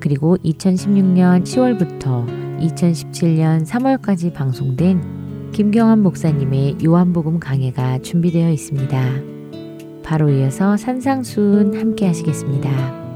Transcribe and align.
그리고 0.00 0.36
2016년 0.38 1.44
10월부터 1.44 2.26
2017년 2.60 3.66
3월까지 3.66 4.32
방송된 4.32 5.50
김경환 5.52 6.02
목사님의 6.02 6.78
요한복음 6.84 7.40
강해가 7.40 7.98
준비되어 8.00 8.50
있습니다. 8.50 9.02
바로 10.02 10.30
이어서 10.30 10.76
산상순 10.76 11.78
함께 11.78 12.06
하시겠습니다. 12.06 13.07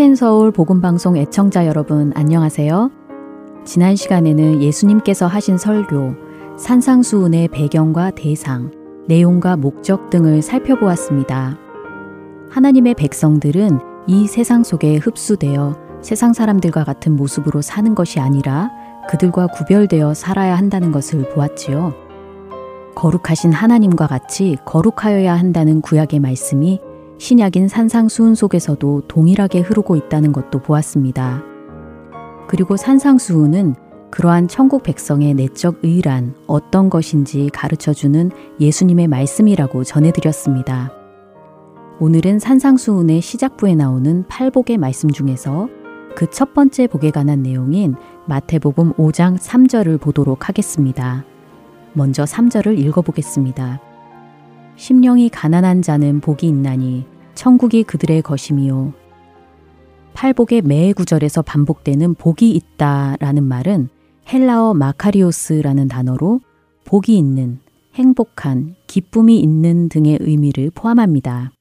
하텐 0.00 0.14
서울 0.14 0.50
복음 0.50 0.80
방송 0.80 1.18
애청자 1.18 1.66
여러분 1.66 2.10
안녕하세요. 2.14 2.90
지난 3.66 3.96
시간에는 3.96 4.62
예수님께서 4.62 5.26
하신 5.26 5.58
설교 5.58 6.14
산상수훈의 6.56 7.48
배경과 7.48 8.10
대상, 8.10 8.70
내용과 9.08 9.58
목적 9.58 10.08
등을 10.08 10.40
살펴보았습니다. 10.40 11.58
하나님의 12.48 12.94
백성들은 12.94 13.78
이 14.06 14.26
세상 14.26 14.64
속에 14.64 14.96
흡수되어 14.96 15.76
세상 16.00 16.32
사람들과 16.32 16.84
같은 16.84 17.14
모습으로 17.14 17.60
사는 17.60 17.94
것이 17.94 18.20
아니라 18.20 18.70
그들과 19.10 19.48
구별되어 19.48 20.14
살아야 20.14 20.56
한다는 20.56 20.92
것을 20.92 21.28
보았지요. 21.28 21.92
거룩하신 22.94 23.52
하나님과 23.52 24.06
같이 24.06 24.56
거룩하여야 24.64 25.34
한다는 25.34 25.82
구약의 25.82 26.20
말씀이 26.20 26.80
신약인 27.20 27.68
산상수훈 27.68 28.34
속에서도 28.34 29.02
동일하게 29.06 29.60
흐르고 29.60 29.94
있다는 29.94 30.32
것도 30.32 30.60
보았습니다. 30.60 31.42
그리고 32.48 32.78
산상수훈은 32.78 33.74
그러한 34.10 34.48
천국 34.48 34.82
백성의 34.82 35.34
내적 35.34 35.80
의란 35.82 36.34
어떤 36.46 36.88
것인지 36.88 37.50
가르쳐 37.52 37.92
주는 37.92 38.30
예수님의 38.58 39.06
말씀이라고 39.08 39.84
전해드렸습니다. 39.84 40.92
오늘은 42.00 42.38
산상수훈의 42.38 43.20
시작부에 43.20 43.74
나오는 43.74 44.24
팔복의 44.26 44.78
말씀 44.78 45.10
중에서 45.10 45.68
그 46.16 46.26
첫 46.26 46.54
번째 46.54 46.86
복에 46.86 47.10
관한 47.10 47.42
내용인 47.42 47.96
마태복음 48.28 48.94
5장 48.94 49.38
3절을 49.38 50.00
보도록 50.00 50.48
하겠습니다. 50.48 51.26
먼저 51.92 52.24
3절을 52.24 52.78
읽어보겠습니다. 52.78 53.78
심령이 54.80 55.28
가난한 55.28 55.82
자는 55.82 56.20
복이 56.20 56.48
있나니 56.48 57.09
천국이 57.40 57.84
그들의 57.84 58.20
것이미요. 58.20 58.92
팔복의 60.12 60.60
매 60.60 60.92
구절에서 60.92 61.40
반복되는 61.40 62.14
복이 62.16 62.50
있다 62.50 63.16
라는 63.18 63.44
말은 63.44 63.88
헬라어 64.30 64.74
마카리오스라는 64.74 65.88
단어로 65.88 66.40
복이 66.84 67.16
있는, 67.16 67.58
행복한, 67.94 68.74
기쁨이 68.86 69.40
있는 69.40 69.88
등의 69.88 70.18
의미를 70.20 70.70
포함합니다. 70.74 71.52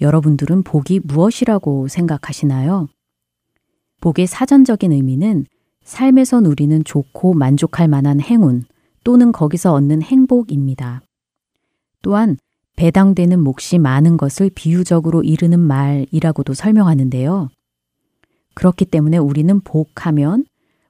여러분들은 0.00 0.62
복이 0.62 1.00
무엇이라고 1.04 1.88
생각하시나요? 1.88 2.88
복의 4.00 4.26
사전적인 4.26 4.92
의미는 4.92 5.44
삶에서 5.84 6.40
누리는 6.40 6.84
좋고 6.84 7.34
만족할 7.34 7.86
만한 7.86 8.18
행운 8.18 8.64
또는 9.04 9.30
거기서 9.30 9.74
얻는 9.74 10.00
행복입니다. 10.00 11.02
또한 12.00 12.38
배당되는 12.76 13.40
몫이 13.40 13.78
많은 13.78 14.16
것을 14.16 14.50
비유적으로 14.54 15.22
이르는 15.22 15.60
말이라고도 15.60 16.54
설명하는데요. 16.54 17.48
그렇기 18.54 18.86
때문에 18.86 19.18
우리는 19.18 19.60
복하면 19.60 20.44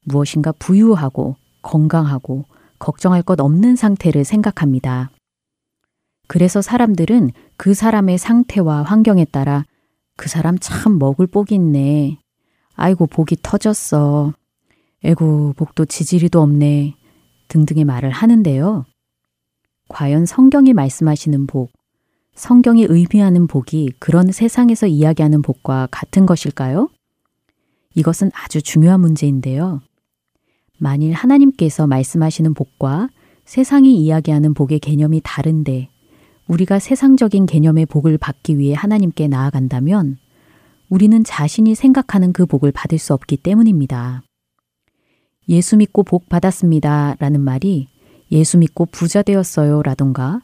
무엇인가 0.05 0.53
부유하고 0.53 1.37
건강하고 1.63 2.45
걱정할 2.79 3.23
것 3.23 3.41
없는 3.41 3.77
상태를 3.77 4.25
생각합니다. 4.25 5.11
그래서 6.27 6.63
사람들은 6.63 7.31
그 7.57 7.75
사람의 7.75 8.19
상태와 8.19 8.83
환경에 8.83 9.25
따라 9.25 9.65
그 10.17 10.29
사람 10.29 10.59
참 10.59 10.99
먹을 10.99 11.27
복이 11.27 11.55
있네. 11.55 12.19
아이고, 12.75 13.07
복이 13.07 13.39
터졌어. 13.43 14.33
에고, 15.03 15.55
복도 15.57 15.85
지지리도 15.85 16.41
없네. 16.41 16.95
등등의 17.49 17.85
말을 17.85 18.11
하는데요. 18.11 18.85
과연 19.91 20.25
성경이 20.25 20.73
말씀하시는 20.73 21.47
복, 21.49 21.73
성경이 22.35 22.87
의미하는 22.89 23.49
복이 23.49 23.91
그런 23.99 24.31
세상에서 24.31 24.87
이야기하는 24.87 25.43
복과 25.43 25.89
같은 25.91 26.27
것일까요? 26.27 26.89
이것은 27.97 28.31
아주 28.33 28.63
중요한 28.63 29.01
문제인데요. 29.01 29.83
만일 30.79 31.13
하나님께서 31.13 31.89
말씀하시는 31.89 32.55
복과 32.55 33.09
세상이 33.45 34.01
이야기하는 34.01 34.55
복의 34.55 34.79
개념이 34.79 35.21
다른데 35.25 35.89
우리가 36.47 36.79
세상적인 36.79 37.47
개념의 37.47 37.87
복을 37.87 38.17
받기 38.17 38.59
위해 38.59 38.75
하나님께 38.75 39.27
나아간다면 39.27 40.19
우리는 40.89 41.25
자신이 41.25 41.75
생각하는 41.75 42.33
그 42.33 42.47
복을 42.47 42.71
받을 42.71 42.99
수 42.99 43.13
없기 43.13 43.39
때문입니다. 43.39 44.23
예수 45.49 45.77
믿고 45.77 46.05
복 46.05 46.29
받았습니다. 46.29 47.17
라는 47.19 47.41
말이 47.41 47.89
예수 48.33 48.59
믿고 48.59 48.87
부자 48.87 49.23
되었어요 49.23 49.83
라던가 49.83 50.41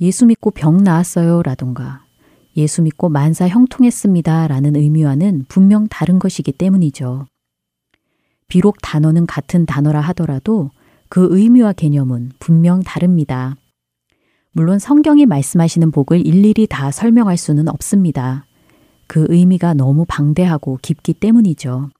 예수 0.00 0.26
믿고 0.26 0.50
병 0.50 0.82
나았어요 0.82 1.42
라던가 1.42 2.06
예수 2.56 2.82
믿고 2.82 3.08
만사 3.08 3.48
형통했습니다 3.48 4.48
라는 4.48 4.76
의미와는 4.76 5.44
분명 5.48 5.88
다른 5.88 6.18
것이기 6.18 6.52
때문이죠. 6.52 7.26
비록 8.48 8.78
단어는 8.80 9.26
같은 9.26 9.66
단어라 9.66 10.00
하더라도 10.00 10.70
그 11.08 11.28
의미와 11.30 11.74
개념은 11.74 12.32
분명 12.38 12.82
다릅니다. 12.82 13.56
물론 14.52 14.78
성경이 14.78 15.26
말씀하시는 15.26 15.90
복을 15.90 16.26
일일이 16.26 16.66
다 16.66 16.90
설명할 16.90 17.36
수는 17.36 17.68
없습니다. 17.68 18.46
그 19.06 19.26
의미가 19.28 19.74
너무 19.74 20.06
방대하고 20.08 20.78
깊기 20.80 21.12
때문이죠. 21.12 21.90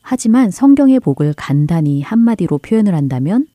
하지만 0.00 0.50
성경의 0.50 1.00
복을 1.00 1.34
간단히 1.36 2.00
한마디로 2.00 2.58
표현을 2.58 2.94
한다면 2.94 3.46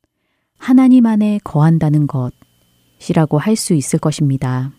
하나님 0.64 1.06
안에 1.06 1.42
거한다는 1.44 2.08
것이라고 2.08 3.38
할 3.38 3.58
수 3.58 3.74
있을 3.74 4.00
것입니다. 4.00 4.72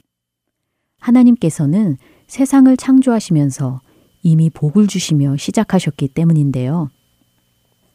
하나님께서는 0.98 1.98
세상을 2.26 2.74
창조하시면서 2.74 3.82
이미 4.22 4.48
복을 4.48 4.86
주시며 4.86 5.36
시작하셨기 5.36 6.08
때문인데요. 6.08 6.88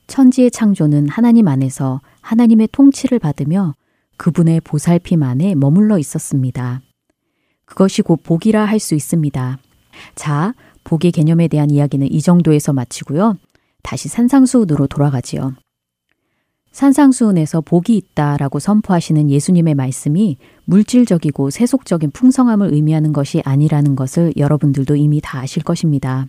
천지의 0.06 0.52
창조는 0.52 1.10
하나님 1.10 1.48
안에서 1.48 2.02
하나님의 2.22 2.70
통치를 2.72 3.18
받으며 3.18 3.74
그분의 4.18 4.62
보살핌 4.62 5.24
안에 5.24 5.56
머물러 5.56 5.98
있었습니다. 5.98 6.82
그것이 7.66 8.04
곧 8.04 8.22
복이라 8.22 8.66
할 8.66 8.80
수 8.80 8.94
있습니다. 8.94 9.58
자, 10.14 10.54
복의 10.84 11.12
개념에 11.12 11.48
대한 11.48 11.72
이야기는 11.72 12.06
이 12.12 12.22
정도에서 12.22 12.72
마치고요. 12.72 13.38
다시 13.82 14.10
산상수훈으로 14.10 14.86
돌아가지요. 14.86 15.56
산상수훈에서 16.80 17.60
복이 17.60 17.98
있다라고 17.98 18.60
선포하시는 18.60 19.30
예수님의 19.30 19.76
말씀이 19.76 20.38
물질적이고 20.64 21.50
세속적인 21.50 22.12
풍성함을 22.12 22.74
의미하는 22.74 23.12
것이 23.12 23.42
아니라는 23.44 23.98
것을 23.98 24.32
여러분들도 24.38 24.96
이미 24.96 25.20
다 25.22 25.40
아실 25.40 25.62
것입니다. 25.62 26.28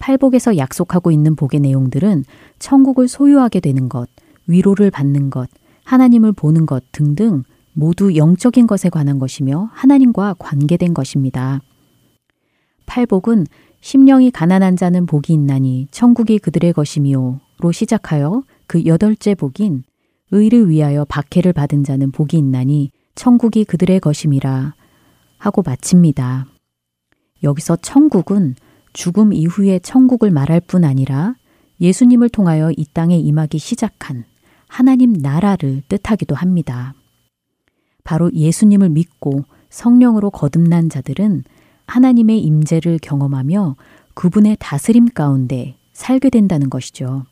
팔복에서 0.00 0.56
약속하고 0.56 1.12
있는 1.12 1.36
복의 1.36 1.60
내용들은 1.60 2.24
천국을 2.58 3.06
소유하게 3.06 3.60
되는 3.60 3.88
것, 3.88 4.08
위로를 4.48 4.90
받는 4.90 5.30
것, 5.30 5.48
하나님을 5.84 6.32
보는 6.32 6.66
것 6.66 6.82
등등 6.90 7.44
모두 7.74 8.16
영적인 8.16 8.66
것에 8.66 8.88
관한 8.88 9.20
것이며 9.20 9.70
하나님과 9.72 10.34
관계된 10.40 10.94
것입니다. 10.94 11.60
팔복은 12.86 13.46
심령이 13.82 14.32
가난한 14.32 14.74
자는 14.74 15.06
복이 15.06 15.32
있나니 15.32 15.86
천국이 15.92 16.40
그들의 16.40 16.72
것이미요로 16.72 17.70
시작하여 17.72 18.42
그 18.68 18.84
여덟째 18.84 19.34
복인 19.34 19.82
의를 20.30 20.68
위하여 20.68 21.04
박해를 21.06 21.52
받은 21.52 21.82
자는 21.84 22.12
복이 22.12 22.36
있나니 22.36 22.90
천국이 23.14 23.64
그들의 23.64 23.98
것임이라 23.98 24.74
하고 25.38 25.62
마칩니다. 25.62 26.46
여기서 27.42 27.76
천국은 27.76 28.54
죽음 28.92 29.32
이후의 29.32 29.80
천국을 29.80 30.30
말할 30.30 30.60
뿐 30.60 30.84
아니라 30.84 31.34
예수님을 31.80 32.28
통하여 32.28 32.70
이 32.76 32.84
땅에 32.92 33.16
임하기 33.16 33.58
시작한 33.58 34.24
하나님 34.68 35.14
나라를 35.14 35.82
뜻하기도 35.88 36.34
합니다. 36.34 36.94
바로 38.04 38.30
예수님을 38.32 38.90
믿고 38.90 39.44
성령으로 39.70 40.30
거듭난 40.30 40.90
자들은 40.90 41.44
하나님의 41.86 42.40
임재를 42.40 42.98
경험하며 43.00 43.76
그분의 44.12 44.56
다스림 44.60 45.08
가운데 45.08 45.76
살게 45.92 46.28
된다는 46.28 46.68
것이죠. 46.68 47.24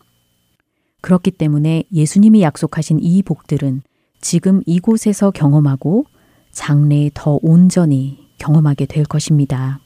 그렇기 1.07 1.31
때문에 1.31 1.85
예수님이 1.93 2.43
약속하신 2.43 2.99
이 3.01 3.23
복들은 3.23 3.83
지금 4.21 4.61
이곳에서 4.67 5.31
경험하고 5.31 6.05
장래에 6.51 7.13
더 7.15 7.39
온전히 7.43 8.27
경험하게 8.39 8.87
될 8.87 9.05
것입니다. 9.05 9.79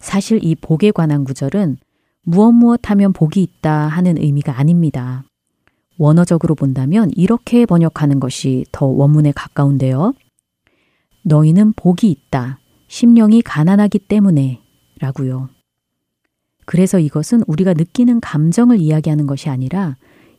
사실 0.00 0.40
이 0.42 0.56
복에 0.56 0.90
관한 0.90 1.22
구절은 1.22 1.76
무엇 2.24 2.50
무엇 2.50 2.90
하면 2.90 3.12
복이 3.12 3.40
있다 3.40 3.86
하는 3.86 4.18
의미가 4.18 4.58
아닙니다. 4.58 5.22
원어적으로 5.96 6.56
본다면 6.56 7.12
이렇게 7.14 7.64
번역하는 7.64 8.18
것이 8.18 8.64
더 8.72 8.86
원문에 8.86 9.30
가까운데요. 9.30 10.14
너희는 11.22 11.74
복이 11.74 12.10
있다. 12.10 12.58
심령이 12.88 13.42
가난하기 13.42 14.00
때문에 14.00 14.60
라고요. 14.98 15.50
그래서 16.70 17.00
이것은 17.00 17.42
우리가 17.48 17.74
느끼는 17.74 18.20
감정을 18.20 18.78
이야기하는 18.78 19.26
것이 19.26 19.48
아니라 19.48 19.96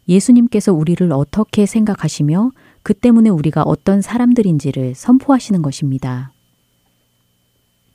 예수님께서 0.08 0.72
우리를 0.72 1.12
어떻게 1.12 1.66
생각하시며 1.66 2.52
그 2.84 2.94
때문에 2.94 3.30
우리가 3.30 3.64
어떤 3.64 4.02
사람들인지를 4.02 4.96
선포하시는 4.96 5.62
것입니다. 5.62 6.32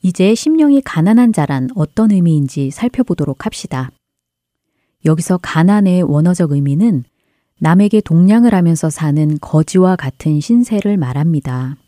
이제 0.03 0.35
심령이 0.35 0.83
가난한 0.83 1.33
자란 1.33 1.71
어떤 1.75 2.11
의미인지 2.11 2.71
살펴보도록 2.71 3.47
합시다. 3.47 3.91
여기서 5.07 5.39
가난의 5.39 6.03
원어적 6.03 6.53
의미는 6.53 7.05
남에게 7.59 8.03
동량을 8.03 8.53
하면서 8.53 8.91
사는 8.91 9.39
거지와 9.41 9.97
같은 9.97 10.41
신세를 10.41 10.99
말합니다. 10.99 11.79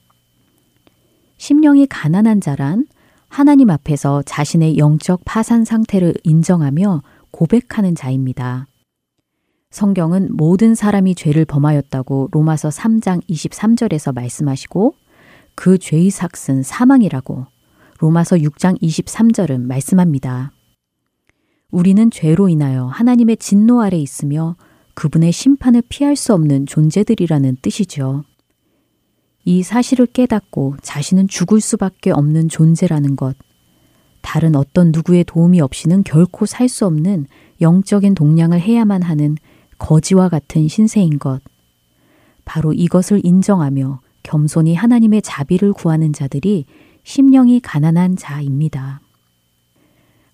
심령이 1.37 1.87
가난한 1.89 2.41
자란 2.41 2.87
하나님 3.29 3.71
앞에서 3.71 4.23
자신의 4.23 4.79
영적 4.79 5.21
파산 5.25 5.65
상태를 5.65 6.15
인정하며 6.25 7.03
고백하는 7.31 7.95
자입니다. 7.95 8.67
성경은 9.71 10.31
모든 10.33 10.75
사람이 10.75 11.15
죄를 11.15 11.45
범하였다고 11.45 12.29
로마서 12.33 12.71
3장 12.71 13.23
23절에서 13.29 14.15
말씀하시고 14.15 14.95
그 15.55 15.79
죄의 15.79 16.11
삭은 16.11 16.63
사망이라고 16.63 17.47
로마서 18.01 18.37
6장 18.37 18.81
23절은 18.81 19.61
말씀합니다. 19.61 20.53
우리는 21.71 22.11
죄로 22.11 22.49
인하여 22.49 22.87
하나님의 22.87 23.37
진노 23.37 23.83
아래 23.83 23.99
있으며 23.99 24.57
그분의 24.95 25.33
심판을 25.33 25.83
피할 25.89 26.17
수 26.17 26.33
없는 26.33 26.67
존재들이라는 26.67 27.59
뜻이죠. 27.61 28.25
이 29.45 29.63
사실을 29.63 30.07
깨닫고 30.07 30.77
자신은 30.83 31.29
죽을 31.29 31.61
수밖에 31.61 32.11
없는 32.11 32.49
존재라는 32.49 33.17
것, 33.17 33.37
다른 34.21 34.55
어떤 34.57 34.93
누구의 34.93 35.25
도움이 35.25 35.61
없이는 35.61 36.03
결코 36.05 36.45
살 36.45 36.69
수 36.69 36.85
없는 36.87 37.27
영적인 37.61 38.15
동량을 38.15 38.61
해야만 38.61 39.03
하는 39.03 39.37
거지와 39.79 40.29
같은 40.29 40.69
신세인 40.69 41.19
것. 41.19 41.41
바로 42.45 42.73
이것을 42.73 43.21
인정하며 43.25 44.01
겸손히 44.23 44.75
하나님의 44.75 45.23
자비를 45.23 45.73
구하는 45.73 46.13
자들이 46.13 46.67
심령이 47.05 47.61
가난한 47.61 48.17
자입니다. 48.17 49.01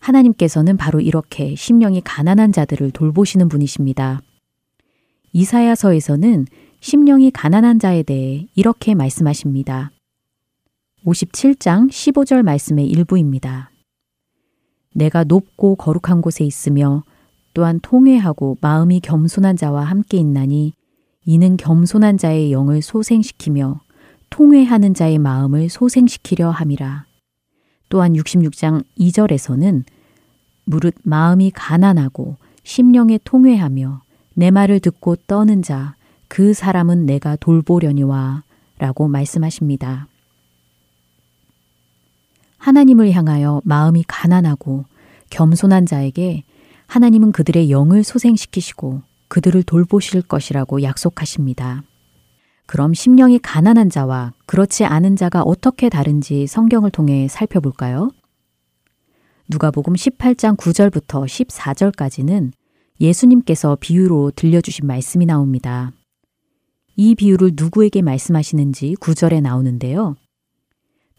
하나님께서는 0.00 0.76
바로 0.76 1.00
이렇게 1.00 1.54
심령이 1.54 2.00
가난한 2.02 2.52
자들을 2.52 2.90
돌보시는 2.90 3.48
분이십니다. 3.48 4.20
이사야서에서는 5.32 6.46
심령이 6.84 7.30
가난한 7.30 7.78
자에 7.78 8.02
대해 8.02 8.46
이렇게 8.54 8.94
말씀하십니다. 8.94 9.90
57장 11.06 11.88
15절 11.88 12.42
말씀의 12.42 12.86
일부입니다. 12.86 13.70
내가 14.94 15.24
높고 15.24 15.76
거룩한 15.76 16.20
곳에 16.20 16.44
있으며 16.44 17.02
또한 17.54 17.80
통회하고 17.80 18.58
마음이 18.60 19.00
겸손한 19.00 19.56
자와 19.56 19.82
함께 19.82 20.18
있나니 20.18 20.74
이는 21.24 21.56
겸손한 21.56 22.18
자의 22.18 22.52
영을 22.52 22.82
소생시키며 22.82 23.80
통회하는 24.28 24.92
자의 24.92 25.18
마음을 25.18 25.70
소생시키려 25.70 26.50
함이라. 26.50 27.06
또한 27.88 28.12
66장 28.12 28.84
2절에서는 28.98 29.84
무릇 30.66 30.96
마음이 31.02 31.50
가난하고 31.54 32.36
심령에 32.62 33.20
통회하며 33.24 34.02
내 34.34 34.50
말을 34.50 34.80
듣고 34.80 35.16
떠는 35.16 35.62
자, 35.62 35.96
그 36.34 36.52
사람은 36.52 37.06
내가 37.06 37.36
돌보려니와 37.36 38.42
라고 38.78 39.06
말씀하십니다. 39.06 40.08
하나님을 42.58 43.12
향하여 43.12 43.60
마음이 43.62 44.02
가난하고 44.08 44.84
겸손한 45.30 45.86
자에게 45.86 46.42
하나님은 46.88 47.30
그들의 47.30 47.70
영을 47.70 48.02
소생시키시고 48.02 49.02
그들을 49.28 49.62
돌보실 49.62 50.22
것이라고 50.22 50.82
약속하십니다. 50.82 51.84
그럼 52.66 52.94
심령이 52.94 53.38
가난한 53.38 53.88
자와 53.88 54.32
그렇지 54.46 54.84
않은 54.84 55.14
자가 55.14 55.42
어떻게 55.42 55.88
다른지 55.88 56.48
성경을 56.48 56.90
통해 56.90 57.28
살펴볼까요? 57.28 58.10
누가복음 59.50 59.94
18장 59.94 60.56
9절부터 60.56 61.26
14절까지는 61.26 62.50
예수님께서 63.00 63.76
비유로 63.80 64.32
들려주신 64.34 64.84
말씀이 64.84 65.26
나옵니다. 65.26 65.92
이 66.96 67.14
비유를 67.14 67.52
누구에게 67.54 68.02
말씀하시는지 68.02 68.96
9절에 69.00 69.40
나오는데요. 69.40 70.16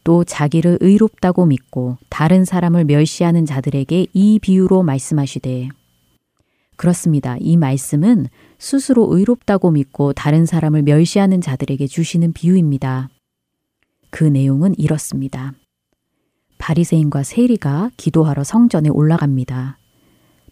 또 0.04 0.24
자기를 0.24 0.78
의롭다고 0.82 1.46
믿고 1.46 1.98
다른 2.10 2.46
사람을 2.46 2.86
멸시하는 2.86 3.46
자들에게 3.46 4.08
이 4.14 4.40
비유로 4.40 4.84
말씀하시되 4.84 5.70
그렇습니다. 6.78 7.38
이 7.40 7.58
말씀은 7.58 8.28
스스로 8.60 9.08
의롭다고 9.16 9.72
믿고 9.72 10.14
다른 10.14 10.46
사람을 10.46 10.84
멸시하는 10.84 11.42
자들에게 11.42 11.88
주시는 11.88 12.34
비유입니다. 12.34 13.10
그 14.10 14.24
내용은 14.24 14.76
이렇습니다. 14.78 15.54
바리새인과 16.58 17.24
세리가 17.24 17.92
기도하러 17.98 18.44
성전에 18.44 18.90
올라갑니다. 18.90 19.78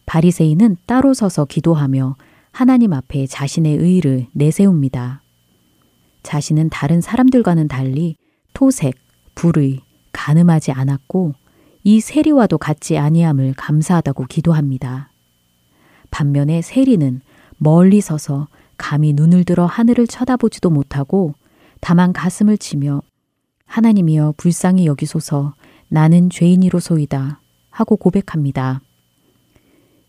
바리새인은 0.05 0.77
따로 0.85 1.13
서서 1.13 1.45
기도하며 1.45 2.15
하나님 2.53 2.93
앞에 2.93 3.25
자신의 3.25 3.77
의를 3.77 4.27
내세웁니다. 4.31 5.23
자신은 6.21 6.69
다른 6.69 7.01
사람들과는 7.01 7.67
달리 7.67 8.15
토색, 8.53 8.93
불의, 9.33 9.81
가늠하지 10.11 10.71
않았고 10.71 11.33
이 11.83 11.99
세리와도 11.99 12.59
같지 12.59 12.99
아니함을 12.99 13.55
감사하다고 13.57 14.25
기도합니다. 14.25 15.09
반면에 16.11 16.61
세리는 16.61 17.21
멀리 17.57 18.01
서서 18.01 18.47
감히 18.77 19.13
눈을 19.13 19.45
들어 19.45 19.65
하늘을 19.65 20.05
쳐다보지도 20.05 20.69
못하고 20.69 21.33
다만 21.81 22.13
가슴을 22.13 22.59
치며 22.59 23.01
하나님이여 23.65 24.35
불쌍히 24.37 24.85
여기소서 24.85 25.55
나는 25.89 26.29
죄인이로소이다 26.29 27.39
하고 27.71 27.97
고백합니다. 27.97 28.81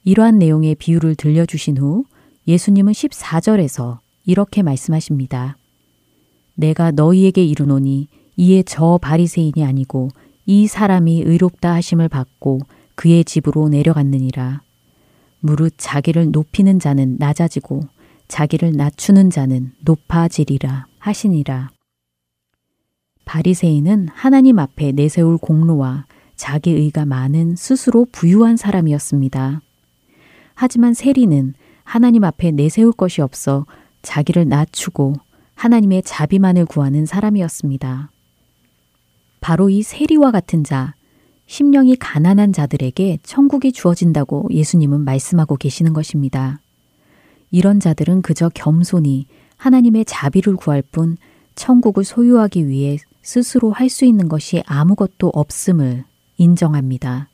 이러한 0.04 0.38
내용의 0.38 0.74
비유를 0.74 1.14
들려주신 1.14 1.78
후 1.78 2.04
예수님은 2.46 2.92
14절에서 2.92 3.98
이렇게 4.26 4.62
말씀하십니다. 4.62 5.56
내가 6.54 6.90
너희에게 6.90 7.44
이르노니 7.44 8.08
이에 8.36 8.62
저 8.64 8.98
바리새인이 9.00 9.64
아니고 9.64 10.08
이 10.46 10.66
사람이 10.66 11.22
의롭다 11.22 11.74
하심을 11.74 12.08
받고 12.08 12.60
그의 12.94 13.24
집으로 13.24 13.68
내려갔느니라. 13.68 14.62
무릇 15.40 15.74
자기를 15.76 16.30
높이는 16.30 16.78
자는 16.78 17.16
낮아지고 17.18 17.80
자기를 18.28 18.72
낮추는 18.72 19.30
자는 19.30 19.72
높아지리라 19.80 20.86
하시니라. 20.98 21.70
바리새인은 23.24 24.08
하나님 24.12 24.58
앞에 24.58 24.92
내세울 24.92 25.38
공로와 25.38 26.06
자기 26.36 26.70
의가 26.70 27.04
많은 27.06 27.56
스스로 27.56 28.06
부유한 28.10 28.56
사람이었습니다. 28.56 29.60
하지만 30.54 30.94
세리는 30.94 31.54
하나님 31.84 32.24
앞에 32.24 32.50
내세울 32.50 32.92
것이 32.92 33.20
없어 33.22 33.66
자기를 34.02 34.48
낮추고 34.48 35.14
하나님의 35.54 36.02
자비만을 36.02 36.66
구하는 36.66 37.06
사람이었습니다. 37.06 38.10
바로 39.40 39.70
이 39.70 39.82
세리와 39.82 40.30
같은 40.30 40.64
자, 40.64 40.94
심령이 41.46 41.96
가난한 41.96 42.52
자들에게 42.52 43.18
천국이 43.22 43.70
주어진다고 43.72 44.48
예수님은 44.50 45.02
말씀하고 45.02 45.56
계시는 45.56 45.92
것입니다. 45.92 46.58
이런 47.50 47.78
자들은 47.78 48.22
그저 48.22 48.48
겸손히 48.48 49.26
하나님의 49.56 50.06
자비를 50.06 50.56
구할 50.56 50.82
뿐 50.82 51.16
천국을 51.54 52.02
소유하기 52.04 52.66
위해 52.66 52.98
스스로 53.22 53.70
할 53.70 53.88
수 53.88 54.04
있는 54.04 54.28
것이 54.28 54.62
아무것도 54.66 55.30
없음을 55.32 56.04
인정합니다. 56.36 57.28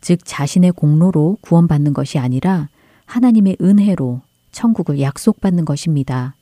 즉 0.00 0.20
자신의 0.24 0.72
공로로 0.72 1.38
구원받는 1.40 1.92
것이 1.92 2.18
아니라 2.18 2.68
하나님의 3.08 3.56
은혜로 3.60 4.20
천국을 4.52 5.00
약속받는 5.00 5.64
것입니다. 5.64 6.34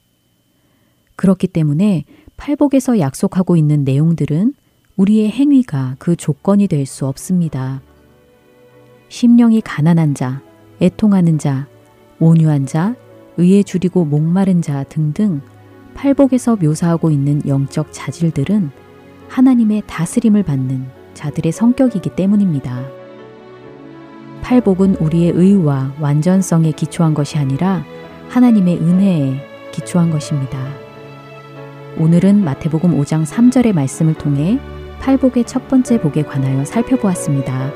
그렇기 1.15 1.47
때문에 1.47 2.05
팔복에서 2.37 2.99
약속하고 2.99 3.57
있는 3.57 3.85
내용들은 3.85 4.53
우리의 4.97 5.31
행위가 5.31 5.97
그 5.99 6.17
조건이 6.17 6.67
될 6.67 6.85
수 6.85 7.07
없습니다. 7.07 7.81
심령이 9.09 9.61
가난한 9.61 10.15
자, 10.15 10.43
애통하는 10.83 11.39
자, 11.39 11.69
온유한 12.19 12.67
자, 12.67 12.97
의에 13.37 13.63
줄이고 13.63 14.05
목마른 14.05 14.61
자 14.61 14.83
등등 14.85 15.41
팔복에서 15.95 16.57
묘사하고 16.57 17.11
있는 17.11 17.47
영적 17.47 17.89
자질들은 17.93 18.71
하나님의 19.29 19.85
다스림을 19.87 20.43
받는 20.43 20.87
자들의 21.15 21.53
성격이기 21.53 22.17
때문입니다. 22.17 22.96
팔복은 24.47 24.99
우리의 25.01 25.33
의와 25.33 25.91
완전성에 25.99 26.71
기초한 26.71 27.15
것이 27.15 27.37
아니라 27.37 27.85
하나님의 28.29 28.79
은혜에 28.79 29.41
기초한 29.73 30.13
것입니다. 30.13 30.57
오늘은 31.99 32.45
마태복음 32.45 32.97
5장 32.97 33.27
3절의 33.27 33.73
말씀을 33.73 34.15
통해 34.15 34.61
팔복의 35.01 35.47
첫 35.47 35.67
번째 35.67 36.01
복에 36.01 36.23
관하여 36.23 36.65
살펴보았습니다. 36.65 37.73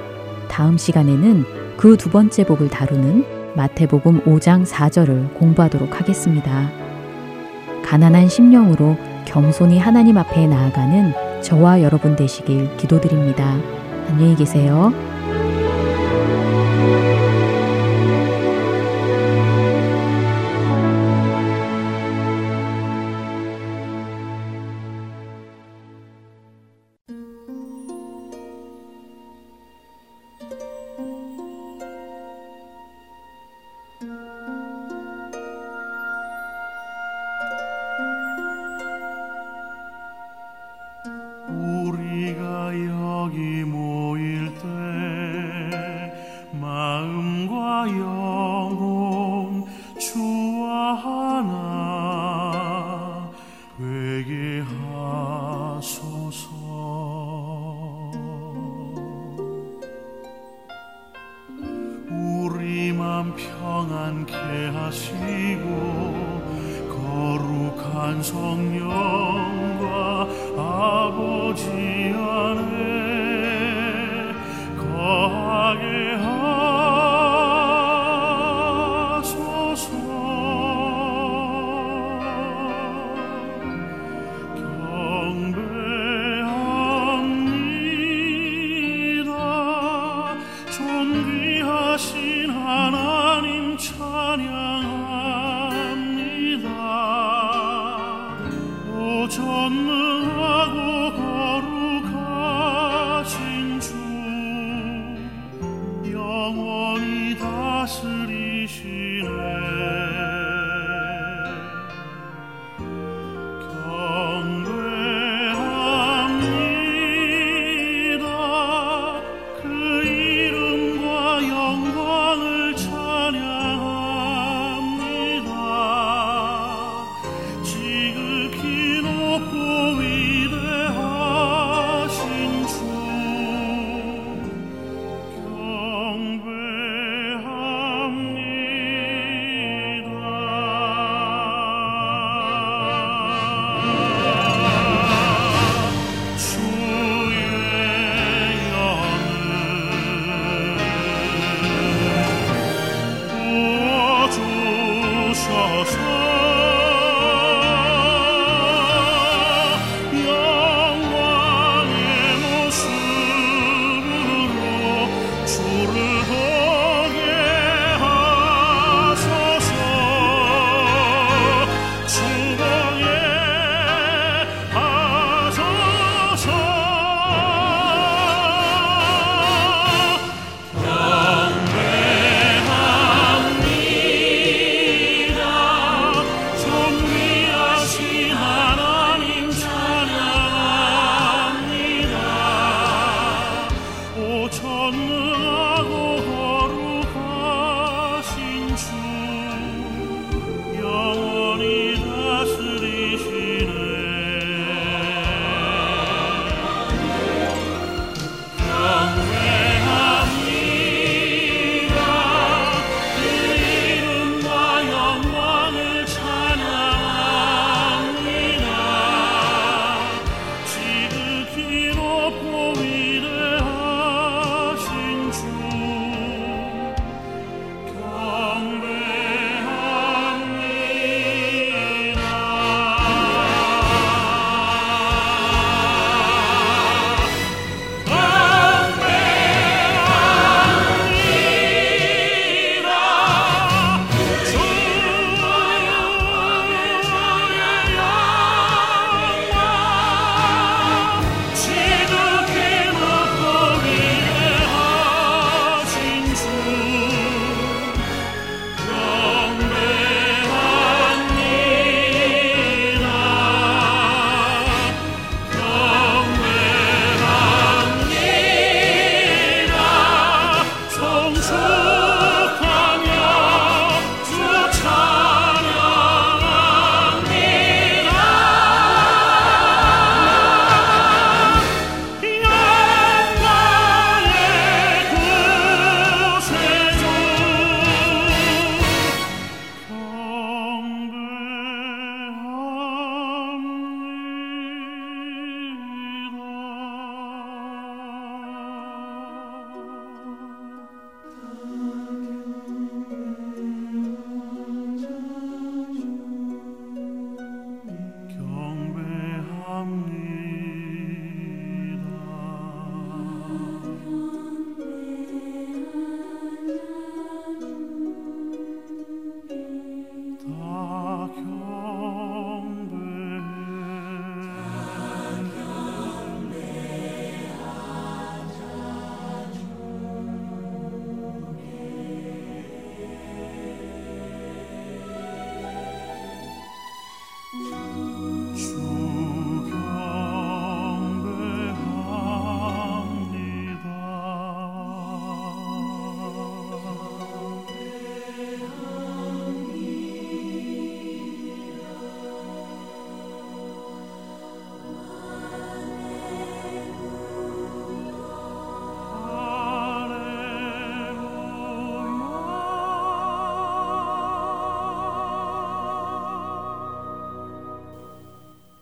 다음 0.49 0.79
시간에는 0.79 1.45
그 1.77 1.97
두 1.97 2.09
번째 2.09 2.47
복을 2.47 2.69
다루는 2.69 3.25
마태복음 3.57 4.21
5장 4.21 4.65
4절을 4.65 5.35
공부하도록 5.35 5.99
하겠습니다. 5.99 6.71
가난한 7.85 8.29
심령으로 8.29 8.97
겸손히 9.25 9.81
하나님 9.81 10.17
앞에 10.19 10.47
나아가는 10.47 11.43
저와 11.43 11.83
여러분 11.83 12.15
되시길 12.15 12.77
기도드립니다. 12.77 13.59
안녕히 14.09 14.37
계세요. 14.37 15.10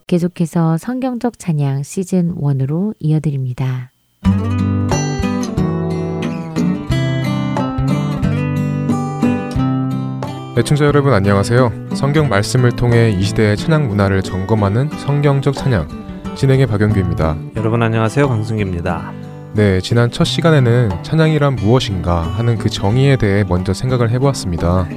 계속해서 0.09 0.79
성경적 0.79 1.39
찬양 1.39 1.83
시즌 1.83 2.35
1으로 2.35 2.95
이어드립니다. 2.99 3.93
애청자 10.57 10.87
여러분 10.87 11.13
안녕하세요. 11.13 11.91
성경 11.95 12.31
말씀을 12.31 12.73
통해 12.73 13.11
이 13.11 13.23
시대의 13.23 13.59
찬양 13.59 13.87
문화를 13.87 14.23
점검하는 14.23 14.89
성경적 14.89 15.53
찬양 15.53 16.35
진행의 16.35 16.67
박영규입니다. 16.67 17.37
여러분 17.57 17.83
안녕하세요. 17.83 18.29
강승기입니다. 18.29 19.13
네, 19.53 19.81
지난 19.83 20.11
첫 20.11 20.25
시간에는 20.25 21.03
찬양이란 21.03 21.57
무엇인가 21.57 22.23
하는 22.23 22.57
그 22.57 22.71
정의에 22.71 23.17
대해 23.17 23.45
먼저 23.47 23.75
생각을 23.75 24.11
해보았습니다. 24.11 24.89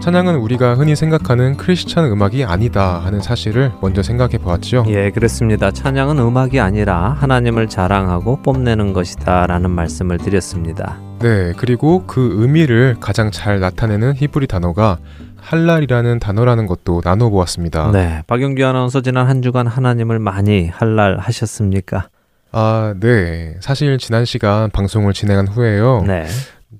찬양은 0.00 0.36
우리가 0.36 0.74
흔히 0.74 0.94
생각하는 0.94 1.56
크리스천 1.56 2.04
음악이 2.04 2.44
아니다 2.44 3.00
하는 3.00 3.20
사실을 3.20 3.72
먼저 3.82 4.02
생각해 4.02 4.38
보았죠. 4.38 4.84
예, 4.88 5.10
그렇습니다. 5.10 5.70
찬양은 5.70 6.18
음악이 6.18 6.60
아니라 6.60 7.16
하나님을 7.18 7.68
자랑하고 7.68 8.40
뽐내는 8.42 8.92
것이다 8.92 9.46
라는 9.46 9.70
말씀을 9.70 10.18
드렸습니다. 10.18 10.98
네, 11.18 11.52
그리고 11.56 12.04
그 12.06 12.36
의미를 12.38 12.96
가장 13.00 13.30
잘 13.30 13.58
나타내는 13.60 14.14
히브리 14.14 14.46
단어가 14.46 14.98
할랄이라는 15.36 16.20
단어라는 16.20 16.66
것도 16.66 17.00
나눠 17.00 17.28
보았습니다. 17.28 17.90
네, 17.90 18.22
박영규 18.26 18.64
아나운서 18.64 19.02
지난 19.02 19.26
한 19.26 19.42
주간 19.42 19.66
하나님을 19.66 20.20
많이 20.20 20.68
할랄 20.68 21.18
하셨습니까? 21.18 22.08
아, 22.52 22.94
네. 22.98 23.56
사실 23.60 23.98
지난 23.98 24.24
시간 24.24 24.70
방송을 24.70 25.12
진행한 25.12 25.48
후에요. 25.48 26.04
네. 26.06 26.24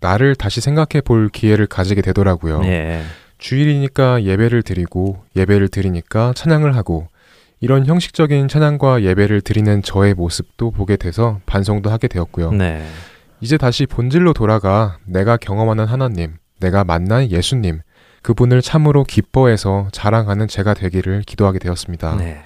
나를 0.01 0.35
다시 0.35 0.61
생각해 0.61 1.01
볼 1.05 1.29
기회를 1.29 1.67
가지게 1.67 2.03
되더라고요. 2.03 2.63
예. 2.65 3.03
주일이니까 3.39 4.25
예배를 4.25 4.63
드리고 4.63 5.23
예배를 5.37 5.69
드리니까 5.69 6.33
찬양을 6.35 6.77
하고 6.77 7.09
이런 7.61 7.87
형식적인 7.87 8.49
찬양과 8.49 9.03
예배를 9.03 9.41
드리는 9.41 9.83
저의 9.83 10.15
모습도 10.15 10.71
보게 10.71 10.97
돼서 10.97 11.41
반성도 11.47 11.91
하게 11.91 12.09
되었고요. 12.09 12.53
네. 12.53 12.85
이제 13.41 13.57
다시 13.57 13.87
본질로 13.87 14.33
돌아가 14.33 14.99
내가 15.05 15.37
경험하는 15.37 15.87
하나님, 15.87 16.37
내가 16.61 16.85
만난 16.85 17.31
예수님, 17.31 17.81
그분을 18.23 18.63
참으로 18.63 19.05
기뻐해서 19.05 19.89
자랑하는 19.93 20.49
제가 20.49 20.75
되기를 20.75 21.23
기도하게 21.23 21.59
되었습니다. 21.61 22.17
네. 22.17 22.43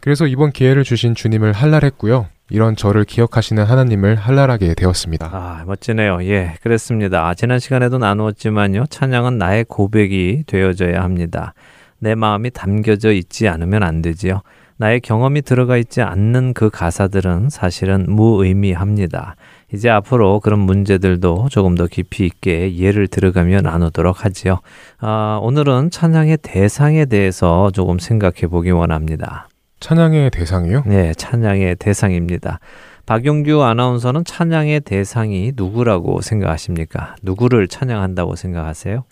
그래서 0.00 0.26
이번 0.26 0.52
기회를 0.52 0.84
주신 0.84 1.14
주님을 1.14 1.52
할랄했고요. 1.52 2.28
이런 2.48 2.76
저를 2.76 3.04
기억하시는 3.04 3.62
하나님을 3.64 4.16
할랄하게 4.16 4.74
되었습니다. 4.74 5.30
아, 5.32 5.64
멋지네요. 5.66 6.22
예, 6.24 6.54
그랬습니다. 6.62 7.34
지난 7.34 7.58
시간에도 7.58 7.98
나누었지만요. 7.98 8.86
찬양은 8.88 9.38
나의 9.38 9.64
고백이 9.64 10.44
되어져야 10.46 11.02
합니다. 11.02 11.54
내 11.98 12.14
마음이 12.14 12.50
담겨져 12.50 13.12
있지 13.12 13.48
않으면 13.48 13.82
안 13.82 14.00
되지요. 14.02 14.42
나의 14.78 15.00
경험이 15.00 15.42
들어가 15.42 15.76
있지 15.78 16.02
않는 16.02 16.52
그 16.52 16.68
가사들은 16.70 17.48
사실은 17.48 18.04
무의미합니다. 18.08 19.34
이제 19.72 19.88
앞으로 19.88 20.40
그런 20.40 20.60
문제들도 20.60 21.48
조금 21.50 21.74
더 21.74 21.86
깊이 21.86 22.26
있게 22.26 22.76
예를 22.76 23.08
들어가며 23.08 23.62
나누도록 23.62 24.24
하지요. 24.24 24.60
아, 24.98 25.40
오늘은 25.42 25.90
찬양의 25.90 26.38
대상에 26.42 27.06
대해서 27.06 27.70
조금 27.72 27.98
생각해 27.98 28.46
보기 28.48 28.70
원합니다. 28.70 29.48
찬양의 29.80 30.30
대상이요? 30.30 30.82
네, 30.86 31.12
찬양의 31.14 31.76
대상입니다. 31.76 32.60
박용규 33.04 33.62
아나운서는 33.62 34.24
찬양의 34.24 34.80
대상이 34.80 35.52
누구라고 35.54 36.20
생각하십니까? 36.22 37.14
누구를 37.22 37.68
찬양한다고 37.68 38.34
생각하세요? 38.36 39.04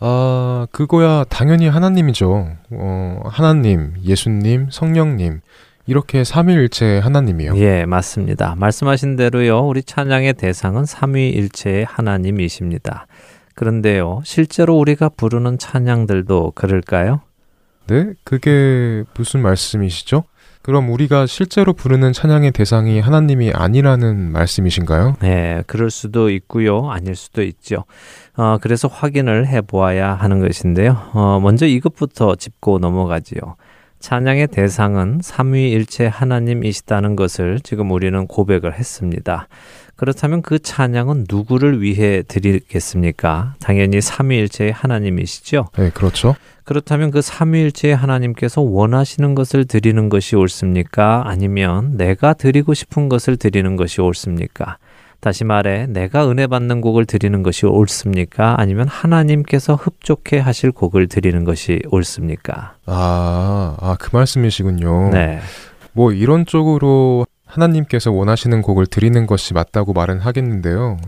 아, 0.00 0.66
그거야 0.70 1.24
당연히 1.24 1.66
하나님이죠. 1.68 2.48
어, 2.70 3.20
하나님, 3.24 3.94
예수님, 4.04 4.68
성령님. 4.70 5.40
이렇게 5.86 6.22
삼위일체 6.22 6.98
하나님이요. 6.98 7.56
예, 7.56 7.86
맞습니다. 7.86 8.54
말씀하신 8.58 9.16
대로요. 9.16 9.60
우리 9.66 9.82
찬양의 9.82 10.34
대상은 10.34 10.84
삼위일체의 10.84 11.86
하나님이십니다. 11.86 13.06
그런데요. 13.54 14.20
실제로 14.24 14.76
우리가 14.76 15.08
부르는 15.08 15.56
찬양들도 15.56 16.52
그럴까요? 16.54 17.22
네? 17.88 18.12
그게 18.22 19.04
무슨 19.14 19.40
말씀이시죠? 19.40 20.24
그럼 20.62 20.90
우리가 20.90 21.26
실제로 21.26 21.72
부르는 21.72 22.12
찬양의 22.12 22.52
대상이 22.52 23.00
하나님이 23.00 23.52
아니라는 23.54 24.30
말씀이신가요? 24.32 25.16
네, 25.20 25.62
그럴 25.66 25.90
수도 25.90 26.28
있고요. 26.28 26.90
아닐 26.90 27.16
수도 27.16 27.42
있죠. 27.42 27.84
어, 28.36 28.58
그래서 28.60 28.86
확인을 28.86 29.46
해 29.46 29.62
보아야 29.62 30.12
하는 30.12 30.40
것인데요. 30.40 31.10
어, 31.14 31.40
먼저 31.40 31.66
이것부터 31.66 32.34
짚고 32.36 32.80
넘어가지요. 32.80 33.56
찬양의 34.00 34.48
대상은 34.48 35.20
삼위일체 35.22 36.06
하나님이시다는 36.06 37.16
것을 37.16 37.60
지금 37.62 37.90
우리는 37.90 38.26
고백을 38.26 38.74
했습니다. 38.74 39.48
그렇다면 39.96 40.42
그 40.42 40.60
찬양은 40.60 41.26
누구를 41.28 41.82
위해 41.82 42.22
드리겠습니까? 42.22 43.56
당연히 43.58 44.00
삼위일체의 44.00 44.70
하나님이시죠. 44.70 45.68
네, 45.76 45.90
그렇죠. 45.90 46.36
그렇다면 46.62 47.10
그 47.10 47.20
삼위일체의 47.20 47.96
하나님께서 47.96 48.60
원하시는 48.60 49.34
것을 49.34 49.64
드리는 49.64 50.08
것이 50.08 50.36
옳습니까? 50.36 51.22
아니면 51.26 51.96
내가 51.96 52.34
드리고 52.34 52.74
싶은 52.74 53.08
것을 53.08 53.36
드리는 53.36 53.74
것이 53.74 54.00
옳습니까? 54.00 54.78
다시 55.20 55.44
말해, 55.44 55.86
내가 55.86 56.30
은혜 56.30 56.46
받는 56.46 56.80
곡을 56.80 57.04
드리는 57.04 57.42
것이 57.42 57.66
옳습니까? 57.66 58.54
아니면 58.58 58.86
하나님께서 58.86 59.74
흡족해 59.74 60.38
하실 60.38 60.70
곡을 60.70 61.08
드리는 61.08 61.42
것이 61.44 61.80
옳습니까? 61.90 62.76
아, 62.86 63.76
아, 63.80 63.96
그 63.98 64.10
말씀이시군요. 64.12 65.10
네. 65.10 65.40
뭐 65.92 66.12
이런 66.12 66.46
쪽으로 66.46 67.26
하나님께서 67.44 68.12
원하시는 68.12 68.62
곡을 68.62 68.86
드리는 68.86 69.26
것이 69.26 69.54
맞다고 69.54 69.92
말은 69.92 70.20
하겠는데요. 70.20 70.98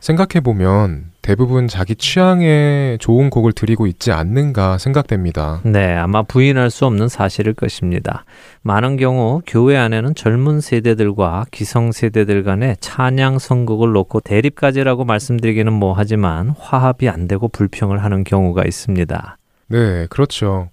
생각해 0.00 0.40
보면 0.42 1.06
대부분 1.28 1.68
자기 1.68 1.94
취향에 1.94 2.96
좋은 3.00 3.28
곡을 3.28 3.52
드리고 3.52 3.86
있지 3.86 4.12
않는가 4.12 4.78
생각됩니다. 4.78 5.60
네, 5.62 5.92
아마 5.92 6.22
부인할 6.22 6.70
수 6.70 6.86
없는 6.86 7.08
사실일 7.08 7.52
것입니다. 7.52 8.24
많은 8.62 8.96
경우 8.96 9.42
교회 9.46 9.76
안에는 9.76 10.14
젊은 10.14 10.62
세대들과 10.62 11.44
기성 11.50 11.92
세대들 11.92 12.44
간의 12.44 12.78
찬양 12.80 13.40
선곡을 13.40 13.92
놓고 13.92 14.20
대립까지라고 14.20 15.04
말씀드리기는 15.04 15.70
뭐하지만 15.70 16.54
화합이 16.58 17.10
안 17.10 17.28
되고 17.28 17.46
불평을 17.48 18.02
하는 18.02 18.24
경우가 18.24 18.64
있습니다. 18.64 19.36
네, 19.66 20.06
그렇죠. 20.08 20.70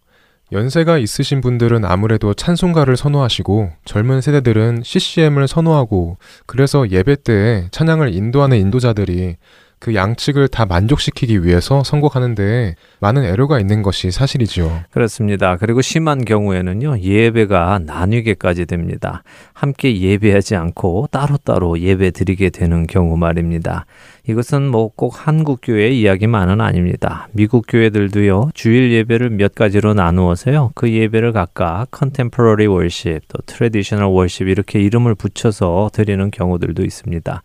연세가 0.53 0.99
있으신 0.99 1.41
분들은 1.41 1.83
아무래도 1.83 2.33
찬송가를 2.33 2.95
선호하시고 2.95 3.71
젊은 3.83 4.21
세대들은 4.21 4.83
CCM을 4.85 5.49
선호하고 5.49 6.15
그래서 6.45 6.89
예배 6.89 7.23
때 7.25 7.67
찬양을 7.71 8.13
인도하는 8.13 8.57
인도자들이 8.57 9.35
그 9.79 9.93
양측을 9.93 10.47
다 10.47 10.65
만족시키기 10.65 11.43
위해서 11.43 11.83
선곡하는 11.83 12.35
데 12.35 12.75
많은 12.99 13.23
애로가 13.23 13.59
있는 13.59 13.83
것이 13.83 14.11
사실이지요. 14.11 14.81
그렇습니다. 14.89 15.57
그리고 15.57 15.81
심한 15.81 16.25
경우에는요, 16.25 16.99
예배가 16.99 17.79
나뉘게까지 17.85 18.65
됩니다. 18.65 19.23
함께 19.53 19.99
예배하지 19.99 20.55
않고 20.55 21.09
따로따로 21.11 21.79
예배 21.79 22.11
드리게 22.11 22.49
되는 22.49 22.87
경우 22.87 23.17
말입니다. 23.17 23.85
이것은 24.27 24.67
뭐 24.69 24.85
꼭 24.95 25.27
한국 25.27 25.59
교회 25.61 25.89
이야기만은 25.89 26.61
아닙니다. 26.61 27.27
미국 27.33 27.65
교회들도요, 27.67 28.51
주일 28.53 28.91
예배를 28.93 29.29
몇 29.31 29.53
가지로 29.53 29.93
나누어서요, 29.93 30.71
그 30.73 30.89
예배를 30.91 31.33
각각 31.33 31.87
contemporary 31.91 32.65
worship, 32.65 33.27
또 33.27 33.37
traditional 33.45 34.05
worship 34.05 34.47
이렇게 34.47 34.79
이름을 34.79 35.15
붙여서 35.15 35.91
드리는 35.93 36.31
경우들도 36.31 36.83
있습니다. 36.83 37.43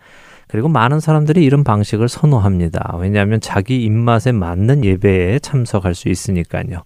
그리고 0.50 0.68
많은 0.68 0.98
사람들이 0.98 1.44
이런 1.44 1.62
방식을 1.62 2.08
선호합니다. 2.08 2.96
왜냐하면 2.98 3.40
자기 3.40 3.84
입맛에 3.84 4.32
맞는 4.32 4.84
예배에 4.84 5.38
참석할 5.38 5.94
수 5.94 6.08
있으니까요. 6.08 6.82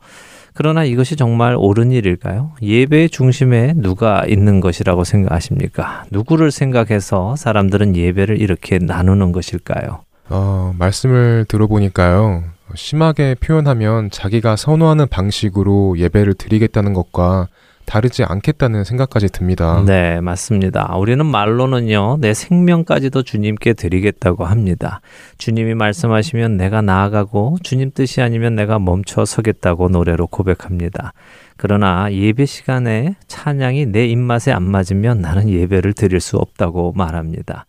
그러나 0.53 0.85
이것이 0.85 1.17
정말 1.17 1.57
옳은 1.59 1.91
일일까요? 1.91 2.53
예배의 2.61 3.09
중심에 3.09 3.73
누가 3.75 4.25
있는 4.27 4.61
것이라고 4.61 5.05
생각하십니까? 5.05 6.05
누구를 6.11 6.51
생각해서 6.51 7.37
사람들은 7.37 7.97
예배를 7.97 8.39
이렇게 8.39 8.79
나누는 8.79 9.33
것일까요? 9.33 10.05
어, 10.29 10.75
말씀을 10.79 11.47
들어보니까요. 11.49 12.45
심하게 12.75 13.35
표현하면 13.35 14.11
자기가 14.11 14.57
선호하는 14.57 15.09
방식으로 15.09 15.97
예배를 15.99 16.35
드리겠다는 16.35 16.93
것과 16.93 17.49
다르지 17.87 18.25
않겠다는 18.25 18.85
생각까지 18.85 19.29
듭니다. 19.29 19.83
네, 19.87 20.21
맞습니다. 20.21 20.95
우리는 20.97 21.25
말로는요, 21.25 22.19
내 22.21 22.35
생명까지도 22.35 23.23
주님께 23.23 23.75
드리겠다고 23.75 24.45
합니다. 24.45 25.01
주님이 25.39 25.75
말씀하시면 25.75 26.57
내가 26.57 26.83
나아가고 26.83 27.59
주님 27.63 27.91
뜻이 27.95 28.21
아니면 28.21 28.55
내가 28.55 28.79
멈춰 28.79 29.25
서겠다고 29.25 29.89
노래로 29.89 30.27
고백합니다. 30.29 31.13
그러나 31.57 32.13
예배 32.13 32.47
시간에 32.47 33.15
찬양이 33.29 33.87
내 33.87 34.07
입맛에 34.07 34.53
안 34.53 34.65
맞으면 34.65 35.21
나는 35.21 35.49
예배를 35.49 35.93
드릴 35.93 36.21
수 36.21 36.37
없다고 36.37 36.93
말합니다. 36.97 37.67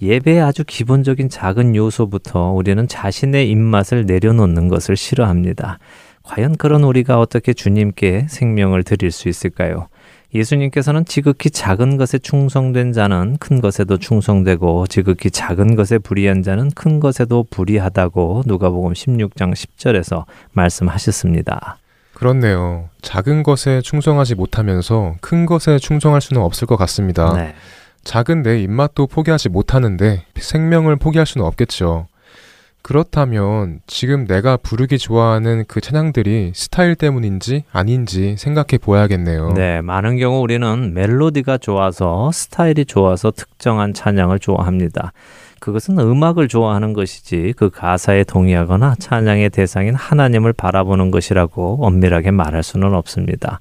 예배의 0.00 0.40
아주 0.40 0.64
기본적인 0.64 1.28
작은 1.28 1.74
요소부터 1.74 2.52
우리는 2.52 2.86
자신의 2.86 3.50
입맛을 3.50 4.06
내려놓는 4.06 4.68
것을 4.68 4.96
싫어합니다. 4.96 5.78
과연 6.28 6.56
그런 6.56 6.84
우리가 6.84 7.18
어떻게 7.18 7.54
주님께 7.54 8.26
생명을 8.28 8.82
드릴 8.84 9.10
수 9.10 9.30
있을까요? 9.30 9.88
예수님께서는 10.34 11.06
지극히 11.06 11.48
작은 11.48 11.96
것에 11.96 12.18
충성된 12.18 12.92
자는 12.92 13.38
큰 13.38 13.62
것에도 13.62 13.96
충성되고 13.96 14.86
지극히 14.88 15.30
작은 15.30 15.74
것에 15.74 15.96
불의한 15.96 16.42
자는 16.42 16.70
큰 16.72 17.00
것에도 17.00 17.46
불의하다고 17.48 18.42
누가복음 18.44 18.92
16장 18.92 19.54
10절에서 19.54 20.26
말씀하셨습니다. 20.52 21.78
그렇네요. 22.12 22.90
작은 23.00 23.42
것에 23.42 23.80
충성하지 23.80 24.34
못하면서 24.34 25.14
큰 25.22 25.46
것에 25.46 25.78
충성할 25.78 26.20
수는 26.20 26.42
없을 26.42 26.66
것 26.66 26.76
같습니다. 26.76 27.32
네. 27.32 27.54
작은 28.04 28.42
내 28.42 28.60
입맛도 28.60 29.06
포기하지 29.06 29.48
못하는데 29.48 30.24
생명을 30.36 30.96
포기할 30.96 31.26
수는 31.26 31.46
없겠죠. 31.46 32.06
그렇다면 32.82 33.80
지금 33.86 34.26
내가 34.26 34.56
부르기 34.56 34.98
좋아하는 34.98 35.64
그 35.68 35.80
찬양들이 35.80 36.52
스타일 36.54 36.94
때문인지 36.94 37.64
아닌지 37.72 38.36
생각해 38.38 38.78
보아야겠네요. 38.80 39.52
네, 39.54 39.82
많은 39.82 40.18
경우 40.18 40.40
우리는 40.40 40.94
멜로디가 40.94 41.58
좋아서 41.58 42.30
스타일이 42.32 42.84
좋아서 42.84 43.30
특정한 43.30 43.92
찬양을 43.92 44.38
좋아합니다. 44.38 45.12
그것은 45.60 45.98
음악을 45.98 46.48
좋아하는 46.48 46.92
것이지 46.92 47.54
그 47.56 47.68
가사에 47.68 48.24
동의하거나 48.24 48.94
찬양의 48.98 49.50
대상인 49.50 49.94
하나님을 49.94 50.52
바라보는 50.52 51.10
것이라고 51.10 51.84
엄밀하게 51.84 52.30
말할 52.30 52.62
수는 52.62 52.94
없습니다. 52.94 53.60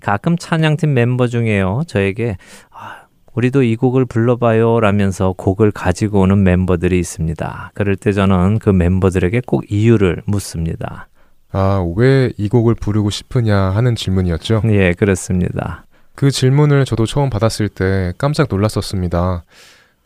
가끔 0.00 0.36
찬양팀 0.36 0.92
멤버 0.92 1.26
중에요. 1.26 1.82
저에게 1.86 2.36
아, 2.70 3.05
우리도 3.36 3.62
이 3.62 3.76
곡을 3.76 4.06
불러봐요 4.06 4.80
라면서 4.80 5.34
곡을 5.36 5.70
가지고 5.70 6.20
오는 6.22 6.42
멤버들이 6.42 6.98
있습니다. 6.98 7.72
그럴 7.74 7.94
때 7.94 8.12
저는 8.12 8.58
그 8.58 8.70
멤버들에게 8.70 9.42
꼭 9.46 9.70
이유를 9.70 10.22
묻습니다. 10.26 11.08
아, 11.52 11.84
왜 11.96 12.32
이 12.38 12.48
곡을 12.48 12.74
부르고 12.74 13.10
싶으냐 13.10 13.56
하는 13.56 13.94
질문이었죠? 13.94 14.62
예, 14.70 14.94
그렇습니다. 14.94 15.84
그 16.14 16.30
질문을 16.30 16.86
저도 16.86 17.04
처음 17.04 17.28
받았을 17.28 17.68
때 17.68 18.14
깜짝 18.16 18.48
놀랐었습니다. 18.50 19.44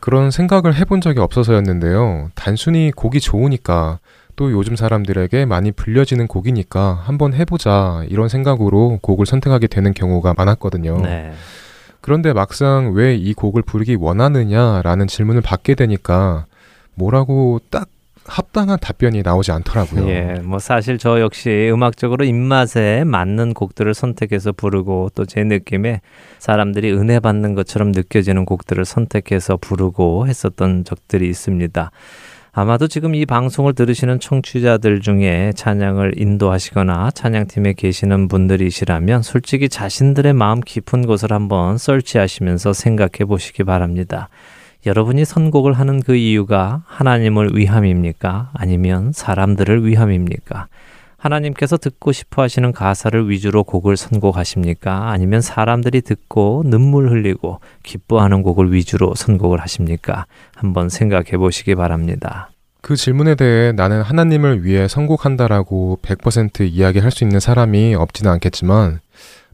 그런 0.01 0.29
생각을 0.29 0.75
해본 0.75 0.99
적이 0.99 1.21
없어서였는데요. 1.21 2.31
단순히 2.35 2.91
곡이 2.93 3.21
좋으니까 3.21 3.99
또 4.35 4.51
요즘 4.51 4.75
사람들에게 4.75 5.45
많이 5.45 5.71
불려지는 5.71 6.27
곡이니까 6.27 7.01
한번 7.03 7.33
해보자 7.33 8.03
이런 8.09 8.27
생각으로 8.27 8.99
곡을 9.01 9.25
선택하게 9.25 9.67
되는 9.67 9.93
경우가 9.93 10.33
많았거든요. 10.37 11.01
네. 11.01 11.31
그런데 12.01 12.33
막상 12.33 12.93
왜 12.93 13.15
이 13.15 13.33
곡을 13.33 13.61
부르기 13.61 13.95
원하느냐라는 13.95 15.07
질문을 15.07 15.41
받게 15.41 15.75
되니까 15.75 16.45
뭐라고 16.95 17.59
딱 17.69 17.87
합당한 18.25 18.77
답변이 18.79 19.23
나오지 19.23 19.51
않더라고요. 19.51 20.07
예, 20.07 20.39
뭐 20.43 20.59
사실 20.59 20.97
저 20.99 21.19
역시 21.19 21.69
음악적으로 21.73 22.23
입맛에 22.23 23.03
맞는 23.03 23.53
곡들을 23.55 23.93
선택해서 23.95 24.51
부르고 24.51 25.09
또 25.15 25.25
제 25.25 25.43
느낌에 25.43 26.01
사람들이 26.37 26.91
은혜 26.91 27.19
받는 27.19 27.55
것처럼 27.55 27.91
느껴지는 27.91 28.45
곡들을 28.45 28.85
선택해서 28.85 29.57
부르고 29.57 30.27
했었던 30.27 30.83
적들이 30.83 31.29
있습니다. 31.29 31.91
아마도 32.53 32.89
지금 32.89 33.15
이 33.15 33.25
방송을 33.25 33.73
들으시는 33.73 34.19
청취자들 34.19 34.99
중에 34.99 35.53
찬양을 35.55 36.15
인도하시거나 36.17 37.11
찬양팀에 37.11 37.73
계시는 37.73 38.27
분들이시라면 38.27 39.21
솔직히 39.21 39.69
자신들의 39.69 40.33
마음 40.33 40.59
깊은 40.59 41.05
곳을 41.05 41.31
한번 41.31 41.77
설치하시면서 41.77 42.73
생각해 42.73 43.25
보시기 43.25 43.63
바랍니다. 43.63 44.27
여러분이 44.85 45.23
선곡을 45.23 45.71
하는 45.71 46.01
그 46.01 46.15
이유가 46.15 46.83
하나님을 46.87 47.51
위함입니까? 47.55 48.49
아니면 48.53 49.13
사람들을 49.13 49.85
위함입니까? 49.85 50.67
하나님께서 51.21 51.77
듣고 51.77 52.11
싶어 52.11 52.41
하시는 52.41 52.71
가사를 52.71 53.29
위주로 53.29 53.63
곡을 53.63 53.95
선곡하십니까? 53.95 55.11
아니면 55.11 55.41
사람들이 55.41 56.01
듣고 56.01 56.63
눈물 56.65 57.11
흘리고 57.11 57.59
기뻐하는 57.83 58.41
곡을 58.41 58.73
위주로 58.73 59.13
선곡을 59.15 59.59
하십니까? 59.61 60.25
한번 60.55 60.89
생각해 60.89 61.37
보시기 61.37 61.75
바랍니다. 61.75 62.49
그 62.81 62.95
질문에 62.95 63.35
대해 63.35 63.71
나는 63.71 64.01
하나님을 64.01 64.65
위해 64.65 64.87
선곡한다라고 64.87 65.99
100% 66.01 66.61
이야기할 66.61 67.11
수 67.11 67.23
있는 67.23 67.39
사람이 67.39 67.93
없지는 67.93 68.31
않겠지만 68.31 68.99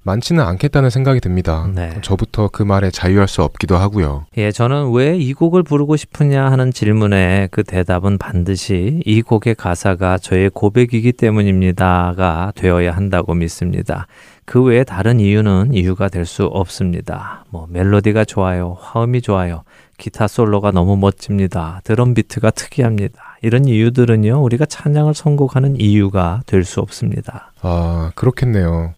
많지는 0.08 0.44
않겠다는 0.44 0.90
생각이 0.90 1.20
듭니다. 1.20 1.70
네. 1.76 1.92
저부터 2.02 2.50
그 2.52 2.64
말에 2.64 2.90
자유할 2.90 3.28
수 3.28 3.44
없기도 3.44 3.78
하고요. 3.78 4.26
예, 4.38 4.52
저는 4.52 4.92
왜 4.94 5.18
이 5.18 5.34
곡을 5.34 5.64
부르고 5.64 5.98
싶으냐 5.98 6.50
하는 6.50 6.72
질문에 6.72 7.50
그 7.52 7.64
대답은 7.64 8.18
반드시 8.18 9.02
이 9.06 9.22
곡의 9.22 9.56
가사가 9.56 10.18
저의 10.18 10.50
고백이기 10.50 11.12
때문입니다가 11.14 12.54
되어야 12.56 12.96
한다고 12.96 13.34
믿습니다. 13.34 14.08
그 14.46 14.64
외에 14.64 14.84
다른 14.86 15.20
이유는 15.20 15.74
이유가 15.74 16.08
될 16.08 16.26
수 16.26 16.46
없습니다. 16.46 17.44
뭐 17.50 17.68
멜로디가 17.70 18.24
좋아요, 18.26 18.78
화음이 18.80 19.22
좋아요, 19.22 19.64
기타 19.98 20.28
솔로가 20.28 20.72
너무 20.72 20.96
멋집니다. 20.98 21.82
드럼 21.84 22.14
비트가 22.14 22.52
특이합니다. 22.52 23.38
이런 23.42 23.66
이유들은요, 23.66 24.42
우리가 24.42 24.66
찬양을 24.66 25.14
선곡하는 25.14 25.80
이유가 25.80 26.42
될 26.46 26.64
수 26.64 26.80
없습니다. 26.80 27.52
아, 27.62 28.12
그렇겠네요. 28.16 28.94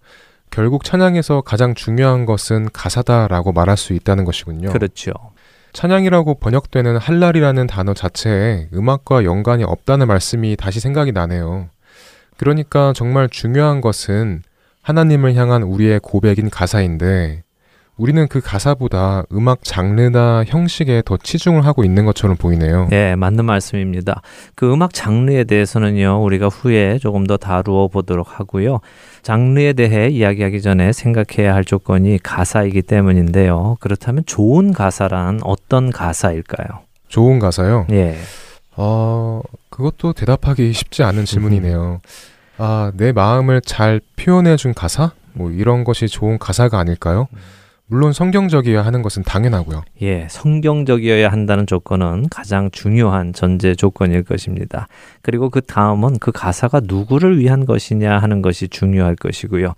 결국 0.51 0.83
찬양에서 0.83 1.41
가장 1.41 1.75
중요한 1.75 2.25
것은 2.25 2.69
가사다라고 2.73 3.51
말할 3.51 3.77
수 3.77 3.93
있다는 3.93 4.25
것이군요. 4.25 4.71
그렇죠. 4.71 5.11
찬양이라고 5.73 6.35
번역되는 6.35 6.97
할랄이라는 6.97 7.67
단어 7.67 7.93
자체에 7.93 8.69
음악과 8.73 9.23
연관이 9.23 9.63
없다는 9.63 10.07
말씀이 10.07 10.55
다시 10.55 10.79
생각이 10.79 11.11
나네요. 11.11 11.69
그러니까 12.37 12.93
정말 12.95 13.29
중요한 13.29 13.81
것은 13.81 14.41
하나님을 14.81 15.35
향한 15.35 15.61
우리의 15.63 15.99
고백인 16.01 16.49
가사인데 16.49 17.43
우리는 17.99 18.29
그 18.29 18.39
가사보다 18.39 19.23
음악 19.33 19.65
장르나 19.65 20.45
형식에 20.47 21.03
더 21.05 21.17
치중을 21.17 21.65
하고 21.65 21.83
있는 21.83 22.05
것처럼 22.05 22.37
보이네요. 22.37 22.87
네, 22.89 23.17
맞는 23.17 23.43
말씀입니다. 23.43 24.21
그 24.55 24.71
음악 24.71 24.93
장르에 24.93 25.43
대해서는요, 25.43 26.23
우리가 26.23 26.47
후에 26.47 26.97
조금 26.99 27.27
더 27.27 27.35
다루어 27.35 27.89
보도록 27.89 28.39
하고요. 28.39 28.79
장르에 29.21 29.73
대해 29.73 30.07
이야기하기 30.07 30.61
전에 30.61 30.93
생각해야 30.93 31.53
할 31.53 31.65
조건이 31.65 32.19
가사이기 32.23 32.83
때문인데요. 32.83 33.75
그렇다면 33.81 34.23
좋은 34.25 34.71
가사란 34.71 35.41
어떤 35.43 35.91
가사일까요? 35.91 36.79
좋은 37.09 37.39
가사요? 37.39 37.85
예. 37.91 38.15
어, 38.77 39.41
그것도 39.69 40.13
대답하기 40.13 40.71
쉽지 40.71 41.03
않은 41.03 41.25
질문이네요. 41.25 41.99
아, 42.59 42.93
내 42.95 43.11
마음을 43.11 43.59
잘 43.59 43.99
표현해 44.15 44.55
준 44.55 44.73
가사? 44.73 45.11
뭐 45.33 45.51
이런 45.51 45.83
것이 45.83 46.07
좋은 46.07 46.39
가사가 46.39 46.79
아닐까요? 46.79 47.27
음. 47.91 47.95
물론 47.99 48.13
성경적이어야 48.13 48.85
하는 48.85 49.01
것은 49.01 49.23
당연하고요. 49.23 49.83
예, 50.01 50.27
성경적이어야 50.29 51.31
한다는 51.31 51.65
조건은 51.67 52.29
가장 52.29 52.69
중요한 52.71 53.33
전제 53.33 53.75
조건일 53.75 54.23
것입니다. 54.23 54.87
그리고 55.21 55.49
그 55.49 55.61
다음은 55.61 56.19
그 56.19 56.31
가사가 56.31 56.81
누구를 56.83 57.39
위한 57.39 57.65
것이냐 57.65 58.17
하는 58.19 58.41
것이 58.41 58.67
중요할 58.67 59.15
것이고요. 59.15 59.73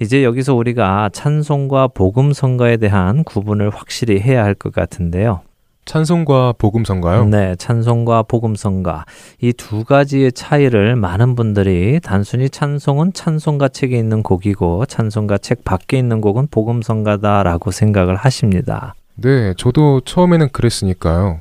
이제 0.00 0.24
여기서 0.24 0.54
우리가 0.54 1.10
찬송과 1.12 1.88
복음 1.88 2.32
선거에 2.32 2.76
대한 2.76 3.24
구분을 3.24 3.70
확실히 3.70 4.20
해야 4.20 4.44
할 4.44 4.56
것 4.56 4.72
같은데요. 4.72 5.42
찬송과 5.86 6.54
복음성가요? 6.58 7.26
네, 7.26 7.54
찬송과 7.56 8.24
복음성가. 8.24 9.04
이 9.40 9.52
두 9.52 9.84
가지의 9.84 10.32
차이를 10.32 10.96
많은 10.96 11.34
분들이 11.36 12.00
단순히 12.02 12.50
찬송은 12.50 13.12
찬송가 13.14 13.68
책에 13.68 13.96
있는 13.96 14.22
곡이고 14.22 14.86
찬송가 14.86 15.38
책 15.38 15.64
밖에 15.64 15.96
있는 15.96 16.20
곡은 16.20 16.48
복음성가다라고 16.50 17.70
생각을 17.70 18.16
하십니다. 18.16 18.94
네, 19.14 19.54
저도 19.56 20.00
처음에는 20.04 20.48
그랬으니까요. 20.50 21.40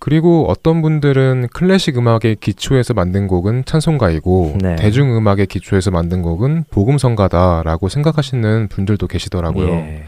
그리고 0.00 0.46
어떤 0.48 0.82
분들은 0.82 1.48
클래식 1.52 1.98
음악의 1.98 2.36
기초에서 2.40 2.94
만든 2.94 3.26
곡은 3.26 3.64
찬송가이고 3.64 4.58
네. 4.60 4.76
대중 4.76 5.16
음악의 5.16 5.46
기초에서 5.46 5.90
만든 5.90 6.22
곡은 6.22 6.64
복음성가다라고 6.70 7.88
생각하시는 7.88 8.68
분들도 8.68 9.06
계시더라고요. 9.06 9.68
예. 9.68 10.04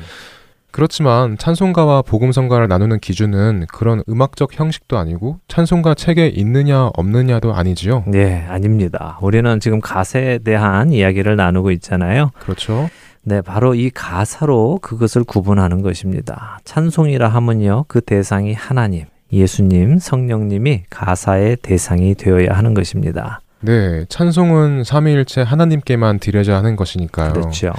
그렇지만 0.70 1.36
찬송가와 1.36 2.02
복음성가를 2.02 2.68
나누는 2.68 3.00
기준은 3.00 3.66
그런 3.72 4.02
음악적 4.08 4.58
형식도 4.58 4.98
아니고 4.98 5.38
찬송가 5.48 5.94
책에 5.94 6.28
있느냐 6.28 6.90
없느냐도 6.94 7.54
아니지요. 7.54 8.04
네, 8.06 8.46
아닙니다. 8.48 9.18
우리는 9.20 9.60
지금 9.60 9.80
가사에 9.80 10.38
대한 10.38 10.92
이야기를 10.92 11.36
나누고 11.36 11.70
있잖아요. 11.72 12.30
그렇죠. 12.38 12.88
네, 13.22 13.42
바로 13.42 13.74
이 13.74 13.90
가사로 13.90 14.78
그것을 14.80 15.24
구분하는 15.24 15.82
것입니다. 15.82 16.58
찬송이라 16.64 17.28
하면요, 17.28 17.84
그 17.86 18.00
대상이 18.00 18.54
하나님, 18.54 19.04
예수님, 19.32 19.98
성령님이 19.98 20.84
가사의 20.88 21.58
대상이 21.62 22.14
되어야 22.14 22.52
하는 22.52 22.74
것입니다. 22.74 23.40
네, 23.60 24.06
찬송은 24.08 24.84
삼위일체 24.84 25.42
하나님께만 25.42 26.18
드려야 26.18 26.56
하는 26.56 26.76
것이니까요. 26.76 27.34
그렇죠. 27.34 27.72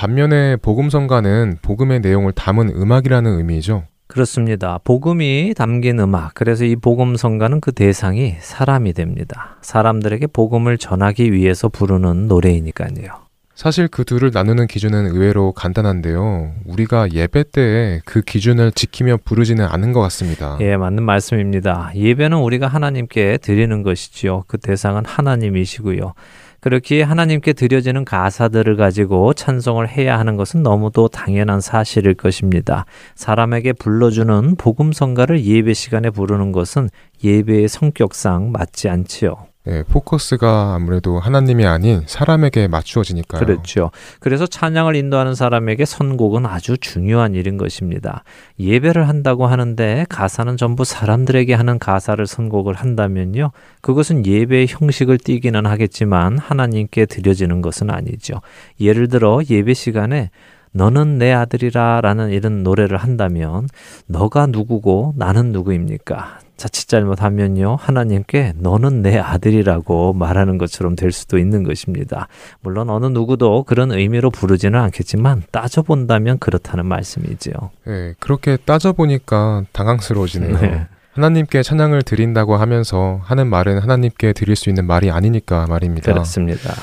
반면에 0.00 0.56
복음성가는 0.56 1.58
복음의 1.60 2.00
내용을 2.00 2.32
담은 2.32 2.70
음악이라는 2.70 3.36
의미죠. 3.36 3.82
그렇습니다. 4.06 4.78
복음이 4.82 5.52
담긴 5.54 5.98
음악. 5.98 6.32
그래서 6.32 6.64
이 6.64 6.74
복음 6.74 7.16
성가는 7.16 7.60
그 7.60 7.72
대상이 7.72 8.36
사람이 8.40 8.94
됩니다. 8.94 9.58
사람들에게 9.60 10.28
복음을 10.28 10.78
전하기 10.78 11.34
위해서 11.34 11.68
부르는 11.68 12.28
노래이니까요. 12.28 13.28
사실 13.54 13.88
그 13.88 14.04
둘을 14.04 14.30
나누는 14.32 14.68
기준은 14.68 15.08
의외로 15.08 15.52
간단한데요. 15.52 16.54
우리가 16.64 17.12
예배 17.12 17.44
때에 17.52 18.00
그 18.06 18.22
기준을 18.22 18.72
지키며 18.72 19.18
부르지는 19.22 19.66
않은 19.66 19.92
것 19.92 20.00
같습니다. 20.00 20.56
예, 20.62 20.78
맞는 20.78 21.02
말씀입니다. 21.02 21.92
예배는 21.94 22.38
우리가 22.38 22.68
하나님께 22.68 23.36
드리는 23.42 23.82
것이지요. 23.82 24.44
그 24.46 24.56
대상은 24.56 25.04
하나님이시고요. 25.04 26.14
그렇게 26.60 27.02
하나님께 27.02 27.54
드려지는 27.54 28.04
가사들을 28.04 28.76
가지고 28.76 29.32
찬송을 29.32 29.88
해야 29.88 30.18
하는 30.18 30.36
것은 30.36 30.62
너무도 30.62 31.08
당연한 31.08 31.60
사실일 31.60 32.14
것입니다. 32.14 32.84
사람에게 33.14 33.72
불러주는 33.72 34.56
복음성가를 34.56 35.44
예배 35.44 35.74
시간에 35.74 36.10
부르는 36.10 36.52
것은 36.52 36.88
예배의 37.24 37.68
성격상 37.68 38.52
맞지 38.52 38.88
않지요. 38.88 39.49
네, 39.64 39.82
포커스가 39.82 40.74
아무래도 40.74 41.20
하나님이 41.20 41.66
아닌 41.66 42.02
사람에게 42.06 42.66
맞추어지니까요. 42.68 43.40
그렇죠. 43.40 43.90
그래서 44.18 44.46
찬양을 44.46 44.96
인도하는 44.96 45.34
사람에게 45.34 45.84
선곡은 45.84 46.46
아주 46.46 46.78
중요한 46.78 47.34
일인 47.34 47.58
것입니다. 47.58 48.24
예배를 48.58 49.06
한다고 49.06 49.46
하는데 49.46 50.06
가사는 50.08 50.56
전부 50.56 50.84
사람들에게 50.84 51.52
하는 51.52 51.78
가사를 51.78 52.26
선곡을 52.26 52.72
한다면요. 52.74 53.50
그것은 53.82 54.24
예배의 54.24 54.68
형식을 54.68 55.18
띠기는 55.18 55.66
하겠지만 55.66 56.38
하나님께 56.38 57.04
드려지는 57.04 57.60
것은 57.60 57.90
아니죠. 57.90 58.40
예를 58.80 59.08
들어 59.08 59.40
예배 59.48 59.74
시간에 59.74 60.30
너는 60.72 61.18
내 61.18 61.32
아들이라 61.32 62.00
라는 62.00 62.30
이런 62.30 62.62
노래를 62.62 62.96
한다면 62.96 63.68
너가 64.06 64.46
누구고 64.46 65.14
나는 65.16 65.52
누구입니까? 65.52 66.38
자칫 66.60 66.88
잘못하면요, 66.88 67.78
하나님께 67.80 68.52
너는 68.56 69.00
내 69.00 69.18
아들이라고 69.18 70.12
말하는 70.12 70.58
것처럼 70.58 70.94
될 70.94 71.10
수도 71.10 71.38
있는 71.38 71.62
것입니다. 71.62 72.28
물론 72.60 72.90
어느 72.90 73.06
누구도 73.06 73.62
그런 73.62 73.92
의미로 73.92 74.28
부르지는 74.28 74.78
않겠지만 74.78 75.44
따져본다면 75.52 76.38
그렇다는 76.38 76.84
말씀이죠. 76.84 77.50
네, 77.86 78.12
그렇게 78.20 78.58
따져보니까 78.58 79.64
당황스러워지네요. 79.72 80.60
네. 80.60 80.86
하나님께 81.14 81.62
찬양을 81.62 82.02
드린다고 82.02 82.56
하면서 82.56 83.20
하는 83.22 83.46
말은 83.46 83.78
하나님께 83.78 84.34
드릴 84.34 84.54
수 84.54 84.68
있는 84.68 84.86
말이 84.86 85.10
아니니까 85.10 85.64
말입니다. 85.66 86.12
그렇습니다. 86.12 86.74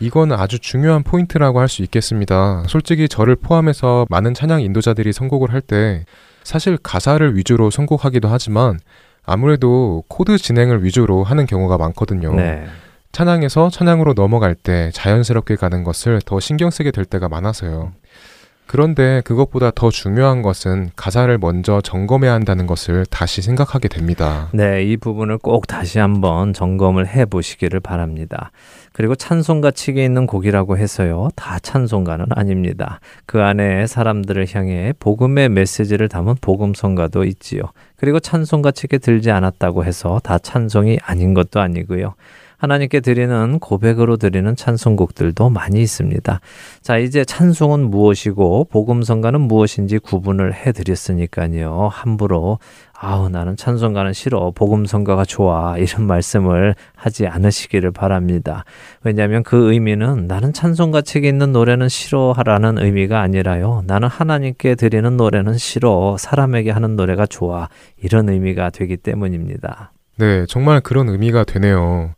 이건 0.00 0.32
아주 0.32 0.58
중요한 0.58 1.02
포인트라고 1.02 1.60
할 1.60 1.68
수 1.68 1.82
있겠습니다. 1.82 2.62
솔직히 2.66 3.10
저를 3.10 3.36
포함해서 3.36 4.06
많은 4.08 4.32
찬양 4.32 4.62
인도자들이 4.62 5.12
선곡을 5.12 5.52
할 5.52 5.60
때 5.60 6.06
사실 6.44 6.78
가사를 6.78 7.36
위주로 7.36 7.70
선곡하기도 7.70 8.26
하지만 8.26 8.78
아무래도 9.28 10.02
코드 10.08 10.38
진행을 10.38 10.82
위주로 10.84 11.22
하는 11.22 11.44
경우가 11.44 11.76
많거든요. 11.76 12.34
네. 12.34 12.64
찬양에서 13.12 13.68
찬양으로 13.70 14.14
넘어갈 14.14 14.54
때 14.54 14.90
자연스럽게 14.92 15.56
가는 15.56 15.84
것을 15.84 16.20
더 16.24 16.40
신경 16.40 16.70
쓰게 16.70 16.90
될 16.90 17.04
때가 17.04 17.28
많아서요. 17.28 17.92
그런데 18.66 19.22
그것보다 19.24 19.70
더 19.74 19.90
중요한 19.90 20.42
것은 20.42 20.90
가사를 20.94 21.36
먼저 21.38 21.80
점검해야 21.80 22.32
한다는 22.32 22.66
것을 22.66 23.06
다시 23.06 23.40
생각하게 23.40 23.88
됩니다. 23.88 24.48
네, 24.52 24.82
이 24.84 24.96
부분을 24.96 25.38
꼭 25.38 25.66
다시 25.66 25.98
한번 25.98 26.52
점검을 26.52 27.06
해 27.06 27.24
보시기를 27.24 27.80
바랍니다. 27.80 28.50
그리고 28.98 29.14
찬송가 29.14 29.70
측에 29.70 30.04
있는 30.04 30.26
곡이라고 30.26 30.76
해서요, 30.76 31.28
다 31.36 31.60
찬송가는 31.60 32.26
아닙니다. 32.30 32.98
그 33.26 33.40
안에 33.40 33.86
사람들을 33.86 34.44
향해 34.52 34.92
복음의 34.98 35.50
메시지를 35.50 36.08
담은 36.08 36.34
복음성가도 36.40 37.22
있지요. 37.22 37.62
그리고 37.94 38.18
찬송가 38.18 38.72
측에 38.72 38.98
들지 38.98 39.30
않았다고 39.30 39.84
해서 39.84 40.20
다 40.24 40.36
찬송이 40.40 40.98
아닌 41.00 41.32
것도 41.32 41.60
아니고요. 41.60 42.16
하나님께 42.56 42.98
드리는 42.98 43.60
고백으로 43.60 44.16
드리는 44.16 44.56
찬송곡들도 44.56 45.48
많이 45.48 45.80
있습니다. 45.80 46.40
자, 46.82 46.98
이제 46.98 47.24
찬송은 47.24 47.88
무엇이고 47.88 48.64
복음성가는 48.64 49.40
무엇인지 49.40 50.00
구분을 50.00 50.54
해 50.54 50.72
드렸으니까요. 50.72 51.88
함부로 51.92 52.58
아우 53.00 53.28
나는 53.28 53.56
찬송가는 53.56 54.12
싫어 54.12 54.50
복음 54.50 54.84
성가가 54.84 55.24
좋아 55.24 55.78
이런 55.78 56.06
말씀을 56.08 56.74
하지 56.96 57.28
않으시기를 57.28 57.92
바랍니다. 57.92 58.64
왜냐하면 59.04 59.44
그 59.44 59.72
의미는 59.72 60.26
나는 60.26 60.52
찬송가 60.52 61.02
책에 61.02 61.28
있는 61.28 61.52
노래는 61.52 61.88
싫어하라는 61.88 62.78
의미가 62.78 63.20
아니라요. 63.20 63.84
나는 63.86 64.08
하나님께 64.08 64.74
드리는 64.74 65.16
노래는 65.16 65.58
싫어 65.58 66.16
사람에게 66.18 66.72
하는 66.72 66.96
노래가 66.96 67.26
좋아 67.26 67.68
이런 68.02 68.28
의미가 68.28 68.70
되기 68.70 68.96
때문입니다. 68.96 69.92
네, 70.16 70.44
정말 70.46 70.80
그런 70.80 71.08
의미가 71.08 71.44
되네요. 71.44 72.14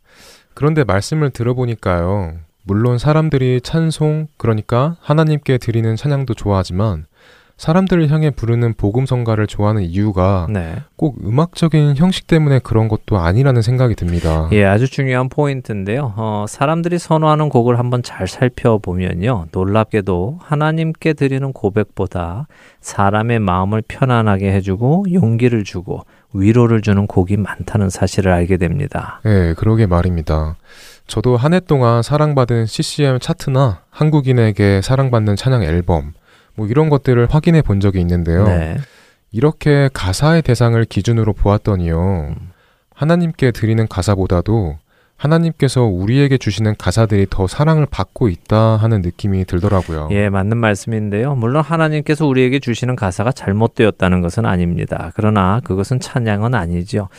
그런데 0.55 0.83
말씀을 0.83 1.29
들어보니까요. 1.29 2.33
물론 2.63 2.97
사람들이 2.97 3.61
찬송, 3.61 4.27
그러니까 4.37 4.97
하나님께 5.01 5.59
드리는 5.59 5.95
찬양도 5.95 6.33
좋아하지만 6.33 7.05
사람들을 7.61 8.09
향해 8.09 8.31
부르는 8.31 8.73
복음 8.73 9.05
성가를 9.05 9.45
좋아하는 9.45 9.83
이유가 9.83 10.47
네. 10.49 10.77
꼭 10.95 11.17
음악적인 11.23 11.95
형식 11.95 12.25
때문에 12.25 12.57
그런 12.57 12.87
것도 12.87 13.19
아니라는 13.19 13.61
생각이 13.61 13.93
듭니다. 13.93 14.49
예, 14.51 14.65
아주 14.65 14.89
중요한 14.89 15.29
포인트인데요. 15.29 16.11
어, 16.17 16.45
사람들이 16.49 16.97
선호하는 16.97 17.49
곡을 17.49 17.77
한번 17.77 18.01
잘 18.01 18.27
살펴보면요. 18.27 19.45
놀랍게도 19.51 20.39
하나님께 20.41 21.13
드리는 21.13 21.53
고백보다 21.53 22.47
사람의 22.79 23.37
마음을 23.37 23.83
편안하게 23.87 24.51
해주고 24.53 25.05
용기를 25.13 25.63
주고 25.63 26.01
위로를 26.33 26.81
주는 26.81 27.05
곡이 27.05 27.37
많다는 27.37 27.91
사실을 27.91 28.31
알게 28.31 28.57
됩니다. 28.57 29.21
네, 29.23 29.53
그러게 29.53 29.85
말입니다. 29.85 30.55
저도 31.05 31.37
한 31.37 31.53
해 31.53 31.59
동안 31.59 32.01
사랑받은 32.01 32.65
CCM 32.65 33.19
차트나 33.19 33.81
한국인에게 33.91 34.81
사랑받는 34.81 35.35
찬양 35.35 35.61
앨범, 35.63 36.13
뭐 36.61 36.67
이런 36.67 36.89
것들을 36.89 37.27
확인해 37.31 37.63
본 37.63 37.79
적이 37.79 38.01
있는데요. 38.01 38.45
네. 38.45 38.77
이렇게 39.31 39.89
가사의 39.93 40.43
대상을 40.43 40.83
기준으로 40.85 41.33
보았더니요. 41.33 42.35
하나님께 42.93 43.49
드리는 43.49 43.87
가사보다도 43.87 44.77
하나님께서 45.17 45.83
우리에게 45.83 46.37
주시는 46.37 46.75
가사들이 46.77 47.27
더 47.31 47.47
사랑을 47.47 47.87
받고 47.89 48.29
있다 48.29 48.77
하는 48.77 49.01
느낌이 49.01 49.45
들더라고요. 49.45 50.09
예, 50.11 50.29
맞는 50.29 50.57
말씀인데요. 50.57 51.33
물론 51.33 51.63
하나님께서 51.63 52.27
우리에게 52.27 52.59
주시는 52.59 52.95
가사가 52.95 53.31
잘못되었다는 53.31 54.21
것은 54.21 54.45
아닙니다. 54.45 55.11
그러나 55.15 55.61
그것은 55.63 55.99
찬양은 55.99 56.53
아니죠. 56.53 57.09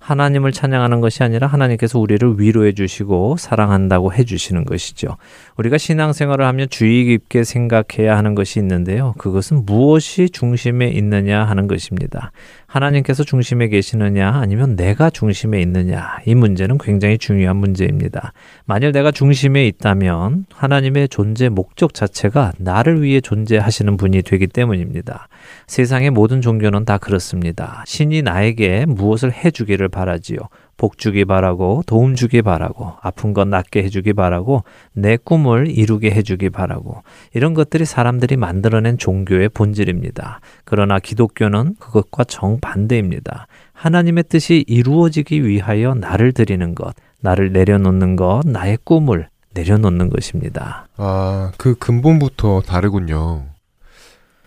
하나님을 0.00 0.50
찬양하는 0.50 1.00
것이 1.00 1.22
아니라 1.22 1.46
하나님께서 1.46 1.98
우리를 1.98 2.40
위로해 2.40 2.72
주시고 2.72 3.36
사랑한다고 3.36 4.12
해 4.14 4.24
주시는 4.24 4.64
것이죠. 4.64 5.16
우리가 5.56 5.78
신앙생활을 5.78 6.44
하면 6.46 6.68
주의 6.70 7.04
깊게 7.04 7.44
생각해야 7.44 8.16
하는 8.16 8.34
것이 8.34 8.58
있는데요. 8.58 9.14
그것은 9.18 9.66
무엇이 9.66 10.30
중심에 10.30 10.88
있느냐 10.88 11.44
하는 11.44 11.68
것입니다. 11.68 12.32
하나님께서 12.70 13.24
중심에 13.24 13.66
계시느냐 13.66 14.30
아니면 14.30 14.76
내가 14.76 15.10
중심에 15.10 15.60
있느냐 15.60 16.18
이 16.24 16.36
문제는 16.36 16.78
굉장히 16.78 17.18
중요한 17.18 17.56
문제입니다. 17.56 18.32
만일 18.64 18.92
내가 18.92 19.10
중심에 19.10 19.66
있다면 19.66 20.46
하나님의 20.54 21.08
존재 21.08 21.48
목적 21.48 21.94
자체가 21.94 22.52
나를 22.58 23.02
위해 23.02 23.20
존재하시는 23.20 23.96
분이 23.96 24.22
되기 24.22 24.46
때문입니다. 24.46 25.26
세상의 25.66 26.10
모든 26.10 26.40
종교는 26.40 26.84
다 26.84 26.98
그렇습니다. 26.98 27.82
신이 27.86 28.22
나에게 28.22 28.86
무엇을 28.86 29.32
해주기를 29.32 29.88
바라지요. 29.88 30.38
복 30.80 30.96
주기 30.96 31.26
바라고 31.26 31.82
도움 31.84 32.14
주기 32.14 32.40
바라고 32.40 32.94
아픈 33.02 33.34
것 33.34 33.46
낫게 33.46 33.84
해주기 33.84 34.14
바라고 34.14 34.64
내 34.94 35.18
꿈을 35.18 35.70
이루게 35.70 36.10
해주기 36.10 36.48
바라고 36.48 37.02
이런 37.34 37.52
것들이 37.52 37.84
사람들이 37.84 38.38
만들어낸 38.38 38.96
종교의 38.96 39.50
본질입니다. 39.50 40.40
그러나 40.64 40.98
기독교는 40.98 41.74
그것과 41.78 42.24
정반대입니다. 42.24 43.46
하나님의 43.74 44.24
뜻이 44.30 44.64
이루어지기 44.66 45.46
위하여 45.46 45.92
나를 45.92 46.32
드리는 46.32 46.74
것, 46.74 46.94
나를 47.20 47.52
내려놓는 47.52 48.16
것, 48.16 48.40
나의 48.46 48.78
꿈을 48.82 49.28
내려놓는 49.52 50.08
것입니다. 50.08 50.86
아, 50.96 51.52
그 51.58 51.74
근본부터 51.74 52.62
다르군요. 52.62 53.44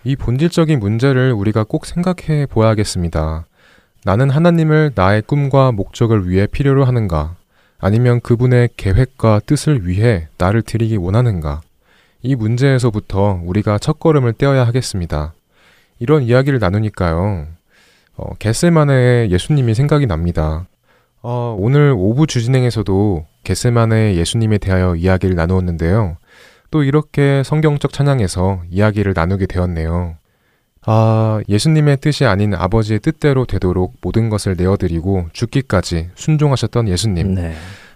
이 0.03 0.15
본질적인 0.15 0.79
문제를 0.79 1.31
우리가 1.33 1.63
꼭 1.63 1.85
생각해 1.85 2.47
보아야겠습니다. 2.47 3.45
나는 4.05 4.29
하나님을 4.29 4.91
나의 4.95 5.21
꿈과 5.21 5.71
목적을 5.71 6.29
위해 6.29 6.45
필요로 6.45 6.83
하는가? 6.83 7.35
아니면 7.79 8.19
그분의 8.19 8.69
계획과 8.75 9.41
뜻을 9.45 9.87
위해 9.87 10.27
나를 10.37 10.61
드리기 10.61 10.97
원하는가? 10.97 11.61
이 12.21 12.35
문제에서부터 12.35 13.41
우리가 13.43 13.77
첫걸음을 13.77 14.33
떼어야 14.33 14.67
하겠습니다. 14.67 15.33
이런 15.99 16.23
이야기를 16.23 16.59
나누니까요. 16.59 17.47
어, 18.17 18.29
겟셀만의 18.39 19.31
예수님이 19.31 19.73
생각이 19.73 20.05
납니다. 20.05 20.65
어, 21.21 21.55
오늘 21.57 21.93
오부 21.95 22.27
주진행에서도 22.27 23.25
겟셀만의 23.45 24.17
예수님에 24.17 24.57
대하여 24.57 24.95
이야기를 24.95 25.35
나누었는데요. 25.35 26.17
또 26.71 26.83
이렇게 26.83 27.41
성경적 27.45 27.93
찬양에서 27.93 28.63
이야기를 28.69 29.13
나누게 29.15 29.45
되었네요. 29.45 30.15
아, 30.85 31.39
예수님의 31.47 31.97
뜻이 31.97 32.25
아닌 32.25 32.53
아버지의 32.53 32.99
뜻대로 32.99 33.45
되도록 33.45 33.95
모든 34.01 34.29
것을 34.29 34.55
내어드리고 34.57 35.27
죽기까지 35.31 36.09
순종하셨던 36.15 36.87
예수님. 36.89 37.35
네. 37.35 37.53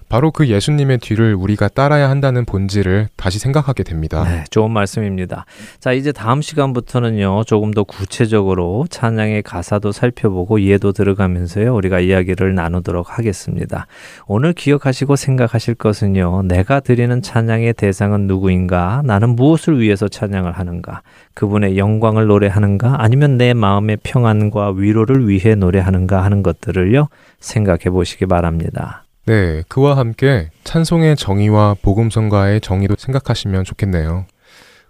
바로 0.10 0.32
그 0.32 0.48
예수님의 0.48 1.00
뒤를 1.00 1.36
우리가 1.36 1.68
따라야 1.68 2.10
한다는 2.10 2.46
본질을 2.46 3.10
다시 3.18 3.40
생각하게 3.40 3.84
됩니다. 3.84 4.24
네, 4.24 4.46
좋은 4.50 4.72
말씀입니다. 4.72 5.46
자, 5.80 5.92
이제 5.92 6.14
다음 6.14 6.42
시간부터는요, 6.42 7.44
조금 7.44 7.72
더 7.72 7.84
구체적으로 7.84 8.86
찬양의 8.90 9.44
가사도 9.44 9.92
살펴보고 9.92 10.60
이해도 10.60 10.94
들어가면서요, 10.94 11.76
우리가 11.76 12.00
이야기를 12.00 12.56
나누도록 12.56 13.18
하겠습니다. 13.18 13.88
오늘 14.28 14.54
기억하시고 14.54 15.18
생각하실 15.18 15.76
것은요, 15.76 16.44
내가 16.44 16.80
드리는 16.80 17.22
찬양의 17.22 17.74
대상은 17.74 18.28
누구인가? 18.28 19.02
나는 19.04 19.36
무엇을 19.36 19.82
위해서 19.82 20.08
찬양을 20.08 20.54
하는가? 20.54 21.02
그분의 21.34 21.78
영광을 21.78 22.28
노래하는가? 22.28 22.96
아니면 23.00 23.38
내 23.38 23.54
마음의 23.54 23.98
평안과 24.04 24.72
위로를 24.72 25.28
위해 25.28 25.56
노래하는가 25.56 26.24
하는 26.24 26.44
것들을요, 26.44 27.10
생각해 27.42 27.90
보시기 27.92 28.26
바랍니다. 28.26 29.04
네, 29.28 29.62
그와 29.68 29.98
함께 29.98 30.52
찬송의 30.64 31.18
정의와 31.18 31.76
복음성가의 31.82 32.62
정의도 32.62 32.96
생각하시면 32.98 33.66
좋겠네요. 33.66 34.26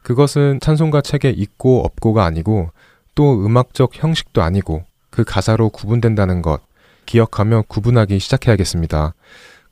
그것은 0.03 0.59
찬송가 0.61 1.01
책에 1.01 1.31
있고 1.31 1.83
없고가 1.83 2.23
아니고 2.23 2.69
또 3.15 3.43
음악적 3.43 3.93
형식도 3.95 4.43
아니고 4.43 4.83
그 5.09 5.23
가사로 5.23 5.69
구분된다는 5.69 6.43
것 6.43 6.61
기억하며 7.07 7.63
구분하기 7.67 8.19
시작해야겠습니다. 8.19 9.15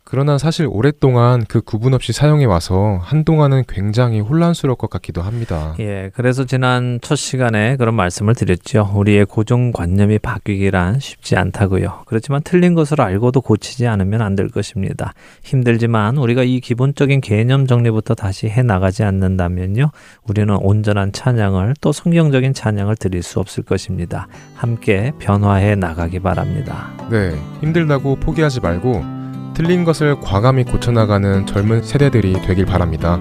그러나 0.07 0.37
사실 0.37 0.67
오랫동안 0.69 1.43
그 1.47 1.61
구분 1.61 1.95
없이 1.95 2.13
사용해 2.13 2.45
와서 2.45 2.99
한동안은 3.01 3.63
굉장히 3.67 4.19
혼란스러울 4.19 4.75
것 4.77 4.87
같기도 4.87 5.23
합니다. 5.23 5.73
예, 5.79 6.11
그래서 6.13 6.45
지난 6.45 6.99
첫 7.01 7.15
시간에 7.15 7.75
그런 7.75 7.95
말씀을 7.95 8.35
드렸죠. 8.35 8.91
우리의 8.93 9.25
고정관념이 9.25 10.19
바뀌기란 10.19 10.99
쉽지 10.99 11.35
않다고요. 11.35 12.03
그렇지만 12.05 12.41
틀린 12.43 12.75
것을 12.75 13.01
알고도 13.01 13.41
고치지 13.41 13.87
않으면 13.87 14.21
안 14.21 14.35
될 14.35 14.49
것입니다. 14.49 15.13
힘들지만 15.43 16.17
우리가 16.17 16.43
이 16.43 16.59
기본적인 16.59 17.21
개념 17.21 17.67
정리부터 17.67 18.13
다시 18.15 18.47
해 18.49 18.63
나가지 18.63 19.03
않는다면요. 19.03 19.91
우리는 20.27 20.53
온전한 20.57 21.13
찬양을 21.13 21.75
또 21.79 21.93
성경적인 21.93 22.53
찬양을 22.53 22.97
드릴 22.97 23.23
수 23.23 23.39
없을 23.39 23.63
것입니다. 23.63 24.27
함께 24.55 25.13
변화해 25.19 25.75
나가기 25.75 26.19
바랍니다. 26.19 26.91
네, 27.09 27.31
힘들다고 27.61 28.17
포기하지 28.17 28.59
말고 28.59 29.24
틀린 29.55 29.85
것을 29.85 30.19
과감히 30.19 30.63
고쳐나가는 30.65 31.45
젊은 31.45 31.81
세대들이 31.81 32.33
되길 32.41 32.65
바랍니다. 32.65 33.19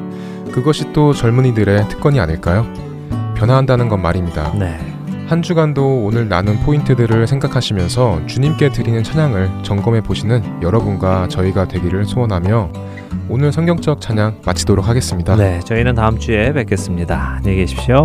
그것이 0.52 0.92
또 0.92 1.14
젊은이들의 1.14 1.88
특권이 1.88 2.20
아닐까요? 2.20 2.66
변화한다는 3.36 3.88
건 3.88 4.02
말입니다. 4.02 4.52
네. 4.58 4.78
한 5.26 5.40
주간도 5.40 6.04
오늘 6.04 6.28
나눈 6.28 6.58
포인트들을 6.58 7.26
생각하시면서 7.26 8.26
주님께 8.26 8.70
드리는 8.70 9.02
찬양을 9.02 9.62
점검해 9.62 10.02
보시는 10.02 10.60
여러분과 10.62 11.28
저희가 11.28 11.66
되기를 11.66 12.04
소원하며 12.04 12.70
오늘 13.28 13.52
성경적 13.52 14.00
찬양 14.00 14.40
마치도록 14.44 14.86
하겠습니다. 14.86 15.34
네, 15.36 15.60
저희는 15.60 15.94
다음 15.94 16.18
주에 16.18 16.52
뵙겠습니다. 16.52 17.36
안녕히 17.38 17.58
계십시오. 17.58 18.04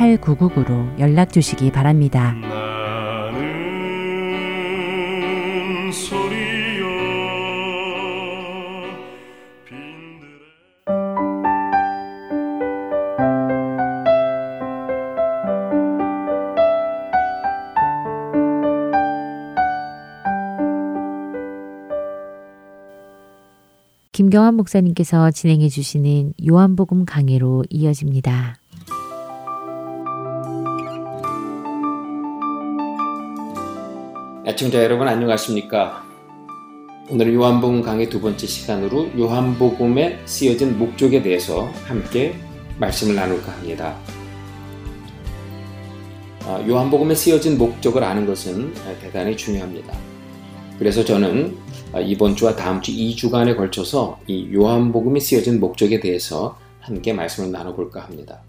602-866-8999로 0.00 0.98
연락 0.98 1.32
주시기 1.32 1.70
바랍니다. 1.70 2.34
김경환 24.12 24.54
목사님께서 24.54 25.30
진행해 25.30 25.68
주시는 25.68 26.34
요한복음 26.46 27.06
강해로 27.06 27.64
이어집니다. 27.70 28.59
애청자 34.50 34.82
여러분 34.82 35.06
안녕하십니까? 35.06 36.04
오늘은 37.08 37.34
요한복음 37.34 37.82
강의 37.82 38.10
두 38.10 38.20
번째 38.20 38.48
시간으로 38.48 39.08
요한복음에 39.16 40.18
쓰여진 40.24 40.76
목적에 40.76 41.22
대해서 41.22 41.68
함께 41.84 42.34
말씀을 42.80 43.14
나눌까 43.14 43.52
합니다. 43.52 43.96
아, 46.46 46.64
요한복음에 46.66 47.14
쓰여진 47.14 47.58
목적을 47.58 48.02
아는 48.02 48.26
것은 48.26 48.74
대단히 49.00 49.36
중요합니다. 49.36 49.96
그래서 50.80 51.04
저는 51.04 51.56
아, 51.92 52.00
이번 52.00 52.34
주와 52.34 52.56
다음 52.56 52.82
주 52.82 52.90
2주간에 52.90 53.56
걸쳐서 53.56 54.18
이 54.26 54.52
요한복음이 54.52 55.20
쓰여진 55.20 55.60
목적에 55.60 56.00
대해서 56.00 56.58
함께 56.80 57.12
말씀을 57.12 57.52
나눠볼까 57.52 58.00
합니다. 58.00 58.42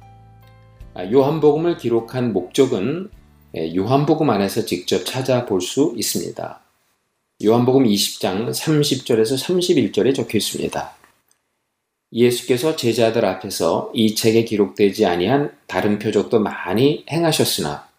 아, 0.96 1.06
요한복음을 1.06 1.78
기록한 1.78 2.34
목적은 2.34 3.12
예, 3.12 3.21
요한복음 3.54 4.30
안에서 4.30 4.64
직접 4.64 5.04
찾아볼 5.04 5.60
수 5.60 5.94
있습니다. 5.98 6.62
요한복음 7.44 7.84
20장 7.84 8.50
30절에서 8.50 9.38
31절에 9.38 10.16
적혀 10.16 10.38
있습니다. 10.38 10.96
예수께서 12.14 12.78
제자들 12.78 13.26
앞에서 13.26 13.92
이 13.94 14.16
책에 14.16 14.46
기록되지 14.46 15.06
아니한 15.06 15.52
다른 15.68 16.00
표적도 16.00 16.40
많이 16.40 17.04
행하셨으나 17.12 17.90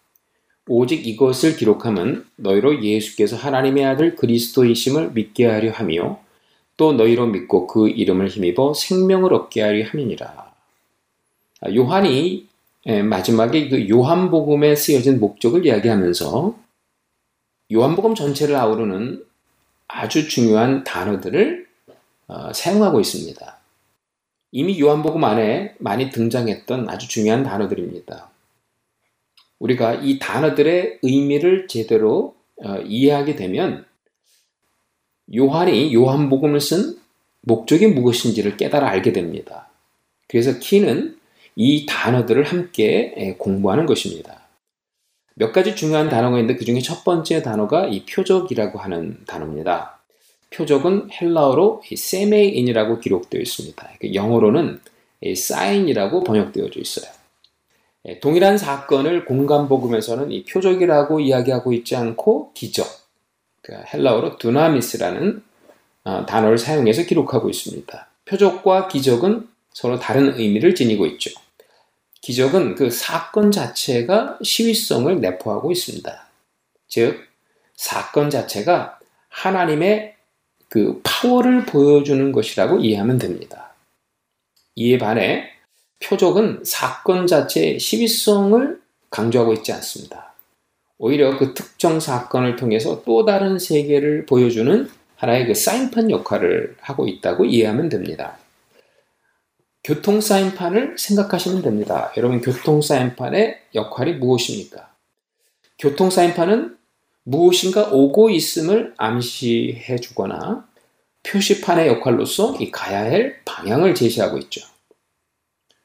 오직 0.67 1.05
이것을 1.05 1.55
기록함은 1.55 2.25
너희로 2.37 2.83
예수께서 2.83 3.35
하나님의 3.35 3.85
아들 3.85 4.15
그리스도이심을 4.15 5.11
믿게 5.11 5.45
하려 5.45 5.71
하며 5.71 6.19
또 6.77 6.93
너희로 6.93 7.27
믿고 7.27 7.67
그 7.67 7.89
이름을 7.89 8.29
힘입어 8.29 8.73
생명을 8.73 9.31
얻게 9.33 9.61
하려 9.61 9.85
함이니라. 9.85 10.51
아, 11.61 11.75
요한이 11.75 12.47
마지막에 12.85 13.69
그 13.69 13.89
요한복음에 13.89 14.75
쓰여진 14.75 15.19
목적을 15.19 15.65
이야기하면서 15.65 16.57
요한복음 17.71 18.13
전체를 18.13 18.55
아우르는 18.55 19.25
아주 19.87 20.27
중요한 20.27 20.83
단어들을 20.83 21.67
어, 22.27 22.51
사용하고 22.53 22.99
있습니다. 22.99 23.59
이미 24.51 24.79
요한복음 24.79 25.23
안에 25.23 25.75
많이 25.79 26.09
등장했던 26.09 26.89
아주 26.89 27.07
중요한 27.07 27.43
단어들입니다. 27.43 28.29
우리가 29.59 29.95
이 29.95 30.19
단어들의 30.19 30.99
의미를 31.01 31.67
제대로 31.67 32.35
어, 32.63 32.77
이해하게 32.79 33.35
되면 33.35 33.85
요한이 35.33 35.93
요한복음을 35.93 36.59
쓴 36.59 36.97
목적이 37.41 37.87
무엇인지를 37.87 38.57
깨달아 38.57 38.87
알게 38.89 39.13
됩니다. 39.13 39.69
그래서 40.27 40.59
키는 40.59 41.12
이 41.55 41.85
단어들을 41.85 42.43
함께 42.43 43.35
공부하는 43.37 43.85
것입니다. 43.85 44.41
몇 45.35 45.51
가지 45.51 45.75
중요한 45.75 46.09
단어가 46.09 46.37
있는데 46.39 46.57
그 46.57 46.65
중에 46.65 46.79
첫 46.79 47.03
번째 47.03 47.41
단어가 47.41 47.87
이 47.87 48.05
표적이라고 48.05 48.79
하는 48.79 49.17
단어입니다. 49.25 49.99
표적은 50.51 51.09
헬라어로 51.11 51.81
세메인이라고 51.95 52.99
기록되어 52.99 53.41
있습니다. 53.41 53.89
영어로는 54.13 54.79
사인이라고 55.35 56.23
번역되어져 56.23 56.79
있어요. 56.79 57.11
예, 58.05 58.19
동일한 58.19 58.57
사건을 58.57 59.25
공간복음에서는 59.25 60.31
이 60.31 60.43
표적이라고 60.43 61.21
이야기하고 61.21 61.71
있지 61.73 61.95
않고 61.95 62.51
기적, 62.53 62.85
그 63.61 63.73
헬라어로 63.73 64.37
두나미스라는 64.37 65.41
어, 66.03 66.25
단어를 66.25 66.57
사용해서 66.57 67.03
기록하고 67.03 67.49
있습니다. 67.49 68.07
표적과 68.25 68.89
기적은 68.89 69.47
서로 69.71 69.99
다른 69.99 70.37
의미를 70.37 70.75
지니고 70.75 71.05
있죠. 71.07 71.31
기적은 72.23 72.75
그 72.75 72.89
사건 72.89 73.51
자체가 73.51 74.39
시위성을 74.41 75.19
내포하고 75.19 75.73
있습니다. 75.73 76.25
즉, 76.87 77.19
사건 77.75 78.29
자체가 78.29 78.97
하나님의 79.27 80.15
그 80.69 81.01
파워를 81.03 81.65
보여주는 81.65 82.31
것이라고 82.31 82.79
이해하면 82.79 83.17
됩니다. 83.17 83.73
이에 84.75 84.97
반해 84.97 85.49
표적은 86.01 86.61
사건 86.63 87.27
자체의 87.27 87.79
시비성을 87.79 88.81
강조하고 89.09 89.53
있지 89.55 89.73
않습니다. 89.73 90.33
오히려 90.97 91.37
그 91.37 91.53
특정 91.53 91.99
사건을 91.99 92.55
통해서 92.55 93.03
또 93.03 93.25
다른 93.25 93.59
세계를 93.59 94.25
보여주는 94.27 94.89
하나의 95.17 95.47
그 95.47 95.53
사인판 95.53 96.09
역할을 96.09 96.77
하고 96.79 97.05
있다고 97.05 97.43
이해하면 97.43 97.89
됩니다. 97.89 98.37
교통 99.83 100.21
사인판을 100.21 100.97
생각하시면 100.97 101.61
됩니다. 101.61 102.13
여러분, 102.15 102.39
교통 102.39 102.81
사인판의 102.81 103.59
역할이 103.75 104.13
무엇입니까? 104.13 104.93
교통 105.77 106.09
사인판은 106.09 106.77
무엇인가 107.23 107.89
오고 107.91 108.29
있음을 108.29 108.93
암시해 108.97 109.97
주거나 109.97 110.65
표시판의 111.23 111.87
역할로서 111.87 112.55
이 112.59 112.71
가야 112.71 112.99
할 112.99 113.41
방향을 113.43 113.93
제시하고 113.93 114.37
있죠. 114.39 114.65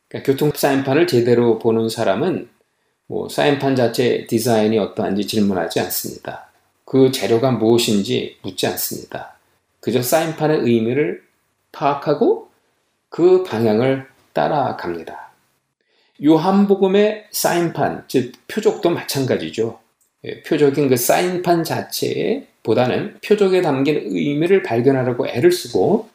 그러니까 0.08 0.30
교통 0.30 0.52
사인판을 0.54 1.06
제대로 1.08 1.58
보는 1.58 1.88
사람은 1.88 2.48
뭐 3.06 3.28
사인판 3.28 3.74
자체 3.74 4.26
디자인이 4.26 4.78
어떠한지 4.78 5.26
질문하지 5.26 5.80
않습니다. 5.80 6.50
그 6.84 7.10
재료가 7.10 7.52
무엇인지 7.52 8.38
묻지 8.42 8.66
않습니다. 8.66 9.36
그저 9.80 10.02
사인판의 10.02 10.60
의미를 10.60 11.24
파악하고 11.72 12.47
그 13.08 13.42
방향을 13.42 14.06
따라갑니다. 14.32 15.28
요한복음의 16.24 17.28
사인판, 17.30 18.04
즉 18.08 18.32
표적도 18.48 18.90
마찬가지죠. 18.90 19.78
예, 20.24 20.42
표적인 20.42 20.88
그 20.88 20.96
사인판 20.96 21.64
자체에 21.64 22.46
보다는 22.62 23.18
표적에 23.24 23.62
담긴 23.62 24.00
의미를 24.04 24.62
발견하려고 24.62 25.28
애를 25.28 25.52
쓰고 25.52 26.08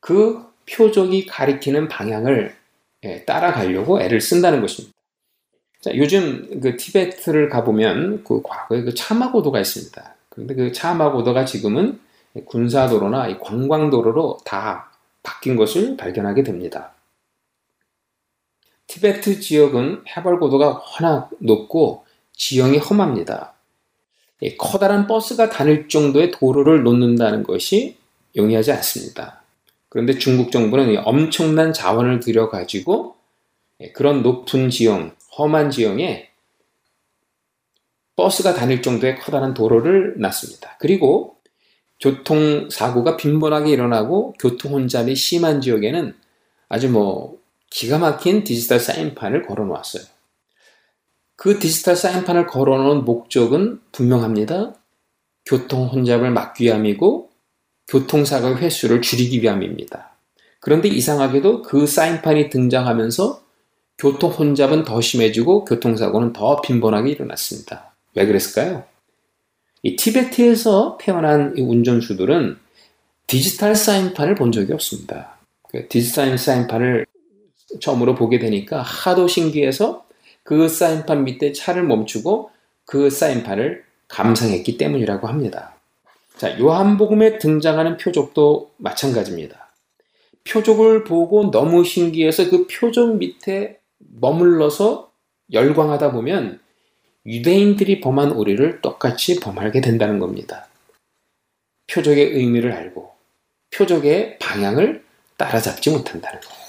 그 0.00 0.44
표적이 0.70 1.26
가리키는 1.26 1.88
방향을 1.88 2.54
예, 3.04 3.24
따라가려고 3.24 4.00
애를 4.00 4.20
쓴다는 4.20 4.60
것입니다. 4.60 4.94
자, 5.80 5.94
요즘 5.96 6.60
그 6.60 6.76
티베트를 6.76 7.50
가보면 7.50 8.24
그 8.24 8.40
과거에 8.42 8.82
그 8.82 8.94
차마고도가 8.94 9.60
있습니다. 9.60 10.14
그런데 10.30 10.54
그 10.54 10.72
차마고도가 10.72 11.44
지금은 11.44 12.00
군사도로나 12.46 13.38
관광도로로 13.38 14.38
다 14.44 14.90
바뀐 15.24 15.56
것을 15.56 15.96
발견하게 15.96 16.44
됩니다. 16.44 16.94
티베트 18.86 19.40
지역은 19.40 20.04
해발 20.16 20.38
고도가 20.38 20.84
워낙 21.00 21.30
높고 21.40 22.04
지형이 22.32 22.78
험합니다. 22.78 23.54
커다란 24.58 25.06
버스가 25.06 25.48
다닐 25.48 25.88
정도의 25.88 26.30
도로를 26.30 26.84
놓는다는 26.84 27.42
것이 27.42 27.96
용이하지 28.36 28.72
않습니다. 28.72 29.42
그런데 29.88 30.18
중국 30.18 30.52
정부는 30.52 31.00
엄청난 31.04 31.72
자원을 31.72 32.20
들여가지고 32.20 33.16
예, 33.80 33.92
그런 33.92 34.22
높은 34.22 34.70
지형, 34.70 35.14
험한 35.38 35.70
지형에 35.70 36.30
버스가 38.16 38.54
다닐 38.54 38.82
정도의 38.82 39.18
커다란 39.18 39.54
도로를 39.54 40.14
놨습니다. 40.18 40.76
그리고 40.78 41.36
교통사고가 42.00 43.16
빈번하게 43.16 43.70
일어나고 43.70 44.34
교통혼잡이 44.38 45.14
심한 45.14 45.60
지역에는 45.60 46.14
아주 46.68 46.90
뭐 46.90 47.38
기가 47.70 47.98
막힌 47.98 48.44
디지털 48.44 48.80
사인판을 48.80 49.46
걸어 49.46 49.64
놓았어요. 49.64 50.04
그 51.36 51.58
디지털 51.58 51.96
사인판을 51.96 52.46
걸어 52.46 52.78
놓은 52.78 53.04
목적은 53.04 53.80
분명합니다. 53.92 54.74
교통 55.44 55.86
혼잡을 55.86 56.30
막기 56.30 56.64
위함이고 56.64 57.30
교통사고 57.88 58.56
횟수를 58.56 59.02
줄이기 59.02 59.42
위함입니다. 59.42 60.16
그런데 60.60 60.88
이상하게도 60.88 61.62
그 61.62 61.86
사인판이 61.86 62.48
등장하면서 62.48 63.42
교통 63.98 64.30
혼잡은 64.30 64.84
더 64.84 65.00
심해지고 65.00 65.64
교통사고는 65.64 66.32
더 66.32 66.60
빈번하게 66.60 67.10
일어났습니다. 67.10 67.94
왜 68.14 68.26
그랬을까요? 68.26 68.84
이 69.84 69.96
티베트에서 69.96 70.96
태어난 70.98 71.54
운전수들은 71.58 72.56
디지털 73.26 73.74
사인판을 73.74 74.34
본 74.34 74.50
적이 74.50 74.72
없습니다. 74.72 75.36
그 75.68 75.86
디지털 75.88 76.38
사인판을 76.38 77.04
처음으로 77.80 78.14
보게 78.14 78.38
되니까 78.38 78.80
하도 78.80 79.28
신기해서 79.28 80.06
그 80.42 80.68
사인판 80.68 81.24
밑에 81.24 81.52
차를 81.52 81.82
멈추고 81.82 82.50
그 82.86 83.10
사인판을 83.10 83.84
감상했기 84.08 84.78
때문이라고 84.78 85.28
합니다. 85.28 85.74
자, 86.38 86.58
요한복음에 86.58 87.38
등장하는 87.38 87.98
표적도 87.98 88.70
마찬가지입니다. 88.78 89.70
표적을 90.44 91.04
보고 91.04 91.50
너무 91.50 91.84
신기해서 91.84 92.48
그 92.48 92.66
표적 92.68 93.16
밑에 93.16 93.78
머물러서 93.98 95.10
열광하다 95.52 96.12
보면 96.12 96.63
유대인들이 97.26 98.00
범한 98.00 98.32
오리를 98.32 98.80
똑같이 98.80 99.40
범하게 99.40 99.80
된다는 99.80 100.18
겁니다. 100.18 100.68
표적의 101.92 102.32
의미를 102.32 102.72
알고 102.72 103.12
표적의 103.74 104.38
방향을 104.38 105.04
따라잡지 105.36 105.90
못한다는 105.90 106.40
거예요. 106.40 106.64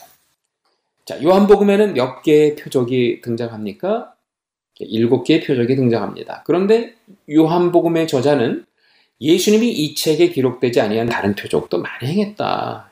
자, 1.06 1.22
요한복음에는 1.22 1.94
몇 1.94 2.24
개의 2.24 2.56
표적이 2.56 3.22
등장합니까? 3.22 4.14
일곱 4.80 5.24
개의 5.24 5.42
표적이 5.42 5.76
등장합니다. 5.76 6.44
그런데 6.46 6.96
요한복음의 7.32 8.08
저자는 8.08 8.66
예수님이 9.22 9.72
이 9.72 9.96
책에 9.96 10.30
기록되지 10.30 10.82
아니한 10.82 11.08
다른 11.08 11.36
표적도 11.36 11.80
많이 11.80 12.10
행했다. 12.10 12.92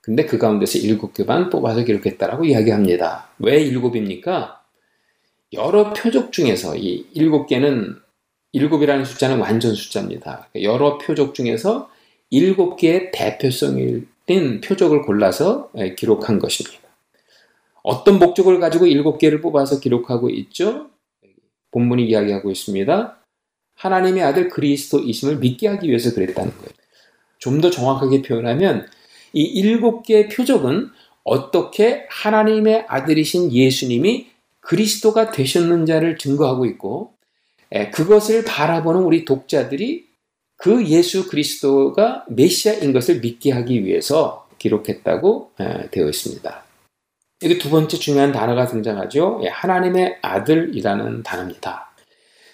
근데 0.00 0.24
그 0.24 0.38
가운데서 0.38 0.78
일곱 0.78 1.14
개만 1.14 1.50
뽑아서 1.50 1.84
기록했다라고 1.84 2.44
이야기합니다. 2.44 3.28
왜 3.38 3.60
일곱입니까? 3.60 4.61
여러 5.52 5.92
표적 5.92 6.32
중에서 6.32 6.76
이 6.76 7.06
일곱 7.12 7.46
개는 7.46 7.96
일곱이라는 8.52 9.04
숫자는 9.04 9.38
완전 9.38 9.74
숫자입니다. 9.74 10.48
여러 10.62 10.98
표적 10.98 11.34
중에서 11.34 11.90
일곱 12.30 12.76
개의 12.76 13.10
대표성인 13.12 14.06
표적을 14.62 15.02
골라서 15.02 15.70
예, 15.76 15.94
기록한 15.94 16.38
것입니다. 16.38 16.80
어떤 17.82 18.18
목적을 18.18 18.60
가지고 18.60 18.86
일곱 18.86 19.18
개를 19.18 19.40
뽑아서 19.40 19.80
기록하고 19.80 20.30
있죠? 20.30 20.88
본문이 21.72 22.06
이야기하고 22.06 22.50
있습니다. 22.50 23.18
하나님의 23.74 24.22
아들 24.22 24.48
그리스도이심을 24.48 25.38
믿게 25.38 25.68
하기 25.68 25.88
위해서 25.88 26.14
그랬다는 26.14 26.52
거예요. 26.52 26.70
좀 27.38 27.60
더 27.60 27.70
정확하게 27.70 28.22
표현하면 28.22 28.86
이 29.32 29.42
일곱 29.42 30.04
개의 30.04 30.28
표적은 30.28 30.90
어떻게 31.24 32.06
하나님의 32.08 32.84
아들이신 32.88 33.52
예수님이 33.52 34.31
그리스도가 34.62 35.30
되셨는지를 35.30 36.16
증거하고 36.18 36.64
있고 36.66 37.14
예, 37.74 37.90
그것을 37.90 38.44
바라보는 38.44 39.02
우리 39.02 39.24
독자들이 39.24 40.06
그 40.56 40.86
예수 40.86 41.28
그리스도가 41.28 42.24
메시아인 42.28 42.92
것을 42.92 43.20
믿게 43.20 43.50
하기 43.52 43.84
위해서 43.84 44.48
기록했다고 44.58 45.52
예, 45.60 45.88
되어 45.90 46.08
있습니다. 46.08 46.64
여기 47.42 47.58
두 47.58 47.70
번째 47.70 47.96
중요한 47.96 48.30
단어가 48.30 48.66
등장하죠. 48.66 49.40
예, 49.44 49.48
하나님의 49.48 50.18
아들이라는 50.22 51.22
단어입니다. 51.22 51.92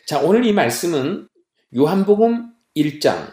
자, 0.07 0.21
오늘 0.21 0.47
이 0.47 0.53
말씀은 0.53 1.29
요한복음 1.77 2.51
1장, 2.75 3.31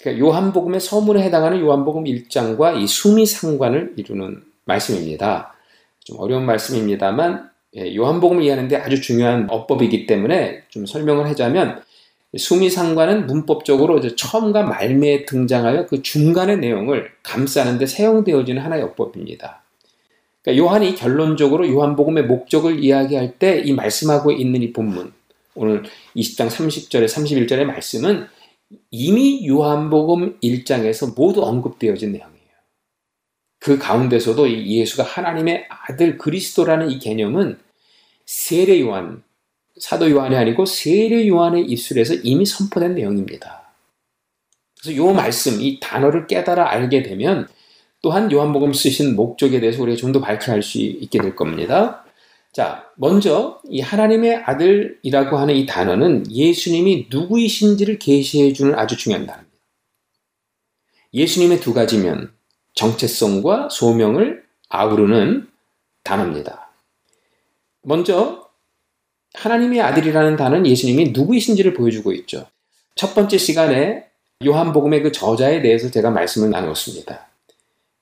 그러니까 0.00 0.26
요한복음의 0.26 0.80
서문에 0.80 1.22
해당하는 1.22 1.60
요한복음 1.60 2.04
1장과 2.04 2.78
이 2.78 2.86
수미상관을 2.86 3.94
이루는 3.96 4.42
말씀입니다. 4.66 5.54
좀 6.00 6.18
어려운 6.20 6.44
말씀입니다만 6.44 7.53
예, 7.76 7.94
요한복음을 7.94 8.42
이해하는데 8.44 8.76
아주 8.76 9.00
중요한 9.00 9.48
어법이기 9.50 10.06
때문에 10.06 10.62
좀 10.68 10.86
설명을 10.86 11.26
하자면 11.26 11.82
수미상관은 12.36 13.26
문법적으로 13.26 14.00
처음과 14.16 14.62
말미에 14.64 15.24
등장하여 15.24 15.86
그 15.86 16.02
중간의 16.02 16.58
내용을 16.58 17.10
감싸는 17.22 17.78
데 17.78 17.86
사용되어지는 17.86 18.62
하나의 18.62 18.82
어법입니다. 18.82 19.62
그러니까 20.42 20.64
요한이 20.64 20.94
결론적으로 20.94 21.68
요한복음의 21.68 22.24
목적을 22.24 22.82
이야기할 22.82 23.38
때 23.38 23.62
이 23.64 23.72
말씀하고 23.72 24.32
있는 24.32 24.62
이 24.62 24.72
본문, 24.72 25.12
오늘 25.54 25.84
20장 26.16 26.48
30절에 26.48 27.06
31절의 27.06 27.64
말씀은 27.64 28.26
이미 28.90 29.46
요한복음 29.46 30.40
1장에서 30.42 31.14
모두 31.16 31.42
언급되어진 31.44 32.12
내용이에요. 32.12 32.33
그 33.64 33.78
가운데서도 33.78 34.50
예수가 34.50 35.04
하나님의 35.04 35.66
아들 35.70 36.18
그리스도라는 36.18 36.90
이 36.90 36.98
개념은 36.98 37.58
세례 38.26 38.78
요한, 38.82 39.22
사도 39.80 40.10
요한이 40.10 40.36
아니고 40.36 40.66
세례 40.66 41.26
요한의 41.26 41.64
입술에서 41.64 42.12
이미 42.24 42.44
선포된 42.44 42.94
내용입니다. 42.94 43.72
그래서 44.78 44.98
요 44.98 45.14
말씀, 45.14 45.62
이 45.62 45.80
단어를 45.80 46.26
깨달아 46.26 46.72
알게 46.72 47.04
되면 47.04 47.48
또한 48.02 48.30
요한복음 48.30 48.74
쓰신 48.74 49.16
목적에 49.16 49.60
대해서 49.60 49.82
우리가 49.82 49.96
좀 49.96 50.12
더 50.12 50.20
밝혀할 50.20 50.62
수 50.62 50.76
있게 50.76 51.18
될 51.18 51.34
겁니다. 51.34 52.04
자, 52.52 52.90
먼저 52.96 53.62
이 53.70 53.80
하나님의 53.80 54.42
아들이라고 54.44 55.38
하는 55.38 55.54
이 55.56 55.64
단어는 55.64 56.30
예수님이 56.30 57.06
누구이신지를 57.10 57.98
계시해 57.98 58.52
주는 58.52 58.78
아주 58.78 58.98
중요한 58.98 59.24
단어입니다. 59.24 59.56
예수님의 61.14 61.60
두 61.60 61.72
가지면 61.72 62.30
정체성과 62.74 63.68
소명을 63.70 64.44
아우르는 64.68 65.48
단어입니다. 66.02 66.70
먼저 67.82 68.48
하나님의 69.34 69.80
아들이라는 69.80 70.36
단어는 70.36 70.66
예수님이 70.66 71.10
누구이신지를 71.10 71.74
보여주고 71.74 72.12
있죠. 72.12 72.46
첫 72.94 73.14
번째 73.14 73.36
시간에 73.38 74.06
요한복음의 74.44 75.02
그 75.02 75.12
저자에 75.12 75.62
대해서 75.62 75.90
제가 75.90 76.10
말씀을 76.10 76.50
나눴습니다. 76.50 77.28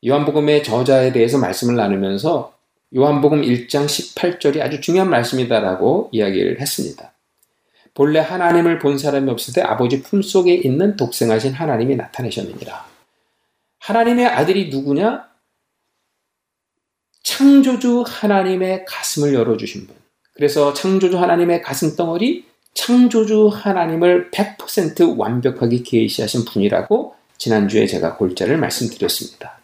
요한복음의 0.07 0.65
저자에 0.65 1.13
대해서 1.13 1.39
말씀을 1.39 1.77
나누면서 1.77 2.55
요한복음 2.95 3.43
1장 3.43 3.87
18절이 3.87 4.61
아주 4.61 4.81
중요한 4.81 5.09
말씀이다라고 5.09 6.11
이야기를 6.13 6.61
했습니다. 6.61 7.13
본래 7.95 8.21
하나님을 8.21 8.79
본 8.79 8.99
사람이 8.99 9.31
없을 9.31 9.55
때 9.55 9.63
아버지 9.63 10.03
품속에 10.03 10.55
있는 10.55 10.97
독생하신 10.97 11.53
하나님이 11.53 11.97
나타내셨느니라. 11.97 12.92
하나님의 13.83 14.27
아들이 14.27 14.69
누구냐? 14.69 15.29
창조주 17.25 18.05
하나님의 18.07 18.85
가슴을 18.87 19.35
열어주신 19.35 19.89
분. 19.89 19.97
그래서 20.35 20.73
창조주 20.73 21.19
하나님의 21.19 21.63
가슴 21.63 21.97
덩어리, 21.97 22.45
창조주 22.75 23.49
하나님을 23.53 24.31
100% 24.31 25.19
완벽하게 25.19 25.83
계시하신 25.83 26.45
분이라고 26.45 27.17
지난주에 27.39 27.87
제가 27.87 28.17
골자를 28.19 28.57
말씀드렸습니다. 28.57 29.59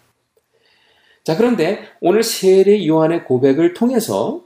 자, 1.22 1.36
그런데 1.36 1.84
오늘 2.00 2.24
세례 2.24 2.84
요한의 2.86 3.24
고백을 3.24 3.72
통해서 3.72 4.44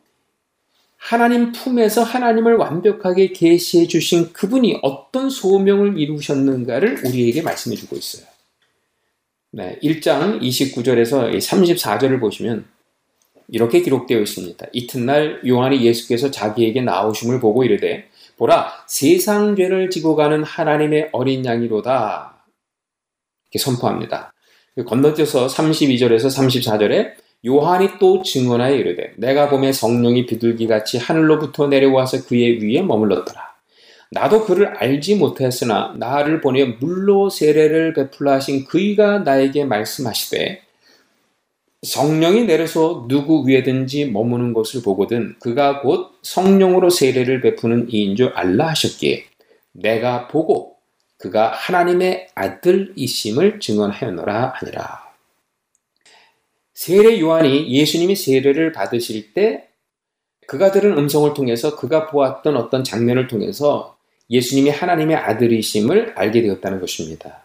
하나님 0.99 1.51
품에서 1.53 2.03
하나님을 2.03 2.57
완벽하게 2.57 3.33
계시해 3.33 3.87
주신 3.87 4.35
그분이 4.35 4.81
어떤 4.83 5.31
소명을 5.31 5.99
이루셨는가를 5.99 7.07
우리에게 7.07 7.41
말씀해 7.41 7.75
주고 7.75 7.97
있어요. 7.97 8.32
네, 9.55 9.79
1장 9.83 10.41
29절에서 10.41 11.37
34절을 11.37 12.21
보시면 12.21 12.65
이렇게 13.49 13.83
기록되어 13.83 14.19
있습니다. 14.19 14.67
이튿날 14.73 15.43
요한이 15.47 15.85
예수께서 15.85 16.31
자기에게 16.31 16.81
나오심을 16.81 17.39
보고 17.39 17.63
이르되 17.63 18.09
보라 18.39 18.73
세상 18.89 19.55
죄를 19.55 19.91
지고 19.91 20.17
가는 20.17 20.43
하나님의 20.43 21.11
어린 21.13 21.45
양이로다. 21.45 22.47
이렇게 23.45 23.59
선포합니다. 23.59 24.33
건너뛰어서 24.87 25.49
32절에서 25.49 26.29
34절에 26.29 27.13
요한이 27.45 27.99
또 28.01 28.23
증언하여 28.23 28.75
이르되 28.75 29.13
내가 29.19 29.51
봄에 29.51 29.73
성령이 29.73 30.25
비둘기같이 30.25 30.97
하늘로부터 30.97 31.67
내려와서 31.67 32.25
그의 32.25 32.63
위에 32.63 32.81
머물렀더라. 32.81 33.52
나도 34.13 34.45
그를 34.45 34.67
알지 34.67 35.17
못했으나 35.17 35.95
나를 35.97 36.43
보내 36.43 36.65
물로 36.67 37.31
세례를 37.31 37.95
베풀라 37.95 38.35
하신 38.35 38.67
그이가 38.67 39.21
나에게 39.21 39.65
말씀하시되 39.65 40.61
성령이 41.81 42.45
내려서 42.45 43.07
누구 43.09 43.49
위에든지 43.49 44.11
머무는 44.11 44.53
것을 44.53 44.83
보거든 44.83 45.35
그가 45.41 45.81
곧 45.81 46.13
성령으로 46.21 46.91
세례를 46.91 47.41
베푸는 47.41 47.91
이인 47.91 48.15
줄 48.15 48.29
알라 48.35 48.69
하셨기에 48.69 49.25
내가 49.73 50.29
보고 50.29 50.77
그가 51.17 51.49
하나님의 51.49 52.29
아들이심을 52.35 53.61
증언하였노라 53.61 54.53
하니라. 54.57 55.11
세례 56.75 57.19
요한이 57.19 57.73
예수님이 57.73 58.15
세례를 58.15 58.73
받으실 58.73 59.33
때 59.33 59.69
그가 60.47 60.71
들은 60.71 60.99
음성을 60.99 61.33
통해서 61.33 61.77
그가 61.77 62.09
보았던 62.09 62.57
어떤 62.57 62.85
장면을 62.85 63.27
통해서 63.29 63.97
예수님이 64.33 64.71
하나님의 64.71 65.17
아들이심을 65.17 66.15
알게 66.17 66.43
되었다는 66.43 66.81
것입니다. 66.81 67.43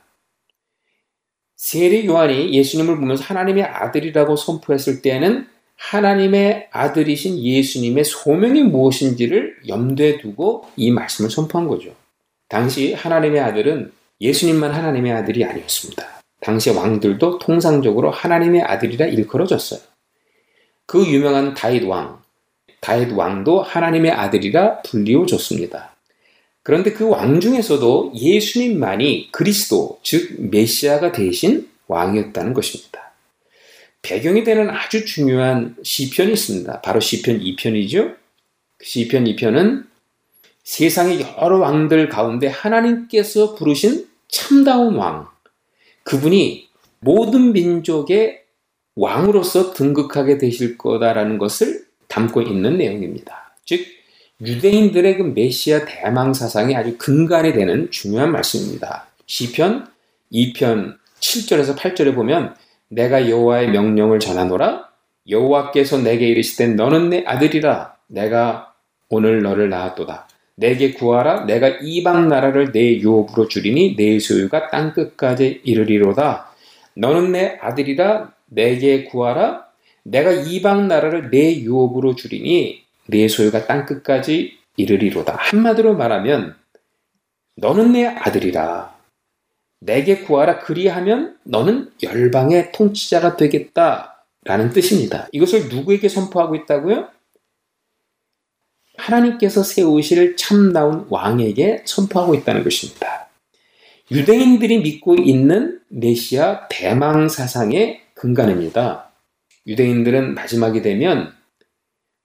세례 1.58 2.06
요한이 2.06 2.54
예수님을 2.54 2.98
보면서 2.98 3.24
하나님의 3.24 3.64
아들이라고 3.64 4.36
선포했을 4.36 5.02
때에는 5.02 5.48
하나님의 5.76 6.70
아들이신 6.72 7.44
예수님의 7.44 8.04
소명이 8.04 8.64
무엇인지를 8.64 9.58
염두에 9.68 10.18
두고 10.20 10.66
이 10.76 10.92
말씀을 10.92 11.30
선포한 11.30 11.68
거죠. 11.68 11.94
당시 12.48 12.94
하나님의 12.94 13.42
아들은 13.42 13.92
예수님만 14.22 14.72
하나님의 14.72 15.12
아들이 15.12 15.44
아니었습니다. 15.44 16.22
당시 16.40 16.70
왕들도 16.70 17.40
통상적으로 17.40 18.10
하나님의 18.12 18.62
아들이라 18.62 19.08
일컬어졌어요. 19.08 19.82
그 20.86 21.06
유명한 21.06 21.54
다윗 21.54 21.84
왕, 21.84 22.22
다윗 22.80 23.12
왕도 23.12 23.62
하나님의 23.62 24.12
아들이라 24.12 24.84
불리워졌습니다. 24.84 25.97
그런데 26.68 26.92
그 26.92 27.08
왕 27.08 27.40
중에서도 27.40 28.12
예수님만이 28.14 29.30
그리스도, 29.32 30.02
즉 30.04 30.36
메시아가 30.38 31.14
대신 31.14 31.70
왕이었다는 31.88 32.54
것입니다. 32.54 33.14
배경이 34.02 34.44
되는 34.44 34.70
아주 34.70 35.06
중요한 35.06 35.78
시편이 35.82 36.34
있습니다. 36.34 36.82
바로 36.82 37.00
시편 37.00 37.40
2편이죠. 37.40 38.18
시편 38.84 39.24
2편은 39.24 39.86
세상의 40.66 41.22
여러 41.42 41.58
왕들 41.60 42.10
가운데 42.10 42.48
하나님께서 42.48 43.56
부르신 43.56 44.06
참다운 44.28 44.96
왕, 44.96 45.30
그분이 46.04 46.68
모든 47.00 47.54
민족의 47.54 48.42
왕으로서 48.96 49.72
등극하게 49.72 50.38
되실 50.38 50.78
거다라는 50.78 51.38
것을 51.38 51.86
담고 52.10 52.42
있는 52.42 52.78
내용입니다. 52.78 53.56
즉, 53.64 53.97
유대인들의 54.40 55.18
그 55.18 55.24
메시아 55.24 55.86
대망 55.86 56.34
사상이 56.34 56.76
아주 56.76 56.96
근간이 56.98 57.54
되는 57.54 57.90
중요한 57.90 58.32
말씀입니다. 58.32 59.08
시편 59.26 59.88
2편 60.32 60.98
7절에서 61.20 61.76
8절에 61.76 62.14
보면 62.14 62.56
내가 62.90 63.30
여호와의 63.30 63.72
명령을 63.72 64.20
전하노라. 64.20 64.90
여호와께서 65.28 66.00
내게 66.00 66.28
이르시되 66.28 66.68
너는 66.68 67.10
내 67.10 67.24
아들이라. 67.26 67.96
내가 68.08 68.74
오늘 69.10 69.42
너를 69.42 69.70
낳았도다. 69.70 70.28
내게 70.56 70.94
구하라. 70.94 71.46
내가 71.46 71.70
이방 71.82 72.28
나라를 72.28 72.72
내 72.72 73.00
유업으로 73.00 73.48
주리니 73.48 73.96
내 73.96 74.20
소유가 74.20 74.70
땅 74.70 74.94
끝까지 74.94 75.62
이르리로다. 75.64 76.52
너는 76.96 77.32
내 77.32 77.58
아들이라. 77.60 78.32
내게 78.46 79.04
구하라. 79.04 79.66
내가 80.04 80.32
이방 80.32 80.88
나라를 80.88 81.32
내 81.32 81.56
유업으로 81.60 82.16
주리니 82.16 82.87
내 83.08 83.28
소유가 83.28 83.66
땅 83.66 83.86
끝까지 83.86 84.58
이르리로다 84.76 85.36
한마디로 85.38 85.96
말하면 85.96 86.56
너는 87.56 87.94
내 87.94 88.06
아들이라 88.06 88.96
내게 89.80 90.20
구하라 90.20 90.60
그리하면 90.60 91.38
너는 91.44 91.92
열방의 92.04 92.72
통치자가 92.72 93.38
되겠다 93.38 94.26
라는 94.44 94.70
뜻입니다. 94.72 95.28
이것을 95.32 95.70
누구에게 95.70 96.08
선포하고 96.10 96.56
있다고요? 96.56 97.10
하나님께서 98.98 99.62
세우실 99.62 100.36
참나온 100.38 101.06
왕에게 101.10 101.84
선포하고 101.86 102.34
있다는 102.36 102.64
것입니다. 102.64 103.30
유대인들이 104.10 104.80
믿고 104.80 105.16
있는 105.16 105.82
메시아 105.90 106.68
대망 106.70 107.28
사상의 107.28 108.02
근간입니다. 108.14 109.12
유대인들은 109.68 110.34
마지막이 110.34 110.82
되면 110.82 111.37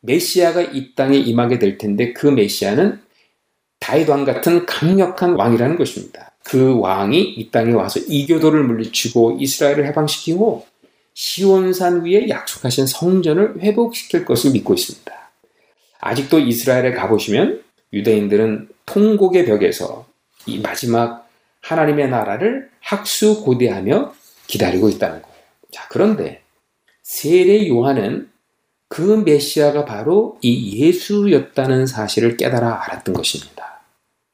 메시아가 0.02 0.62
이 0.62 0.94
땅에 0.94 1.16
임하게 1.16 1.58
될 1.58 1.78
텐데 1.78 2.12
그 2.12 2.26
메시아는 2.26 3.00
다윗 3.80 4.08
왕 4.08 4.24
같은 4.24 4.66
강력한 4.66 5.34
왕이라는 5.34 5.76
것입니다. 5.76 6.32
그 6.44 6.78
왕이 6.78 7.20
이 7.20 7.50
땅에 7.50 7.72
와서 7.72 8.00
이교도를 8.00 8.64
물리치고 8.64 9.38
이스라엘을 9.40 9.86
해방시키고 9.86 10.66
시온산 11.14 12.04
위에 12.04 12.28
약속하신 12.28 12.86
성전을 12.86 13.60
회복시킬 13.60 14.24
것을 14.24 14.52
믿고 14.52 14.74
있습니다. 14.74 15.12
아직도 16.00 16.40
이스라엘에 16.40 16.92
가보시면 16.92 17.62
유대인들은 17.92 18.68
통곡의 18.86 19.46
벽에서 19.46 20.06
이 20.46 20.58
마지막 20.58 21.28
하나님의 21.60 22.08
나라를 22.08 22.70
학수고대하며 22.80 24.14
기다리고 24.48 24.88
있다는 24.88 25.22
거예요. 25.22 25.36
자, 25.70 25.86
그런데 25.88 26.42
세례 27.02 27.68
요한은 27.68 28.31
그 28.92 29.00
메시아가 29.24 29.86
바로 29.86 30.36
이 30.42 30.84
예수였다는 30.84 31.86
사실을 31.86 32.36
깨달아 32.36 32.84
알았던 32.84 33.14
것입니다. 33.14 33.80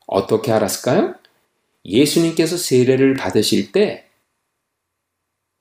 어떻게 0.08 0.50
알았을까요? 0.50 1.14
예수님께서 1.84 2.56
세례를 2.56 3.14
받으실 3.14 3.70
때 3.70 4.06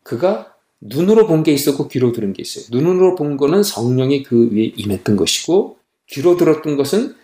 그가 0.03 0.55
눈으로 0.81 1.27
본 1.27 1.43
게 1.43 1.51
있었고 1.51 1.89
귀로 1.89 2.11
들은 2.11 2.33
게 2.33 2.41
있어요. 2.41 2.65
눈으로 2.71 3.13
본 3.13 3.37
거는 3.37 3.61
성령이 3.61 4.23
그 4.23 4.49
위에 4.51 4.71
임했던 4.75 5.15
것이고 5.15 5.77
귀로 6.07 6.35
들었던 6.35 6.75
것은 6.75 7.15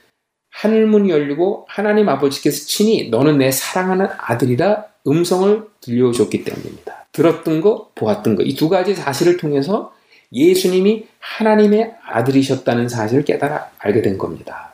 하늘문이 0.52 1.10
열리고 1.10 1.66
하나님 1.68 2.08
아버지께서 2.08 2.68
친히 2.68 3.10
너는 3.10 3.40
내 3.40 3.50
사랑하는 3.50 4.10
아들이라 4.20 4.86
음성을 5.08 5.66
들려줬기 5.82 6.44
때문입니다. 6.44 7.08
들었던 7.12 7.62
거, 7.62 7.90
보았던 7.96 8.36
거. 8.36 8.44
이 8.44 8.54
두 8.56 8.70
가지 8.70 8.94
사실을 8.94 9.38
통해서 9.38 9.92
예수님이 10.34 11.08
하나님의 11.20 11.96
아들이셨다는 12.04 12.90
사실을 12.90 13.24
깨달아 13.24 13.72
알게 13.78 14.02
된 14.02 14.18
겁니다. 14.18 14.74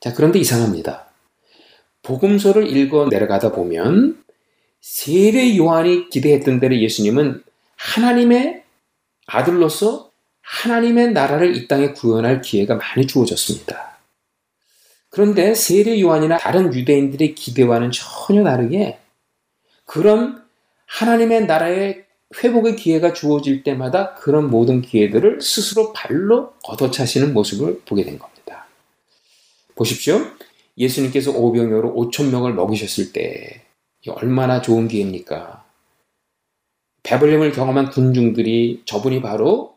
자, 0.00 0.12
그런데 0.12 0.38
이상합니다. 0.38 1.06
복음서를 2.02 2.68
읽어 2.68 3.06
내려가다 3.06 3.52
보면 3.52 4.22
세례 4.80 5.56
요한이 5.56 6.10
기대했던 6.10 6.60
대로 6.60 6.76
예수님은 6.76 7.42
하나님의 7.76 8.62
아들로서 9.26 10.12
하나님의 10.42 11.12
나라를 11.12 11.56
이 11.56 11.66
땅에 11.66 11.92
구현할 11.92 12.40
기회가 12.40 12.76
많이 12.76 13.06
주어졌습니다. 13.06 13.98
그런데 15.10 15.54
세례 15.54 16.00
요한이나 16.00 16.38
다른 16.38 16.72
유대인들의 16.72 17.34
기대와는 17.34 17.90
전혀 17.90 18.44
다르게 18.44 19.00
그런 19.84 20.44
하나님의 20.86 21.46
나라의 21.46 22.05
회복의 22.34 22.76
기회가 22.76 23.12
주어질 23.12 23.62
때마다 23.62 24.14
그런 24.14 24.50
모든 24.50 24.82
기회들을 24.82 25.40
스스로 25.40 25.92
발로 25.92 26.54
걷어차시는 26.64 27.32
모습을 27.32 27.82
보게 27.84 28.04
된 28.04 28.18
겁니다. 28.18 28.66
보십시오. 29.74 30.20
예수님께서 30.76 31.30
오병이어로 31.32 31.94
5천 31.94 32.30
명을 32.30 32.54
먹이셨을 32.54 33.12
때 33.12 33.62
얼마나 34.08 34.60
좋은 34.60 34.88
기회입니까? 34.88 35.64
배불림을 37.02 37.52
경험한 37.52 37.90
군중들이 37.90 38.82
저분이 38.84 39.22
바로 39.22 39.76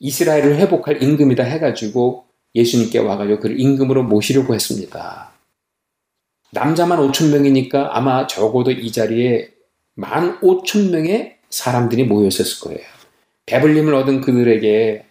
이스라엘을 0.00 0.56
회복할 0.56 1.02
임금이다 1.02 1.44
해가지고 1.44 2.26
예수님께 2.54 2.98
와가지고 2.98 3.40
그를 3.40 3.60
임금으로 3.60 4.02
모시려고 4.02 4.54
했습니다. 4.54 5.32
남자만 6.50 6.98
5천 6.98 7.30
명이니까 7.32 7.96
아마 7.96 8.26
적어도 8.26 8.70
이 8.70 8.90
자리에 8.90 9.50
만 9.94 10.40
5천 10.40 10.90
명의 10.90 11.35
사람들이 11.50 12.04
모여 12.04 12.28
있었을 12.28 12.60
거예요. 12.60 12.86
배불림을 13.46 13.94
얻은 13.94 14.20
그들에게 14.20 15.04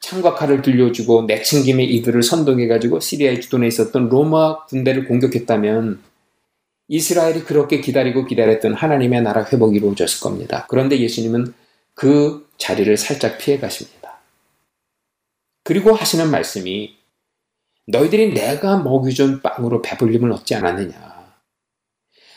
창과 0.00 0.34
칼을 0.34 0.60
들려주고 0.60 1.22
내친김에 1.22 1.84
이들을 1.84 2.22
선동해가지고 2.22 3.00
시리아의 3.00 3.40
주둔에 3.40 3.66
있었던 3.68 4.08
로마 4.10 4.64
군대를 4.66 5.06
공격했다면 5.06 6.02
이스라엘이 6.88 7.44
그렇게 7.44 7.80
기다리고 7.80 8.26
기다렸던 8.26 8.74
하나님의 8.74 9.22
나라 9.22 9.44
회복이 9.44 9.78
이루어졌을 9.78 10.20
겁니다. 10.20 10.66
그런데 10.68 10.98
예수님은 10.98 11.54
그 11.94 12.46
자리를 12.58 12.94
살짝 12.96 13.38
피해 13.38 13.58
가십니다. 13.58 14.20
그리고 15.62 15.94
하시는 15.94 16.30
말씀이 16.30 16.96
너희들이 17.86 18.34
내가 18.34 18.78
먹이준 18.82 19.40
빵으로 19.40 19.80
배불림을 19.80 20.30
얻지 20.32 20.54
않았느냐. 20.54 21.14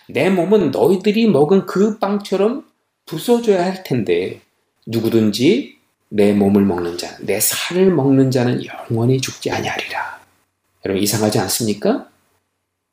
내 0.10 0.30
몸은 0.30 0.72
너희들이 0.72 1.28
먹은 1.28 1.66
그 1.66 2.00
빵처럼 2.00 2.67
부숴줘야 3.08 3.58
할 3.58 3.84
텐데 3.84 4.42
누구든지 4.86 5.78
내 6.10 6.34
몸을 6.34 6.64
먹는 6.64 6.98
자, 6.98 7.18
내 7.22 7.40
살을 7.40 7.92
먹는 7.92 8.32
자는 8.32 8.64
영원히 8.64 9.20
죽지 9.20 9.52
아니하리라. 9.52 10.22
여러분 10.86 11.02
이상하지 11.02 11.40
않습니까? 11.40 12.10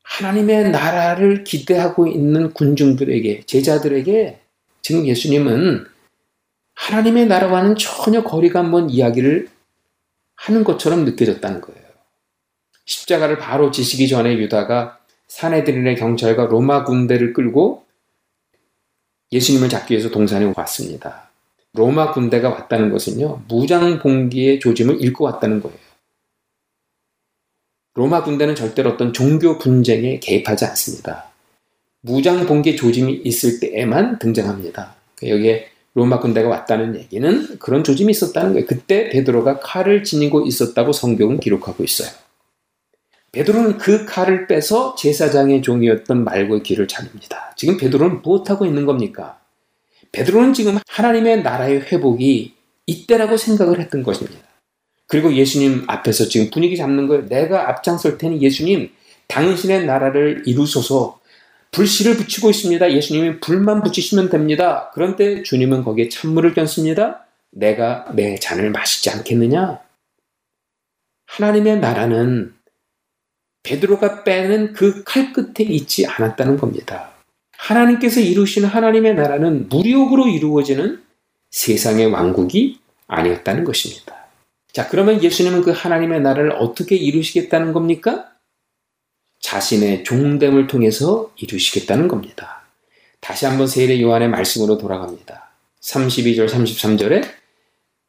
하나님의 0.03 0.71
나라를 0.71 1.45
기대하고 1.45 2.07
있는 2.07 2.53
군중들에게, 2.53 3.45
제자들에게 3.47 4.41
지금 4.83 5.07
예수님은 5.07 5.87
하나님의 6.75 7.27
나라와는 7.27 7.77
전혀 7.77 8.23
거리가 8.23 8.63
먼 8.63 8.91
이야기를 8.91 9.49
하는 10.37 10.65
것처럼 10.65 11.05
느껴졌다는 11.05 11.61
거예요. 11.61 11.85
십자가를 12.85 13.39
바로 13.39 13.71
지시기 13.71 14.09
전에 14.09 14.37
유다가 14.37 14.99
사내들인의 15.29 15.97
경찰과 15.97 16.47
로마 16.47 16.85
군대를 16.85 17.33
끌고 17.33 17.84
예수님을 19.35 19.69
잡기 19.69 19.95
위해서 19.95 20.11
동산에 20.11 20.53
왔습니다. 20.57 21.29
로마 21.73 22.13
군대가 22.13 22.51
왔다는 22.51 22.91
것은요, 22.91 23.43
무장 23.49 23.99
봉기의 23.99 24.61
조짐을 24.61 25.03
읽고 25.03 25.25
왔다는 25.25 25.61
거예요. 25.61 25.77
로마 27.95 28.23
군대는 28.23 28.55
절대로 28.55 28.91
어떤 28.91 29.13
종교 29.13 29.59
분쟁에 29.59 30.21
개입하지 30.21 30.65
않습니다. 30.67 31.31
무장 32.01 32.47
봉기 32.47 32.77
조짐이 32.77 33.23
있을 33.25 33.61
때에만 33.61 34.19
등장합니다. 34.19 34.95
여기에 35.23 35.69
로마 35.95 36.21
군대가 36.21 36.49
왔다는 36.49 36.97
얘기는 36.97 37.59
그런 37.59 37.83
조짐이 37.83 38.11
있었다는 38.11 38.53
거예요. 38.53 38.67
그때 38.67 39.09
베드로가 39.11 39.61
칼을 39.61 40.05
지니고 40.05 40.47
있었다고 40.47 40.93
성경은 40.93 41.41
기록하고 41.41 41.83
있어요. 41.83 42.09
베드로는 43.35 43.79
그 43.79 44.05
칼을 44.07 44.47
빼서 44.47 44.95
제사장의 44.95 45.63
종이었던 45.63 46.23
말고의 46.23 46.63
길을 46.63 46.87
찾습니다. 46.87 47.53
지금 47.57 47.77
베드로는 47.77 48.23
무엇하고 48.23 48.65
있는 48.65 48.87
겁니까? 48.87 49.41
베드로는 50.13 50.53
지금 50.53 50.79
하나님의 50.89 51.43
나라의 51.43 51.81
회복이 51.81 52.55
이때라고 52.87 53.37
생각을 53.37 53.81
했던 53.81 54.05
것입니다. 54.05 54.39
그리고 55.09 55.35
예수님 55.35 55.85
앞에서 55.89 56.27
지금 56.27 56.51
분위기 56.51 56.77
잡는 56.77 57.09
거예요. 57.09 57.27
내가 57.27 57.69
앞장설 57.71 58.19
테니 58.19 58.41
예수님, 58.41 58.91
당신의 59.27 59.85
나라를 59.85 60.45
이루소서 60.47 61.21
불씨를 61.73 62.17
붙이고 62.17 62.51
있습니다. 62.51 62.93
예수님이 62.93 63.41
불만 63.41 63.83
붙이시면 63.83 64.31
됩니다. 64.31 64.93
그런데 64.95 65.43
주님은 65.43 65.83
거기에 65.83 66.09
찬물을 66.09 66.55
꼈습니다. 66.55 67.27
내가 67.51 68.07
내 68.15 68.37
잔을 68.37 68.71
마시지 68.71 69.11
않겠느냐? 69.11 69.81
하나님의 71.27 71.81
나라는 71.81 72.55
베드로가 73.65 74.23
빼는 74.23 74.73
그 74.73 75.03
칼끝에 75.05 75.65
있지 75.65 76.07
않았다는 76.07 76.59
겁니다. 76.59 77.11
하나님께서 77.57 78.21
이루시는 78.21 78.69
하나님의 78.69 79.15
나라는 79.15 79.69
무력으로 79.69 80.29
이루어지는 80.29 81.03
세상의 81.51 82.07
왕국이 82.07 82.79
아니었다는 83.07 83.65
것입니다. 83.65 84.15
자, 84.73 84.89
그러면 84.89 85.23
예수님은 85.23 85.63
그 85.63 85.71
하나님의 85.71 86.21
나라를 86.21 86.53
어떻게 86.53 86.97
이루시겠다는 86.97 87.73
겁니까? 87.73 88.31
자신의 89.41 90.05
종됨을 90.05 90.67
통해서 90.67 91.31
이루시겠다는 91.37 92.09
겁니다. 92.09 92.63
다시 93.21 93.47
한번 93.47 93.67
세례 93.67 94.01
요한의 94.01 94.29
말씀으로 94.29 94.77
돌아갑니다. 94.79 95.51
32절 95.81 96.49
33절에 96.49 97.44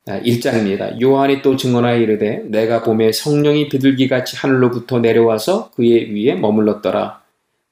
1장입니다. 0.07 1.01
요한이 1.01 1.41
또 1.41 1.55
증언하여 1.55 1.97
이르되 1.97 2.43
내가 2.45 2.83
봄에 2.83 3.11
성령이 3.11 3.69
비둘기같이 3.69 4.37
하늘로부터 4.37 4.99
내려와서 4.99 5.71
그의 5.71 6.13
위에 6.13 6.35
머물렀더라. 6.35 7.21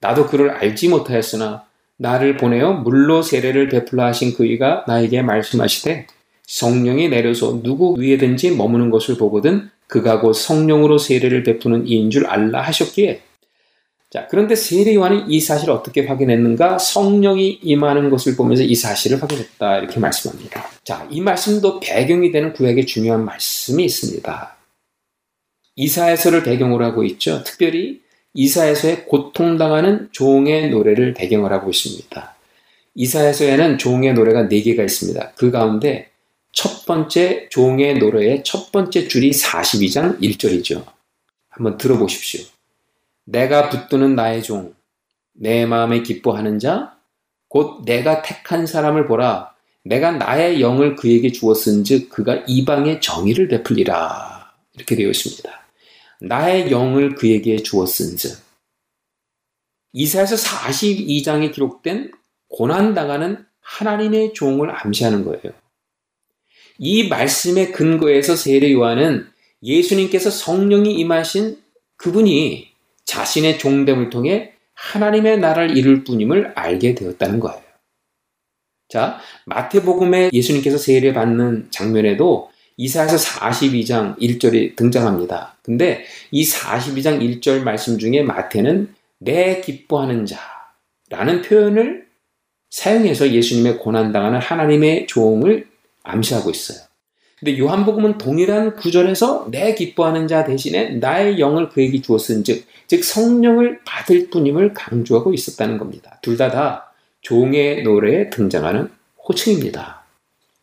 나도 0.02 0.28
그를 0.28 0.50
알지 0.50 0.90
못하였으나 0.90 1.66
나를 1.98 2.38
보내어 2.38 2.74
물로 2.74 3.22
세례를 3.22 3.70
베풀라 3.70 4.08
하신 4.08 4.34
그이가 4.34 4.86
나에게 4.88 5.22
말씀하시되 5.22 6.08
성령이 6.46 7.10
내려서 7.10 7.62
누구 7.62 7.96
위에든지 7.98 8.56
머무는 8.56 8.90
것을 8.90 9.18
보거든 9.18 9.70
그가 9.88 10.20
곧 10.20 10.34
성령으로 10.34 10.98
세례를 10.98 11.44
베푸는 11.44 11.88
이인 11.88 12.10
줄 12.10 12.26
알라 12.26 12.62
하셨기에 12.62 13.22
자, 14.14 14.28
그런데 14.30 14.56
세례 14.56 14.94
요한이 14.94 15.24
이 15.28 15.40
사실을 15.40 15.74
어떻게 15.74 16.06
확인했는가? 16.06 16.78
성령이 16.78 17.62
임하는 17.64 18.12
것을 18.12 18.36
보면서 18.36 18.62
이 18.62 18.76
사실을 18.76 19.20
확인했다. 19.20 19.80
이렇게 19.80 20.00
말씀합니다. 20.00 20.70
자, 20.84 21.08
이 21.10 21.20
말씀도 21.20 21.80
배경이 21.80 22.32
되는 22.32 22.54
구약의 22.54 22.86
중요한 22.86 23.26
말씀이 23.26 23.84
있습니다. 23.84 24.56
이사에서를 25.78 26.44
배경으로 26.44 26.86
하고 26.86 27.04
있죠. 27.06 27.44
특별히 27.44 28.02
이사에서의 28.36 29.06
고통당하는 29.06 30.10
종의 30.12 30.70
노래를 30.70 31.16
배경으로 31.16 31.52
하고 31.56 31.72
있습니다. 31.72 32.36
이사에서에는 32.94 33.80
종의 33.80 34.14
노래가 34.14 34.44
4개가 34.44 34.84
있습니다. 34.84 35.32
그 35.32 35.50
가운데 35.50 36.12
첫 36.52 36.86
번째 36.86 37.48
종의 37.50 37.98
노래의 37.98 38.44
첫 38.44 38.72
번째 38.72 39.08
줄이 39.08 39.32
42장 39.32 40.22
1절이죠. 40.22 40.86
한번 41.50 41.80
들어보십시오. 41.80 42.53
내가 43.26 43.70
붙드는 43.70 44.16
나의 44.16 44.44
종, 44.44 44.74
내 45.34 45.66
마음에 45.66 46.04
기뻐하는 46.04 46.60
자, 46.60 46.98
곧 47.48 47.84
내가 47.86 48.22
택한 48.22 48.66
사람을 48.66 49.06
보라. 49.06 49.54
내가 49.86 50.12
나의 50.12 50.62
영을 50.62 50.96
그에게 50.96 51.32
주었은즉 51.32 52.10
그가 52.10 52.44
이방의 52.48 53.02
정의를 53.02 53.48
베풀리라. 53.48 54.54
이렇게 54.74 54.96
되어 54.96 55.10
있습니다. 55.10 55.50
나의 56.22 56.72
영을 56.72 57.16
그에게 57.16 57.58
주었은즉 57.58 58.40
이사에서 59.92 60.36
42장에 60.36 61.54
기록된 61.54 62.12
고난당하는 62.48 63.46
하나님의 63.62 64.34
종을 64.34 64.72
암시하는 64.72 65.24
거예요. 65.24 65.54
이 66.80 67.08
말씀의 67.08 67.72
근거에서 67.72 68.36
세례 68.36 68.72
요한은 68.72 69.28
예수님께서 69.62 70.30
성령이 70.30 70.96
임하신 70.96 71.62
그분이 71.98 72.73
자신의 73.06 73.60
종됨을 73.60 74.10
통해 74.10 74.54
하나님의 74.74 75.40
나라를 75.40 75.78
이룰 75.78 76.04
뿐임을 76.04 76.54
알게 76.56 76.96
되었다는 76.96 77.40
거예요. 77.40 77.62
자, 78.90 79.20
마태복음에 79.46 80.30
예수님께서 80.34 80.78
세례 80.78 81.14
받는 81.14 81.68
장면에도 81.72 82.52
이사에서 82.78 83.18
42장 83.18 84.18
1절이 84.20 84.76
등장합니다. 84.76 85.58
근데 85.64 86.06
이 86.32 86.44
42장 86.44 87.22
1절 87.22 87.64
말씀 87.64 87.98
중에 87.98 88.22
마태는 88.24 88.94
내 89.20 89.62
기뻐하는 89.62 90.26
자라는 90.26 91.44
표현을 91.44 92.08
사용해서 92.70 93.32
예수님의 93.32 93.78
고난당하는 93.78 94.40
하나님의 94.40 95.08
종을 95.08 95.68
암시하고 96.04 96.50
있어요. 96.50 96.83
근데 97.44 97.60
요한복음은 97.60 98.20
동일한 98.20 98.78
구절에서 98.78 99.50
내 99.52 99.76
기뻐하는 99.76 100.30
자 100.30 100.46
대신에 100.46 100.92
나의 100.92 101.40
영을 101.40 101.68
그에게 101.68 102.02
주었은즉 102.02 102.66
즉 102.88 103.04
성령을 103.04 103.82
받을 103.84 104.30
뿐임을 104.30 104.74
강조하고 104.74 105.34
있었다는 105.34 105.78
겁니다. 105.78 106.20
둘 106.22 106.38
다다 106.38 106.54
다 106.54 106.94
종의 107.20 107.84
노래에 107.84 108.30
등장하는 108.30 108.88
호칭입니다. 109.28 110.06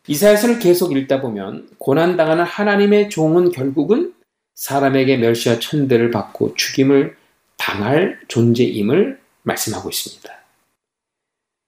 이사야서를 0.07 0.57
계속 0.57 0.97
읽다 0.97 1.21
보면 1.21 1.69
고난 1.77 2.17
당하는 2.17 2.45
하나님의 2.45 3.11
종은 3.11 3.51
결국은 3.51 4.15
사람에게 4.55 5.17
멸시와 5.17 5.59
천대를 5.59 6.09
받고 6.09 6.55
죽임을 6.55 7.15
당할 7.57 8.19
존재임을 8.27 9.19
말씀하고 9.43 9.87
있습니다. 9.87 10.33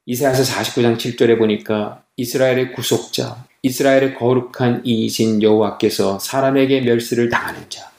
이사야서 0.08 0.42
49장 0.42 0.98
7절에 0.98 1.38
보니까 1.38 2.04
이스라엘의 2.18 2.74
구속자, 2.74 3.46
이스라엘의 3.64 4.16
거룩한 4.16 4.82
이이신 4.86 5.42
여호와께서 5.42 6.20
사람에게 6.20 6.82
멸시를 6.82 7.30
당하는 7.30 7.62
자, 7.70 7.90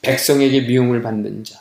백성에게 0.00 0.62
미움을 0.62 1.02
받는 1.02 1.44
자, 1.44 1.60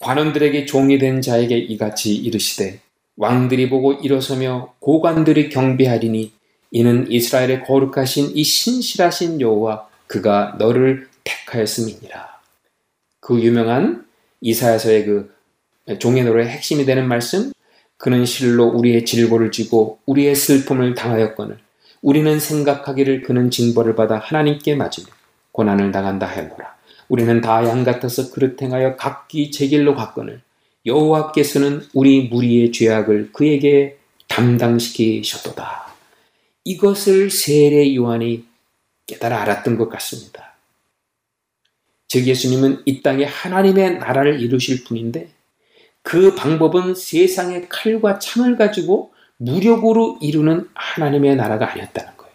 관원들에게 0.00 0.66
종이 0.66 0.98
된 0.98 1.22
자에게 1.22 1.56
이같이 1.56 2.14
이르시되 2.14 2.80
왕들이 3.16 3.70
보고 3.70 3.92
일어서며 3.92 4.74
고관들이 4.80 5.48
경배하리니 5.48 6.32
이는 6.72 7.10
이스라엘의 7.10 7.64
거룩하신 7.64 8.32
이 8.36 8.42
신실하신 8.42 9.40
여호와 9.40 9.88
그가 10.08 10.56
너를 10.58 11.08
택하였음이니라. 11.22 12.40
그 13.20 13.40
유명한 13.40 14.06
이사야서의 14.40 15.04
그 15.04 15.34
종의 15.98 16.24
노래의 16.24 16.48
핵심이 16.48 16.84
되는 16.84 17.06
말씀 17.06 17.52
그는 17.96 18.24
실로 18.24 18.66
우리의 18.66 19.04
질고를 19.04 19.50
지고 19.52 19.98
우리의 20.06 20.34
슬픔을 20.34 20.94
당하였거늘 20.94 21.58
우리는 22.02 22.38
생각하기를 22.38 23.22
그는 23.22 23.50
징벌을 23.50 23.94
받아 23.94 24.18
하나님께 24.18 24.74
맞으며 24.76 25.06
고난을 25.52 25.92
당한다 25.92 26.26
하였노라. 26.26 26.76
우리는 27.08 27.40
다 27.40 27.64
양 27.64 27.84
같아서 27.84 28.30
그릇 28.30 28.60
행하여 28.60 28.96
각기 28.96 29.50
제 29.50 29.66
길로 29.66 29.94
갔거늘 29.94 30.42
여호와께서는 30.86 31.86
우리 31.94 32.28
무리의 32.28 32.72
죄악을 32.72 33.30
그에게 33.32 33.98
담당시키셨도다. 34.28 35.88
이것을 36.64 37.30
세례 37.30 37.94
요한이 37.94 38.44
깨달아 39.06 39.40
알았던 39.42 39.78
것 39.78 39.88
같습니다. 39.88 40.54
즉 42.08 42.26
예수님은 42.26 42.82
이 42.84 43.02
땅에 43.02 43.24
하나님의 43.24 43.98
나라를 43.98 44.40
이루실 44.40 44.84
분인데 44.84 45.28
그 46.02 46.34
방법은 46.34 46.94
세상의 46.94 47.68
칼과 47.68 48.18
창을 48.18 48.56
가지고 48.56 49.12
무력으로 49.38 50.18
이루는 50.20 50.68
하나님의 50.74 51.36
나라가 51.36 51.70
아니었다는 51.72 52.16
거예요. 52.16 52.32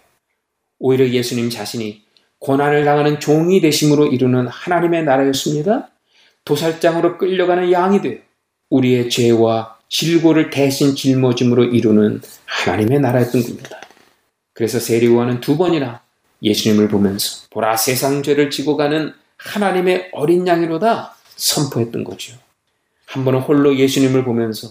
오히려 0.79 1.07
예수님 1.09 1.49
자신이 1.49 2.01
고난을 2.39 2.83
당하는 2.85 3.19
종이 3.19 3.61
되심으로 3.61 4.07
이루는 4.07 4.47
하나님의 4.47 5.03
나라였습니다. 5.05 5.89
도살장으로 6.45 7.17
끌려가는 7.17 7.71
양이 7.71 8.01
되어 8.01 8.17
우리의 8.69 9.09
죄와 9.09 9.77
질고를 9.87 10.49
대신 10.49 10.95
짊어짐으로 10.95 11.65
이루는 11.65 12.21
하나님의 12.45 12.99
나라였던 12.99 13.43
겁니다. 13.43 13.79
그래서 14.53 14.79
세리와는 14.79 15.39
두 15.39 15.57
번이나 15.57 16.01
예수님을 16.41 16.87
보면서 16.89 17.47
보라 17.49 17.77
세상 17.77 18.23
죄를 18.23 18.49
지고 18.49 18.75
가는 18.75 19.13
하나님의 19.37 20.09
어린 20.13 20.45
양이로다 20.47 21.15
선포했던 21.35 22.03
거죠. 22.03 22.37
한 23.05 23.23
번은 23.23 23.41
홀로 23.41 23.75
예수님을 23.77 24.23
보면서 24.23 24.69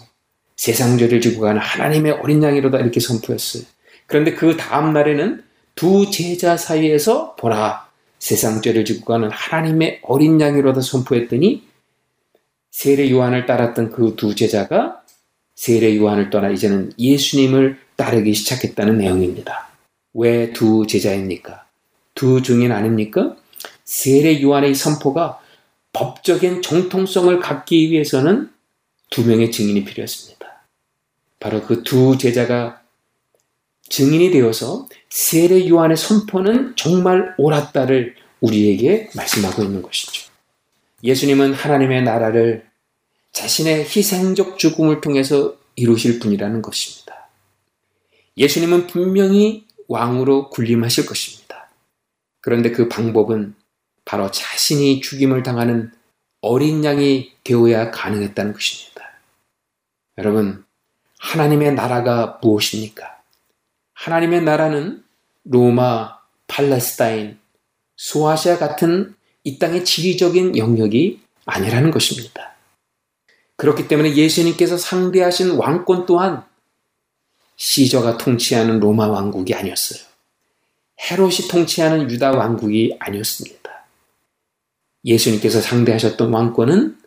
세상 0.56 0.98
죄를 0.98 1.20
지고 1.20 1.42
가는 1.42 1.60
하나님의 1.60 2.12
어린 2.22 2.42
양이로다 2.42 2.78
이렇게 2.78 3.00
선포했어요. 3.00 3.64
그런데 4.06 4.34
그 4.34 4.56
다음 4.56 4.92
날에는 4.92 5.42
두 5.74 6.10
제자 6.10 6.56
사이에서 6.56 7.34
보라 7.36 7.88
세상 8.18 8.60
죄를 8.62 8.84
지고 8.84 9.06
가는 9.06 9.30
하나님의 9.30 10.00
어린 10.02 10.40
양이로다 10.40 10.80
선포했더니 10.80 11.64
세례 12.70 13.10
요한을 13.10 13.46
따랐던 13.46 13.90
그 13.90 14.16
두 14.16 14.34
제자가 14.34 15.02
세례 15.54 15.96
요한을 15.96 16.30
떠나 16.30 16.50
이제는 16.50 16.92
예수님을 16.98 17.78
따르기 17.96 18.34
시작했다는 18.34 18.98
내용입니다. 18.98 19.68
왜 20.14 20.52
두 20.52 20.86
제자입니까? 20.86 21.64
두 22.14 22.42
증인 22.42 22.72
아닙니까? 22.72 23.36
세례 23.84 24.40
요한의 24.42 24.74
선포가 24.74 25.40
법적인 25.92 26.62
정통성을 26.62 27.38
갖기 27.40 27.90
위해서는 27.90 28.50
두 29.10 29.26
명의 29.26 29.50
증인이 29.50 29.84
필요했습니다. 29.84 30.41
바로 31.42 31.60
그 31.62 31.82
두 31.82 32.16
제자가 32.16 32.82
증인이 33.88 34.30
되어서 34.30 34.88
세례 35.10 35.68
요한의 35.68 35.96
선포는 35.96 36.76
정말 36.76 37.34
옳았다를 37.36 38.14
우리에게 38.40 39.10
말씀하고 39.16 39.64
있는 39.64 39.82
것이죠. 39.82 40.30
예수님은 41.02 41.52
하나님의 41.52 42.04
나라를 42.04 42.64
자신의 43.32 43.84
희생적 43.84 44.56
죽음을 44.56 45.00
통해서 45.00 45.56
이루실 45.74 46.20
분이라는 46.20 46.62
것입니다. 46.62 47.28
예수님은 48.36 48.86
분명히 48.86 49.66
왕으로 49.88 50.48
군림하실 50.50 51.06
것입니다. 51.06 51.70
그런데 52.40 52.70
그 52.70 52.88
방법은 52.88 53.56
바로 54.04 54.30
자신이 54.30 55.00
죽임을 55.00 55.42
당하는 55.42 55.90
어린 56.40 56.84
양이 56.84 57.32
되어야 57.42 57.90
가능했다는 57.90 58.52
것입니다. 58.52 59.18
여러분, 60.18 60.64
하나님의 61.22 61.74
나라가 61.74 62.38
무엇입니까? 62.42 63.20
하나님의 63.94 64.42
나라는 64.42 65.04
로마, 65.44 66.18
팔레스타인, 66.48 67.38
소아시아 67.96 68.58
같은 68.58 69.14
이 69.44 69.58
땅의 69.58 69.84
지리적인 69.84 70.58
영역이 70.58 71.20
아니라는 71.46 71.92
것입니다. 71.92 72.54
그렇기 73.56 73.86
때문에 73.86 74.16
예수님께서 74.16 74.76
상대하신 74.76 75.52
왕권 75.52 76.06
또한 76.06 76.44
시저가 77.56 78.18
통치하는 78.18 78.80
로마 78.80 79.06
왕국이 79.06 79.54
아니었어요. 79.54 80.02
헤롯이 81.00 81.48
통치하는 81.48 82.10
유다 82.10 82.32
왕국이 82.32 82.96
아니었습니다. 82.98 83.70
예수님께서 85.04 85.60
상대하셨던 85.60 86.32
왕권은 86.32 86.98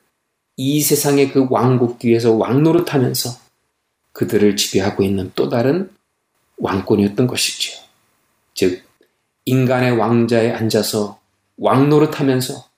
이 0.56 0.82
세상의 0.82 1.32
그 1.32 1.48
왕국 1.50 2.00
뒤에서 2.00 2.32
왕노릇하면서 2.34 3.45
그들을 4.16 4.56
지배하고 4.56 5.04
있는 5.04 5.32
또 5.36 5.50
다른 5.50 5.92
왕권이었던 6.58 7.28
것이지요. 7.28 7.84
즉, 8.54 8.82
인간의 9.44 9.98
왕자에 9.98 10.52
앉아서 10.52 11.20
왕노릇 11.58 12.20
하면서 12.20 12.70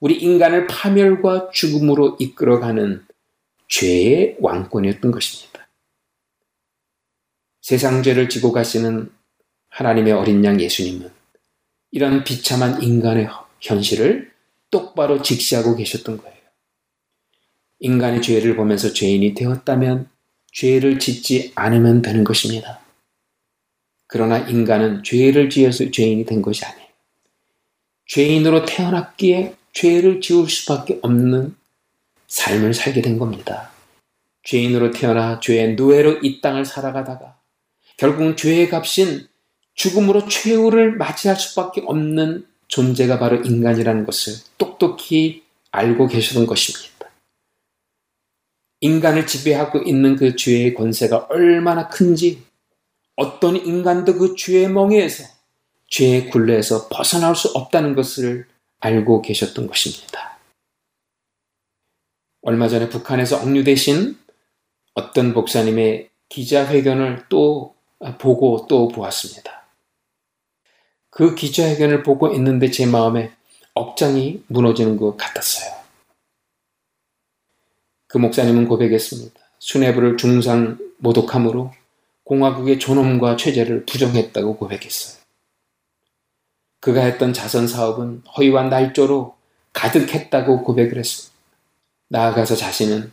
우리 0.00 0.16
인간을 0.16 0.66
파멸과 0.66 1.50
죽음으로 1.52 2.16
이끌어가는 2.18 3.04
죄의 3.68 4.36
왕권이었던 4.40 5.10
것입니다. 5.12 5.68
세상 7.60 8.02
죄를 8.02 8.30
지고 8.30 8.52
가시는 8.52 9.12
하나님의 9.68 10.14
어린 10.14 10.42
양 10.44 10.58
예수님은 10.58 11.10
이런 11.90 12.24
비참한 12.24 12.82
인간의 12.82 13.28
현실을 13.60 14.32
똑바로 14.70 15.20
직시하고 15.20 15.76
계셨던 15.76 16.16
거예요. 16.16 16.38
인간의 17.80 18.22
죄를 18.22 18.56
보면서 18.56 18.92
죄인이 18.94 19.34
되었다면 19.34 20.08
죄를 20.58 20.98
짓지 20.98 21.52
않으면 21.54 22.02
되는 22.02 22.24
것입니다. 22.24 22.80
그러나 24.08 24.38
인간은 24.38 25.04
죄를 25.04 25.50
지어서 25.50 25.88
죄인이 25.88 26.24
된 26.24 26.42
것이 26.42 26.64
아니에요. 26.64 26.88
죄인으로 28.06 28.64
태어났기에 28.64 29.54
죄를 29.72 30.20
지을 30.20 30.48
수밖에 30.48 30.98
없는 31.02 31.54
삶을 32.26 32.74
살게 32.74 33.02
된 33.02 33.18
겁니다. 33.20 33.70
죄인으로 34.42 34.90
태어나 34.90 35.38
죄의 35.38 35.76
노예로 35.76 36.18
이 36.22 36.40
땅을 36.40 36.64
살아가다가 36.64 37.38
결국 37.96 38.36
죄의 38.36 38.68
값인 38.68 39.28
죽음으로 39.74 40.26
최후를 40.26 40.96
맞이할 40.96 41.36
수밖에 41.36 41.82
없는 41.86 42.44
존재가 42.66 43.20
바로 43.20 43.36
인간이라는 43.36 44.04
것을 44.04 44.32
똑똑히 44.56 45.44
알고 45.70 46.08
계시던 46.08 46.46
것입니다. 46.46 46.97
인간을 48.80 49.26
지배하고 49.26 49.80
있는 49.80 50.16
그 50.16 50.36
죄의 50.36 50.74
권세가 50.74 51.26
얼마나 51.30 51.88
큰지 51.88 52.42
어떤 53.16 53.56
인간도 53.56 54.14
그 54.14 54.36
죄의 54.36 54.68
멍에에서 54.68 55.24
죄의 55.88 56.30
굴레에서 56.30 56.88
벗어날 56.88 57.34
수 57.34 57.48
없다는 57.48 57.94
것을 57.94 58.46
알고 58.80 59.22
계셨던 59.22 59.66
것입니다. 59.66 60.38
얼마 62.42 62.68
전에 62.68 62.88
북한에서 62.88 63.42
억류되신 63.42 64.16
어떤 64.94 65.34
목사님의 65.34 66.10
기자회견을 66.28 67.24
또 67.28 67.74
보고 68.18 68.66
또 68.68 68.88
보았습니다. 68.88 69.66
그 71.10 71.34
기자회견을 71.34 72.04
보고 72.04 72.32
있는데 72.34 72.70
제 72.70 72.86
마음에 72.86 73.32
억장이 73.74 74.44
무너지는 74.46 74.96
것 74.96 75.16
같았어요. 75.16 75.77
그 78.08 78.18
목사님은 78.18 78.66
고백했습니다. 78.66 79.38
수뇌부를 79.58 80.16
중상 80.16 80.78
모독함으로 80.98 81.72
공화국의 82.24 82.78
존엄과 82.78 83.36
체제를 83.36 83.86
부정했다고 83.86 84.56
고백했어요. 84.56 85.18
그가 86.80 87.02
했던 87.02 87.32
자선 87.32 87.68
사업은 87.68 88.22
허위와 88.36 88.64
날조로 88.64 89.36
가득했다고 89.72 90.64
고백을 90.64 90.98
했습니다. 90.98 91.36
나아가서 92.08 92.56
자신은 92.56 93.12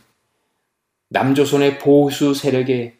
남조선의 1.08 1.78
보수 1.78 2.34
세력의 2.34 2.96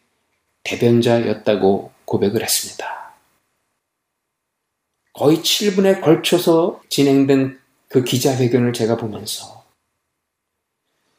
대변자였다고 0.63 1.91
고백을 2.05 2.43
했습니다. 2.43 3.15
거의 5.13 5.37
7분에 5.37 6.01
걸쳐서 6.01 6.81
진행된 6.89 7.59
그 7.89 8.03
기자회견을 8.03 8.73
제가 8.73 8.97
보면서 8.97 9.56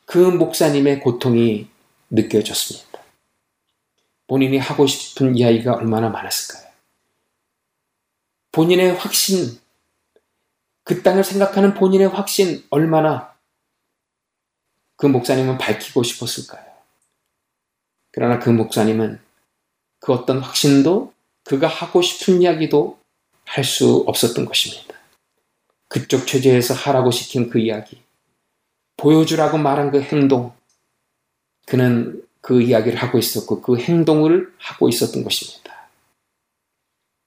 그 0.09 0.17
목사님의 0.17 1.01
고통이 1.01 1.69
느껴졌습니다. 2.09 2.99
본인이 4.27 4.57
하고 4.57 4.87
싶은 4.87 5.37
이야기가 5.37 5.75
얼마나 5.75 6.09
많았을까요? 6.09 6.67
본인의 8.53 8.95
확신, 8.95 9.61
그 10.83 11.03
땅을 11.03 11.25
생각하는 11.25 11.75
본인의 11.75 12.09
확신 12.09 12.65
얼마나 12.71 13.35
그 14.97 15.05
목사님은 15.05 15.59
밝히고 15.59 16.03
싶었을까요? 16.03 16.65
그러나 18.11 18.39
그 18.39 18.49
목사님은 18.49 19.21
그 20.01 20.15
어떤 20.15 20.39
확신도 20.39 21.13
그가 21.45 21.69
하고 21.69 22.01
싶은 22.01 22.41
이야기도 22.41 22.99
할 23.45 23.63
수 23.63 24.05
없었던 24.07 24.47
것입니다. 24.47 24.95
그쪽 25.89 26.27
체제에서 26.27 26.73
하라고 26.73 27.11
시킨 27.11 27.51
그 27.51 27.59
이야기, 27.59 28.03
보여주라고 28.99 29.57
말한 29.57 29.91
그 29.91 30.03
행동, 30.03 30.53
그는 31.67 32.23
그 32.43 32.61
이야기를 32.61 32.99
하고 32.99 33.19
있었고 33.19 33.63
그 33.63 33.79
행동을 33.79 34.53
하고 34.59 34.89
있었던 34.89 35.25
것입니다. 35.25 35.89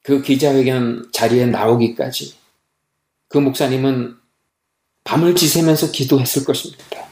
그 0.03 0.21
기자회견 0.21 1.11
자리에 1.11 1.47
나오기까지 1.47 2.35
그 3.27 3.37
목사님은 3.37 4.17
밤을 5.03 5.35
지새면서 5.35 5.91
기도했을 5.91 6.43
것입니다. 6.45 7.07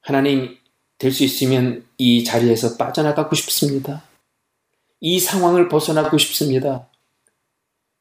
하나님, 0.00 0.58
될 0.98 1.12
수 1.12 1.24
있으면 1.24 1.84
이 1.98 2.24
자리에서 2.24 2.76
빠져나가고 2.76 3.34
싶습니다. 3.34 4.04
이 5.00 5.18
상황을 5.18 5.68
벗어나고 5.68 6.16
싶습니다. 6.18 6.88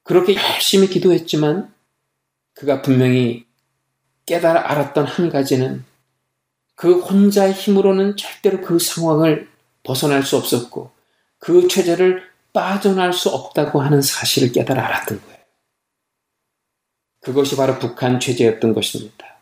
그렇게 0.04 0.36
열심히 0.36 0.88
기도했지만 0.88 1.74
그가 2.54 2.82
분명히 2.82 3.46
깨달아 4.32 4.72
알았던 4.72 5.08
한 5.08 5.30
가지는 5.30 5.84
그 6.76 7.02
혼자의 7.02 7.52
힘으로는 7.52 8.16
절대로 8.16 8.62
그 8.62 8.80
상황을 8.80 9.50
벗어날 9.84 10.24
수 10.24 10.38
없었고 10.38 10.90
그 11.38 11.68
체제를 11.68 12.24
빠져날 12.54 13.12
수 13.12 13.28
없다고 13.28 13.82
하는 13.82 14.02
사실을 14.02 14.54
깨달아 14.54 14.86
알았던 14.86 15.22
거예요. 15.22 15.38
그것이 17.20 17.58
바로 17.58 17.78
북한 17.78 18.22
체제였던 18.22 18.74
것입니다. 18.74 19.42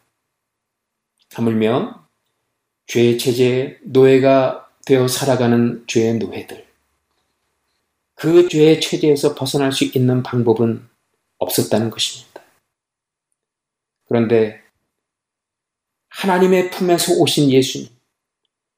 하물며 1.34 2.08
죄의 2.88 3.20
체제의 3.20 3.78
노예가 3.84 4.72
되어 4.88 5.08
살아가는 5.08 5.84
죄의 5.86 6.16
노예들. 6.16 6.66
그 8.16 8.50
죄의 8.50 8.82
체제에서 8.82 9.36
벗어날 9.36 9.72
수 9.72 9.84
있는 9.84 10.24
방법은 10.24 10.90
없었다는 11.38 11.92
것입니다. 11.92 12.42
그런데 14.08 14.59
하나님의 16.20 16.70
품에서 16.72 17.14
오신 17.14 17.50
예수님, 17.50 17.88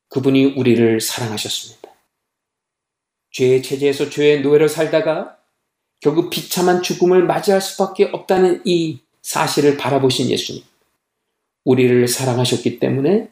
그분이 0.09 0.53
우리를 0.57 1.01
사랑하셨습니다. 1.01 1.89
죄의 3.31 3.63
체제에서 3.63 4.11
죄의 4.11 4.41
노예로 4.41 4.67
살다가 4.67 5.39
결국 6.01 6.29
비참한 6.29 6.83
죽음을 6.83 7.25
맞이할 7.25 7.59
수밖에 7.59 8.03
없다는 8.13 8.61
이 8.65 8.99
사실을 9.23 9.75
바라보신 9.75 10.29
예수님. 10.29 10.61
우리를 11.63 12.07
사랑하셨기 12.07 12.77
때문에 12.77 13.31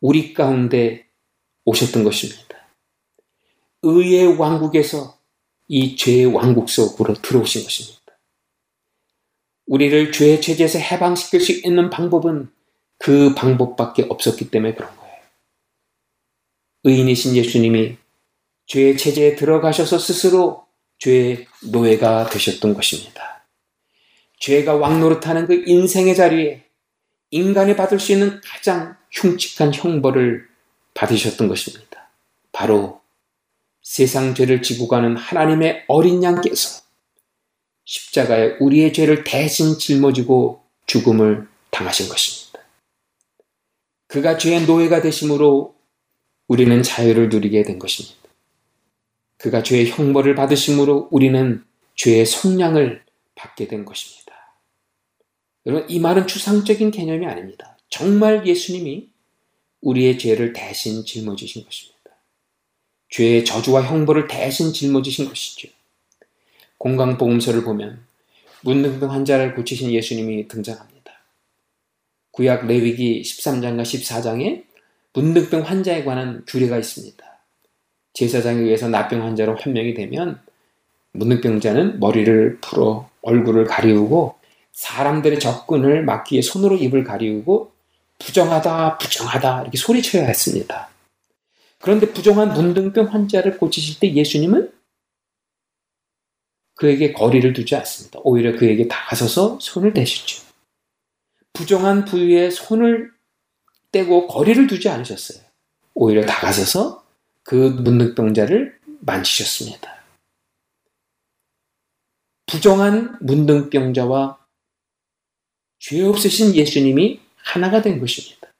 우리 0.00 0.32
가운데 0.32 1.04
오셨던 1.64 2.04
것입니다. 2.04 2.68
의의 3.82 4.36
왕국에서 4.36 5.18
이 5.66 5.96
죄의 5.96 6.26
왕국 6.26 6.70
속으로 6.70 7.14
들어오신 7.14 7.64
것입니다. 7.64 8.00
우리를 9.66 10.12
죄의 10.12 10.40
체제에서 10.40 10.78
해방시킬 10.78 11.40
수 11.40 11.50
있는 11.50 11.90
방법은 11.90 12.53
그 13.04 13.34
방법밖에 13.34 14.06
없었기 14.08 14.50
때문에 14.50 14.72
그런 14.72 14.88
거예요. 14.96 15.14
의인이신 16.84 17.36
예수님이 17.36 17.98
죄의 18.64 18.96
체제에 18.96 19.36
들어가셔서 19.36 19.98
스스로 19.98 20.64
죄의 21.00 21.46
노예가 21.64 22.30
되셨던 22.30 22.72
것입니다. 22.72 23.44
죄가 24.40 24.76
왕노릇하는 24.76 25.46
그 25.46 25.64
인생의 25.66 26.16
자리에 26.16 26.64
인간이 27.30 27.76
받을 27.76 28.00
수 28.00 28.12
있는 28.12 28.40
가장 28.42 28.96
흉측한 29.12 29.74
형벌을 29.74 30.48
받으셨던 30.94 31.46
것입니다. 31.48 32.08
바로 32.52 33.02
세상 33.82 34.34
죄를 34.34 34.62
지고 34.62 34.88
가는 34.88 35.14
하나님의 35.14 35.84
어린 35.88 36.22
양께서 36.22 36.80
십자가에 37.84 38.56
우리의 38.60 38.94
죄를 38.94 39.24
대신 39.24 39.78
짊어지고 39.78 40.64
죽음을 40.86 41.46
당하신 41.70 42.08
것입니다. 42.08 42.43
그가 44.14 44.38
죄의 44.38 44.66
노예가 44.66 45.02
되심으로 45.02 45.74
우리는 46.46 46.82
자유를 46.84 47.30
누리게 47.30 47.64
된 47.64 47.80
것입니다. 47.80 48.16
그가 49.38 49.64
죄의 49.64 49.90
형벌을 49.90 50.36
받으심으로 50.36 51.08
우리는 51.10 51.64
죄의 51.96 52.24
속량을 52.24 53.02
받게 53.34 53.66
된 53.66 53.84
것입니다. 53.84 54.32
여러분, 55.66 55.90
이 55.90 55.98
말은 55.98 56.28
추상적인 56.28 56.92
개념이 56.92 57.26
아닙니다. 57.26 57.76
정말 57.88 58.46
예수님이 58.46 59.08
우리의 59.80 60.16
죄를 60.16 60.52
대신 60.52 61.04
짊어지신 61.04 61.64
것입니다. 61.64 62.12
죄의 63.10 63.44
저주와 63.44 63.82
형벌을 63.82 64.28
대신 64.28 64.72
짊어지신 64.72 65.28
것이죠. 65.28 65.70
공강복음서를 66.78 67.64
보면 67.64 68.04
문둥병 68.62 69.10
환자를 69.10 69.56
고치신 69.56 69.90
예수님이 69.90 70.46
등장합니다. 70.46 70.93
구약 72.34 72.66
레위기 72.66 73.22
13장과 73.22 73.82
14장에 73.82 74.64
문둥병 75.12 75.62
환자에 75.62 76.02
관한 76.02 76.44
규례가 76.48 76.78
있습니다. 76.78 77.24
제사장에 78.12 78.60
의해서 78.60 78.88
나병 78.88 79.22
환자로 79.22 79.54
판명이 79.54 79.94
되면 79.94 80.40
문둥병자는 81.12 82.00
머리를 82.00 82.58
풀어 82.60 83.08
얼굴을 83.22 83.66
가리우고 83.66 84.34
사람들의 84.72 85.38
접근을 85.38 86.04
막기 86.04 86.34
위해 86.34 86.42
손으로 86.42 86.76
입을 86.76 87.04
가리우고 87.04 87.70
부정하다 88.18 88.98
부정하다 88.98 89.62
이렇게 89.62 89.78
소리쳐야 89.78 90.24
했습니다. 90.26 90.88
그런데 91.80 92.12
부정한 92.12 92.52
문둥병 92.52 93.12
환자를 93.12 93.58
고치실 93.58 94.00
때 94.00 94.12
예수님은 94.12 94.72
그에게 96.74 97.12
거리를 97.12 97.52
두지 97.52 97.76
않습니다. 97.76 98.18
오히려 98.24 98.56
그에게 98.56 98.88
다가서서 98.88 99.58
손을 99.60 99.92
대시죠. 99.92 100.43
부정한 101.54 102.04
부위에 102.04 102.50
손을 102.50 103.12
떼고 103.90 104.26
거리를 104.26 104.66
두지 104.66 104.88
않으셨어요. 104.88 105.42
오히려 105.94 106.26
다가서서 106.26 107.06
그 107.44 107.54
문둥병자를 107.54 108.78
만지셨습니다. 109.00 110.02
부정한 112.46 113.16
문둥병자와 113.20 114.38
죄 115.78 116.02
없으신 116.02 116.54
예수님이 116.54 117.20
하나가 117.36 117.82
된 117.82 118.00
것입니다. 118.00 118.52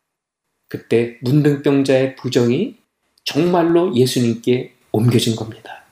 그때 0.69 1.19
문둥병자의 1.23 2.17
부정이 2.17 2.77
정말로 3.25 3.95
예수님께 3.97 4.75
옮겨진 4.93 5.35
겁니다. 5.35 5.85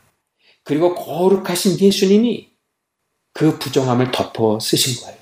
그리고 0.63 0.95
거룩하신 0.95 1.81
예수님이 1.81 2.51
그 3.33 3.59
부정함을 3.59 4.13
덮어 4.13 4.61
쓰신 4.61 5.03
거예요. 5.03 5.19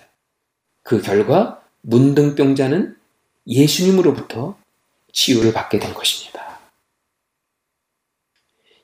그 0.82 1.00
결과 1.00 1.59
문둥병자는 1.82 2.96
예수님으로부터 3.46 4.56
치유를 5.12 5.52
받게 5.52 5.78
된 5.78 5.92
것입니다. 5.94 6.60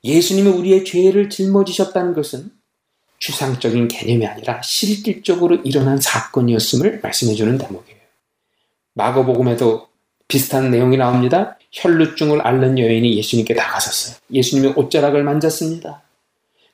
예수님이 0.03 0.49
우리의 0.49 0.85
죄를 0.85 1.29
짊어지셨다는 1.29 2.13
것은 2.13 2.51
추상적인 3.19 3.87
개념이 3.87 4.25
아니라 4.25 4.61
실질적으로 4.61 5.55
일어난 5.55 5.99
사건이었음을 5.99 6.99
말씀해 7.01 7.33
주는 7.33 7.57
대목이에요. 7.57 7.99
마가복음에도 8.93 9.87
비슷한 10.27 10.71
내용이 10.71 10.97
나옵니다. 10.97 11.57
혈루증을 11.71 12.45
앓는 12.45 12.79
여인이 12.79 13.17
예수님께 13.17 13.53
다가섰어요. 13.53 14.17
예수님의 14.31 14.73
옷자락을 14.75 15.23
만졌습니다. 15.23 16.03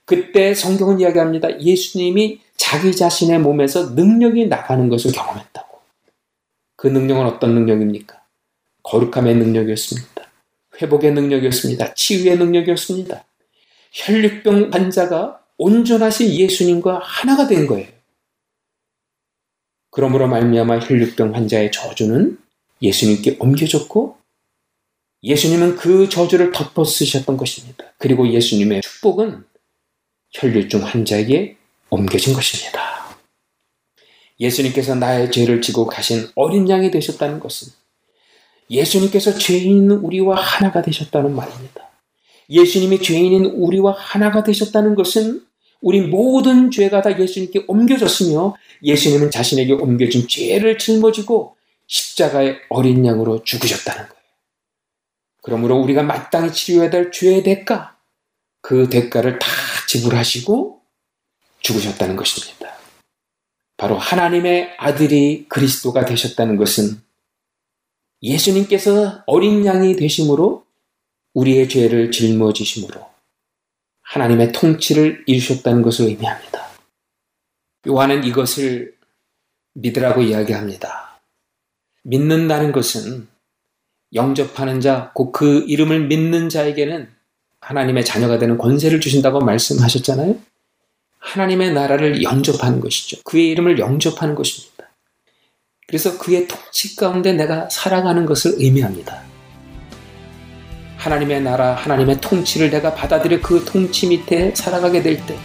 그때 0.06 0.54
성경은 0.54 1.00
이야기합니다. 1.00 1.62
예수님이 1.62 2.42
자기 2.58 2.96
자신의 2.96 3.40
몸에서 3.40 3.92
능력이 3.92 4.48
나가는 4.48 4.90
것을 4.90 5.12
경험했다고. 5.12 5.73
그 6.84 6.90
능력은 6.90 7.26
어떤 7.26 7.56
능력입니까? 7.56 8.22
거룩함의 8.84 9.36
능력이었습니다. 9.36 10.30
회복의 10.82 11.14
능력이었습니다. 11.14 11.94
치유의 11.94 12.38
능력이었습니다. 12.38 13.24
혈류병 13.94 14.72
환자가 14.74 15.40
온전하신 15.58 16.30
예수님과 16.32 17.00
하나가 17.02 17.48
된 17.48 17.68
거예요. 17.68 17.88
그러므로 19.92 20.28
말미암아 20.28 20.80
혈류병 20.80 21.34
환자의 21.34 21.72
저주는 21.72 22.38
예수님께 22.82 23.38
옮겨졌고 23.40 24.18
예수님은 25.24 25.78
그 25.78 26.10
저주를 26.10 26.52
덮어 26.52 26.84
쓰셨던 26.84 27.38
것입니다. 27.38 27.94
그리고 27.98 28.28
예수님의 28.28 28.82
축복은 28.82 29.46
혈류증 30.32 30.84
환자에게 30.84 31.56
옮겨진 31.90 32.34
것입니다. 32.34 32.93
예수님께서 34.44 34.96
나의 34.96 35.32
죄를 35.32 35.62
지고 35.62 35.86
가신 35.86 36.28
어린 36.36 36.70
양이 36.70 36.92
되셨다는 36.92 37.40
것은 37.40 37.70
예수님께서 38.70 39.38
죄인 39.38 39.90
우리와 39.90 40.36
하나가 40.36 40.82
되셨다는 40.82 41.34
말입니다. 41.34 41.90
예수님이 42.50 43.02
죄인인 43.02 43.46
우리와 43.46 43.96
하나가 43.98 44.44
되셨다는 44.44 44.96
것은 44.96 45.42
우리 45.82 46.02
모든 46.02 46.72
죄가 46.72 47.02
다 47.02 47.18
예수님께 47.18 47.66
옮겨졌으며 47.68 48.56
예수님은 48.84 49.32
자신에게 49.32 49.74
옮겨진 49.74 50.28
죄를 50.28 50.78
짊어지고 50.78 51.56
십자가의 51.88 52.58
어린 52.70 53.06
양으로 53.06 53.44
죽으셨다는 53.44 54.08
거예요. 54.08 54.24
그러므로 55.42 55.78
우리가 55.78 56.04
마땅히 56.04 56.52
치료해야 56.52 56.90
될 56.90 57.12
죄의 57.12 57.44
대가, 57.44 57.98
그 58.62 58.90
대가를 58.90 59.40
다 59.40 59.48
지불하시고 59.90 60.82
죽으셨다는 61.60 62.16
것입니다. 62.16 62.83
바로 63.84 63.98
하나님의 63.98 64.76
아들이 64.78 65.46
그리스도가 65.50 66.06
되셨다는 66.06 66.56
것은 66.56 67.02
예수님께서 68.22 69.24
어린 69.28 69.66
양이 69.66 69.98
되심으로 69.98 70.66
우리의 71.34 71.68
죄를 71.68 72.10
짊어지심으로 72.10 73.06
하나님의 74.04 74.54
통치를 74.54 75.26
이루셨다는 75.28 75.82
것을 75.82 76.06
의미합니다. 76.06 76.66
요한은 77.86 78.24
이것을 78.24 78.96
믿으라고 79.74 80.22
이야기합니다. 80.22 81.20
믿는다는 82.04 82.72
것은 82.72 83.28
영접하는 84.14 84.80
자, 84.80 85.12
곧 85.14 85.34
그 85.34 85.66
이름을 85.68 86.08
믿는 86.08 86.48
자에게는 86.48 87.10
하나님의 87.60 88.06
자녀가 88.06 88.40
되는 88.40 88.58
권세를 88.58 89.02
주신다고 89.02 89.42
말씀하셨잖아요. 89.42 90.40
하나님의 91.24 91.74
나라를 91.74 92.22
영접하는 92.22 92.80
것이죠. 92.80 93.18
그의 93.24 93.50
이름을 93.50 93.80
영접하는 93.80 94.36
것입니다. 94.36 94.90
그래서 95.88 96.18
그의 96.18 96.48
통치 96.48 96.96
가운데 96.96 97.34
내가 97.34 97.70
살아가는 97.70 98.26
것을 98.26 98.56
의미합니다. 98.58 99.22
하나님의 100.98 101.42
나라, 101.42 101.74
하나님의 101.76 102.22
통치를 102.22 102.70
내가 102.70 102.94
받아들여 102.94 103.42
그 103.42 103.64
통치 103.66 104.08
밑에 104.08 104.54
살아가게 104.56 105.02
될 105.02 105.26
때, 105.26 105.38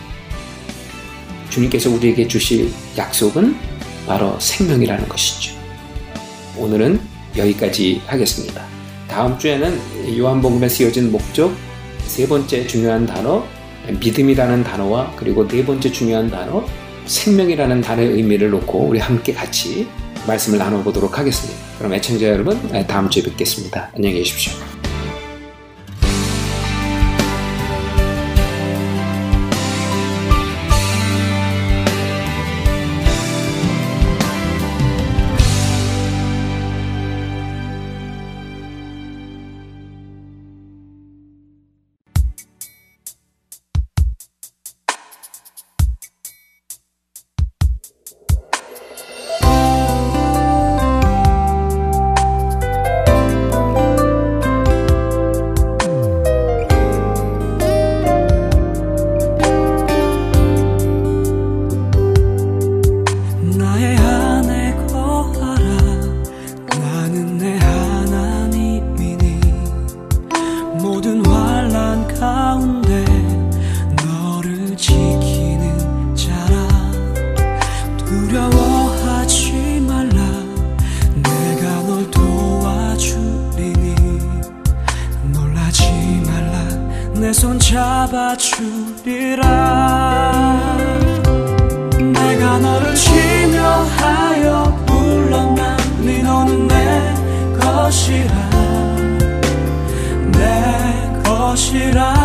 주님께서 1.51 1.91
우리에게 1.91 2.29
주실 2.29 2.71
약속은 2.97 3.57
바로 4.07 4.39
생명이라는 4.39 5.09
것이죠. 5.09 5.55
오늘은 6.57 7.01
여기까지 7.37 8.03
하겠습니다. 8.07 8.65
다음 9.09 9.39
주에는 9.39 10.19
요한복음에 10.19 10.69
쓰여진 10.69 11.11
목적 11.11 11.53
세 12.07 12.27
번째 12.27 12.67
중요한 12.67 13.07
단어 13.07 13.45
믿음이라는 14.01 14.65
단어와 14.65 15.13
그리고 15.17 15.47
네 15.47 15.65
번째 15.65 15.91
중요한 15.91 16.31
단어 16.31 16.65
생명이라는 17.07 17.81
단어의 17.81 18.09
의미를 18.13 18.51
놓고 18.51 18.81
우리 18.81 18.99
함께 18.99 19.33
같이 19.33 19.89
말씀을 20.27 20.59
나눠보도록 20.59 21.19
하겠습니다. 21.19 21.59
그럼 21.79 21.95
애청자 21.95 22.27
여러분 22.27 22.59
다음 22.87 23.09
주에 23.09 23.23
뵙겠습니다. 23.23 23.91
안녕히 23.95 24.17
계십시오. 24.17 24.78
should 101.69 101.97
I? 101.99 102.18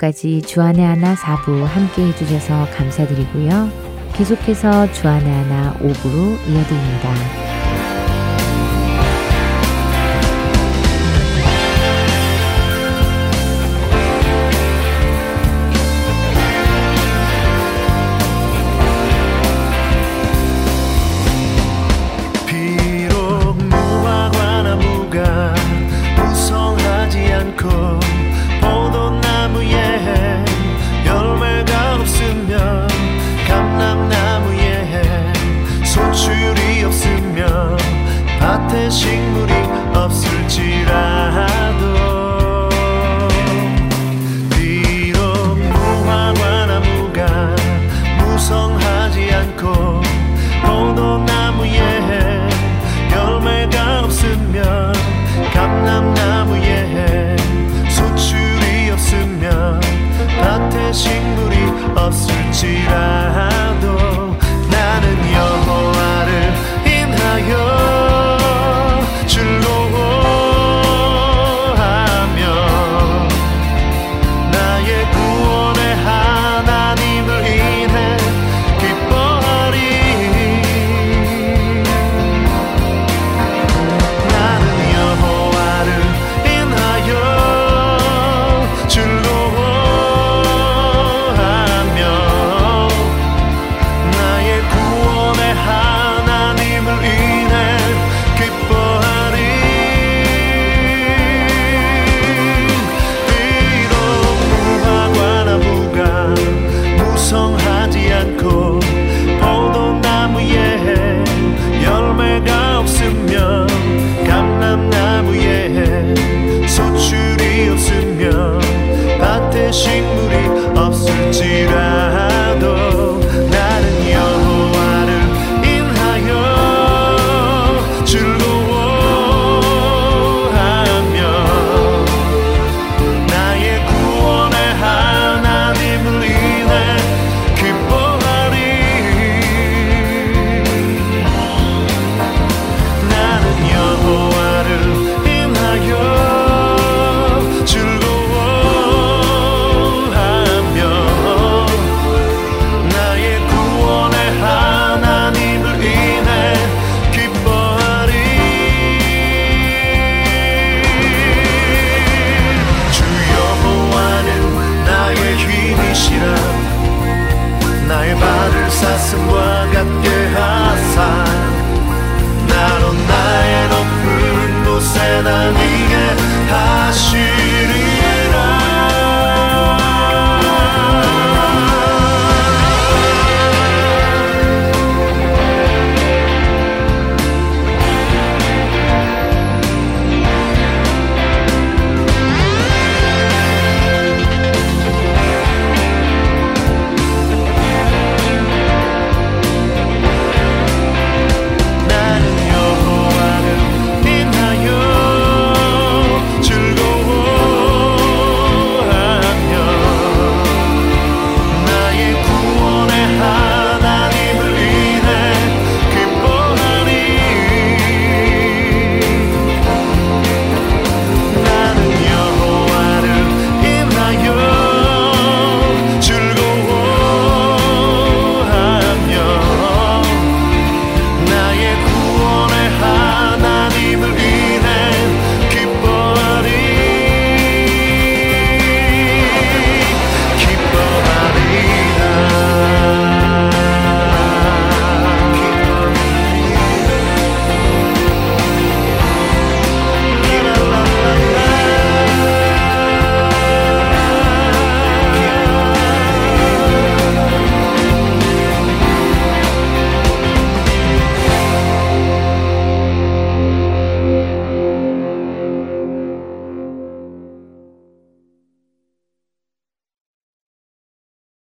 12시까지 0.00 0.46
주안의 0.46 0.84
하나 0.84 1.14
4부 1.14 1.64
함께 1.64 2.06
해주셔서 2.06 2.68
감사드리고요. 2.72 3.70
계속해서 4.14 4.92
주안의 4.92 5.32
하나 5.32 5.74
5부로 5.74 6.48
이어드립니다. 6.48 7.49